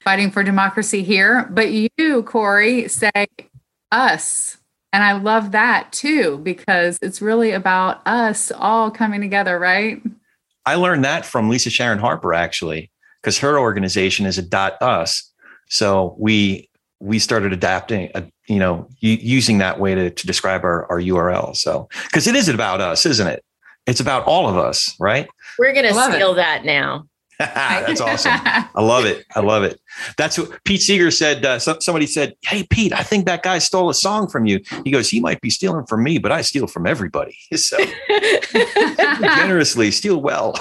fighting 0.02 0.30
for 0.30 0.42
democracy 0.42 1.02
here. 1.02 1.48
But 1.50 1.70
you, 1.70 2.22
Corey, 2.24 2.88
say 2.88 3.26
us. 3.92 4.58
And 4.92 5.02
I 5.02 5.12
love 5.12 5.52
that 5.52 5.92
too, 5.92 6.38
because 6.38 6.98
it's 7.02 7.20
really 7.20 7.50
about 7.50 8.06
us 8.06 8.52
all 8.52 8.90
coming 8.90 9.20
together, 9.20 9.58
right? 9.58 10.00
I 10.66 10.76
learned 10.76 11.04
that 11.04 11.24
from 11.24 11.48
Lisa 11.48 11.70
Sharon 11.70 11.98
Harper 11.98 12.34
actually, 12.34 12.90
because 13.20 13.38
her 13.38 13.58
organization 13.58 14.26
is 14.26 14.38
a 14.38 14.42
dot 14.42 14.80
us. 14.80 15.30
So 15.68 16.14
we 16.18 16.68
we 17.00 17.18
started 17.18 17.52
adapting, 17.52 18.10
uh, 18.14 18.22
you 18.48 18.58
know, 18.58 18.88
using 19.00 19.58
that 19.58 19.78
way 19.78 19.94
to, 19.94 20.10
to 20.10 20.26
describe 20.26 20.64
our, 20.64 20.90
our 20.90 21.00
URL. 21.00 21.54
So 21.54 21.88
because 22.04 22.26
it 22.26 22.34
is 22.34 22.48
about 22.48 22.80
us, 22.80 23.04
isn't 23.04 23.26
it? 23.26 23.44
It's 23.86 24.00
about 24.00 24.24
all 24.24 24.48
of 24.48 24.56
us, 24.56 24.94
right? 24.98 25.28
We're 25.58 25.74
gonna 25.74 25.92
steal 25.92 26.32
it. 26.32 26.36
that 26.36 26.64
now. 26.64 27.06
That's 27.38 28.00
awesome. 28.00 28.32
I 28.34 28.82
love 28.82 29.04
it. 29.04 29.24
I 29.34 29.40
love 29.40 29.64
it. 29.64 29.80
That's 30.16 30.38
what 30.38 30.62
Pete 30.64 30.82
Seeger 30.82 31.10
said. 31.10 31.44
Uh, 31.44 31.58
so, 31.58 31.78
somebody 31.80 32.06
said, 32.06 32.34
Hey, 32.42 32.64
Pete, 32.64 32.92
I 32.92 33.02
think 33.02 33.26
that 33.26 33.42
guy 33.42 33.58
stole 33.58 33.90
a 33.90 33.94
song 33.94 34.28
from 34.28 34.46
you. 34.46 34.60
He 34.84 34.90
goes, 34.90 35.08
He 35.08 35.20
might 35.20 35.40
be 35.40 35.50
stealing 35.50 35.86
from 35.86 36.04
me, 36.04 36.18
but 36.18 36.30
I 36.32 36.42
steal 36.42 36.66
from 36.66 36.86
everybody. 36.86 37.36
So 37.64 37.78
generously, 39.20 39.90
steal 39.90 40.20
well. 40.20 40.54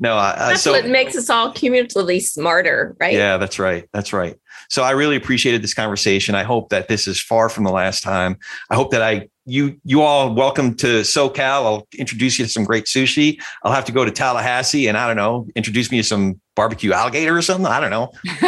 No, 0.00 0.16
uh, 0.16 0.48
that's 0.48 0.62
so, 0.62 0.72
what 0.72 0.86
makes 0.86 1.14
us 1.16 1.30
all 1.30 1.52
cumulatively 1.52 2.18
smarter, 2.20 2.96
right? 2.98 3.14
Yeah, 3.14 3.36
that's 3.36 3.58
right. 3.58 3.88
That's 3.92 4.12
right. 4.12 4.36
So 4.68 4.82
I 4.82 4.90
really 4.90 5.14
appreciated 5.16 5.62
this 5.62 5.74
conversation. 5.74 6.34
I 6.34 6.42
hope 6.42 6.70
that 6.70 6.88
this 6.88 7.06
is 7.06 7.20
far 7.20 7.48
from 7.48 7.64
the 7.64 7.70
last 7.70 8.02
time. 8.02 8.38
I 8.70 8.74
hope 8.74 8.90
that 8.90 9.02
I 9.02 9.28
you 9.48 9.80
you 9.84 10.02
all 10.02 10.34
welcome 10.34 10.74
to 10.74 11.00
SoCal. 11.00 11.64
I'll 11.64 11.88
introduce 11.96 12.38
you 12.38 12.44
to 12.44 12.50
some 12.50 12.64
great 12.64 12.84
sushi. 12.84 13.40
I'll 13.62 13.72
have 13.72 13.86
to 13.86 13.92
go 13.92 14.04
to 14.04 14.10
Tallahassee 14.10 14.86
and 14.86 14.96
I 14.96 15.06
don't 15.06 15.16
know, 15.16 15.48
introduce 15.56 15.90
me 15.90 15.96
to 15.98 16.04
some 16.04 16.40
barbecue 16.54 16.92
alligator 16.92 17.36
or 17.36 17.42
something. 17.42 17.66
I 17.66 17.80
don't 17.80 17.90
know. 17.90 18.12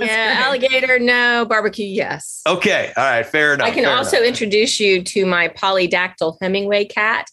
yeah, 0.00 0.40
alligator, 0.44 0.98
no, 0.98 1.44
barbecue, 1.44 1.86
yes. 1.86 2.40
Okay. 2.46 2.92
All 2.96 3.04
right. 3.04 3.26
Fair 3.26 3.54
enough. 3.54 3.68
I 3.68 3.70
can 3.72 3.84
also 3.84 4.16
enough. 4.16 4.28
introduce 4.28 4.80
you 4.80 5.02
to 5.02 5.26
my 5.26 5.48
polydactyl 5.48 6.38
Hemingway 6.40 6.86
cat 6.86 7.26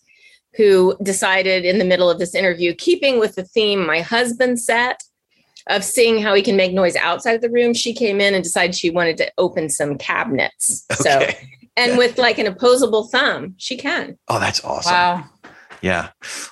who 0.55 0.97
decided 1.03 1.63
in 1.63 1.77
the 1.77 1.85
middle 1.85 2.09
of 2.09 2.19
this 2.19 2.35
interview, 2.35 2.73
keeping 2.73 3.19
with 3.19 3.35
the 3.35 3.43
theme 3.43 3.85
my 3.85 4.01
husband 4.01 4.59
set 4.59 5.03
of 5.67 5.83
seeing 5.83 6.21
how 6.21 6.33
he 6.33 6.41
can 6.41 6.55
make 6.55 6.73
noise 6.73 6.95
outside 6.95 7.33
of 7.33 7.41
the 7.41 7.49
room, 7.49 7.73
she 7.73 7.93
came 7.93 8.19
in 8.19 8.33
and 8.33 8.43
decided 8.43 8.75
she 8.75 8.89
wanted 8.89 9.17
to 9.17 9.31
open 9.37 9.69
some 9.69 9.97
cabinets. 9.97 10.85
So 10.93 11.27
Okay. 11.77 11.89
and 11.89 11.97
with 11.97 12.17
like 12.17 12.39
an 12.39 12.47
opposable 12.47 13.07
thumb, 13.07 13.53
she 13.57 13.77
can. 13.77 14.17
Oh, 14.27 14.39
that's 14.39 14.63
awesome. 14.63 14.93
wow. 14.93 15.25
Yeah. 15.81 16.09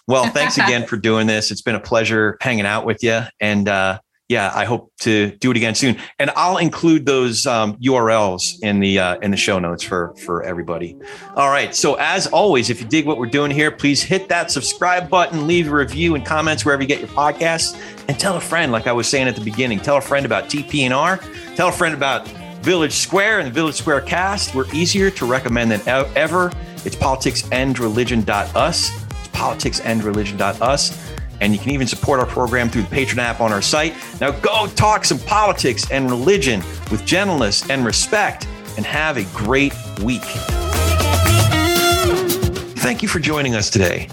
Well, 0.07 0.27
thanks 0.27 0.57
again 0.57 0.85
for 0.85 0.97
doing 0.97 1.25
this. 1.27 1.49
It's 1.51 1.61
been 1.61 1.75
a 1.75 1.79
pleasure 1.79 2.37
hanging 2.41 2.65
out 2.67 2.85
with 2.85 3.01
you. 3.03 3.21
And 3.39 3.67
uh, 3.67 3.99
yeah, 4.27 4.51
I 4.55 4.65
hope 4.65 4.91
to 4.99 5.31
do 5.37 5.51
it 5.51 5.57
again 5.57 5.75
soon. 5.75 5.97
And 6.19 6.31
I'll 6.35 6.57
include 6.57 7.05
those 7.05 7.45
um, 7.45 7.75
URLs 7.77 8.55
in 8.61 8.79
the 8.79 8.99
uh, 8.99 9.17
in 9.19 9.31
the 9.31 9.37
show 9.37 9.59
notes 9.59 9.83
for 9.83 10.15
for 10.25 10.43
everybody. 10.43 10.95
All 11.35 11.49
right. 11.49 11.75
So 11.75 11.95
as 11.95 12.27
always, 12.27 12.69
if 12.69 12.81
you 12.81 12.87
dig 12.87 13.05
what 13.05 13.17
we're 13.17 13.25
doing 13.27 13.51
here, 13.51 13.71
please 13.71 14.03
hit 14.03 14.29
that 14.29 14.51
subscribe 14.51 15.09
button, 15.09 15.47
leave 15.47 15.71
a 15.71 15.75
review 15.75 16.15
and 16.15 16.25
comments 16.25 16.63
wherever 16.65 16.81
you 16.81 16.87
get 16.87 16.99
your 16.99 17.09
podcasts, 17.09 17.79
and 18.07 18.19
tell 18.19 18.35
a 18.37 18.41
friend. 18.41 18.71
Like 18.71 18.87
I 18.87 18.93
was 18.93 19.07
saying 19.07 19.27
at 19.27 19.35
the 19.35 19.43
beginning, 19.43 19.79
tell 19.79 19.97
a 19.97 20.01
friend 20.01 20.25
about 20.25 20.45
TP&R. 20.45 21.19
Tell 21.55 21.69
a 21.69 21.71
friend 21.71 21.95
about 21.95 22.27
Village 22.65 22.93
Square 22.93 23.39
and 23.41 23.47
the 23.47 23.53
Village 23.53 23.75
Square 23.75 24.01
cast. 24.01 24.55
We're 24.55 24.65
easier 24.73 25.11
to 25.11 25.25
recommend 25.27 25.69
than 25.69 25.87
ever. 25.87 26.51
It's 26.83 26.95
politicsandreligion.us. 26.95 28.89
It's 28.89 29.27
politicsandreligion.us. 29.27 31.15
And 31.41 31.53
you 31.53 31.59
can 31.59 31.69
even 31.69 31.85
support 31.85 32.19
our 32.19 32.25
program 32.25 32.69
through 32.69 32.81
the 32.81 32.87
Patreon 32.87 33.19
app 33.19 33.39
on 33.39 33.53
our 33.53 33.61
site. 33.61 33.93
Now 34.19 34.31
go 34.31 34.65
talk 34.65 35.05
some 35.05 35.19
politics 35.19 35.91
and 35.91 36.09
religion 36.09 36.61
with 36.89 37.05
gentleness 37.05 37.69
and 37.69 37.85
respect 37.85 38.47
and 38.77 38.85
have 38.85 39.17
a 39.17 39.25
great 39.37 39.75
week. 40.01 40.23
Thank 42.81 43.03
you 43.03 43.07
for 43.07 43.19
joining 43.19 43.53
us 43.53 43.69
today. 43.69 44.09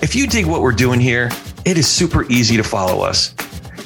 If 0.00 0.14
you 0.14 0.28
dig 0.28 0.46
what 0.46 0.62
we're 0.62 0.70
doing 0.70 1.00
here, 1.00 1.28
it 1.64 1.76
is 1.76 1.88
super 1.88 2.24
easy 2.30 2.56
to 2.56 2.62
follow 2.62 3.00
us. 3.02 3.34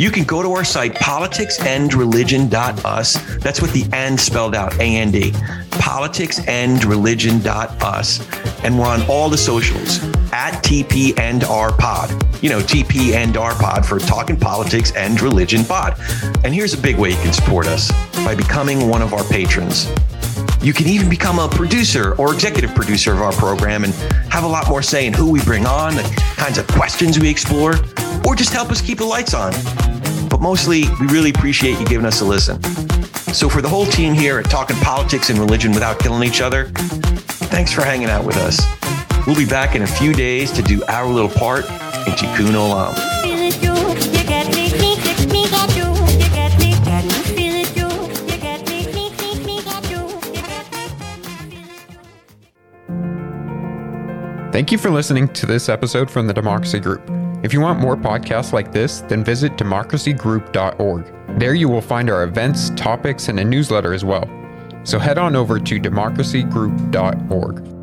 You 0.01 0.11
can 0.11 0.25
go 0.25 0.43
to 0.43 0.51
our 0.53 0.65
site, 0.65 0.95
politicsandreligion.us. 0.95 3.37
That's 3.37 3.61
with 3.61 3.75
the 3.75 3.85
and 3.93 4.19
spelled 4.19 4.55
out, 4.55 4.81
A 4.81 4.97
N 4.97 5.11
D. 5.11 5.33
Politicsandreligion.us. 5.73 8.65
And 8.65 8.79
we're 8.79 8.87
on 8.87 9.03
all 9.11 9.29
the 9.29 9.37
socials 9.37 10.03
at 10.33 10.53
TP 10.65 11.21
and 11.21 11.45
R 11.45 11.71
Pod. 11.77 12.09
You 12.43 12.49
know, 12.49 12.61
TP 12.61 13.13
and 13.13 13.37
R 13.37 13.55
Pod 13.57 13.85
for 13.85 13.99
Talking 13.99 14.41
Politics 14.41 14.91
and 14.97 15.21
Religion 15.21 15.67
Pod. 15.67 16.01
And 16.45 16.55
here's 16.55 16.73
a 16.73 16.79
big 16.79 16.97
way 16.97 17.11
you 17.11 17.17
can 17.17 17.35
support 17.35 17.67
us 17.67 17.93
by 18.25 18.35
becoming 18.35 18.89
one 18.89 19.03
of 19.03 19.13
our 19.13 19.25
patrons. 19.25 19.87
You 20.63 20.73
can 20.73 20.87
even 20.87 21.11
become 21.11 21.39
a 21.39 21.47
producer 21.47 22.15
or 22.15 22.33
executive 22.33 22.75
producer 22.75 23.13
of 23.13 23.21
our 23.21 23.33
program 23.33 23.85
and 23.85 23.93
have 24.33 24.45
a 24.45 24.49
lot 24.49 24.67
more 24.67 24.81
say 24.81 25.07
in 25.07 25.13
who 25.13 25.31
we 25.31 25.43
bring 25.43 25.67
on, 25.67 25.95
the 25.95 26.05
kinds 26.39 26.57
of 26.57 26.67
questions 26.69 27.19
we 27.19 27.29
explore, 27.29 27.75
or 28.27 28.35
just 28.35 28.53
help 28.53 28.71
us 28.71 28.81
keep 28.81 28.99
the 28.99 29.05
lights 29.05 29.35
on. 29.35 29.53
But 30.29 30.41
mostly, 30.41 30.85
we 31.01 31.07
really 31.07 31.31
appreciate 31.31 31.79
you 31.79 31.87
giving 31.87 32.07
us 32.07 32.21
a 32.21 32.25
listen. 32.25 32.63
So, 33.33 33.49
for 33.49 33.63
the 33.63 33.69
whole 33.69 33.87
team 33.87 34.15
here 34.15 34.39
at 34.39 34.51
Talking 34.51 34.77
Politics 34.77 35.31
and 35.31 35.39
Religion 35.39 35.73
Without 35.73 35.99
Killing 35.99 36.27
Each 36.29 36.41
Other, 36.41 36.67
thanks 37.51 37.73
for 37.73 37.83
hanging 37.83 38.09
out 38.09 38.25
with 38.25 38.37
us. 38.39 38.61
We'll 39.27 39.37
be 39.37 39.47
back 39.47 39.75
in 39.75 39.83
a 39.83 39.87
few 39.87 40.13
days 40.13 40.51
to 40.53 40.63
do 40.63 40.83
our 40.87 41.07
little 41.07 41.29
part 41.29 41.65
in 41.67 42.15
Tikkun 42.15 42.55
Olam. 42.55 42.95
Thank 54.53 54.73
you 54.73 54.79
for 54.79 54.91
listening 54.91 55.29
to 55.29 55.47
this 55.47 55.69
episode 55.69 56.11
from 56.11 56.27
the 56.27 56.35
Democracy 56.35 56.81
Group. 56.81 57.20
If 57.43 57.53
you 57.53 57.61
want 57.61 57.81
more 57.81 57.97
podcasts 57.97 58.53
like 58.53 58.73
this, 58.73 59.01
then 59.03 59.23
visit 59.25 59.57
democracygroup.org. 59.57 61.39
There 61.39 61.55
you 61.55 61.69
will 61.69 61.81
find 61.81 62.11
our 62.11 62.25
events, 62.25 62.71
topics, 62.71 63.29
and 63.29 63.39
a 63.41 63.45
newsletter 63.45 63.95
as 63.95 64.05
well. 64.05 64.29
So 64.85 64.99
head 64.99 65.19
on 65.19 65.37
over 65.37 65.59
to 65.59 65.81
democracygroup.org. 65.81 67.80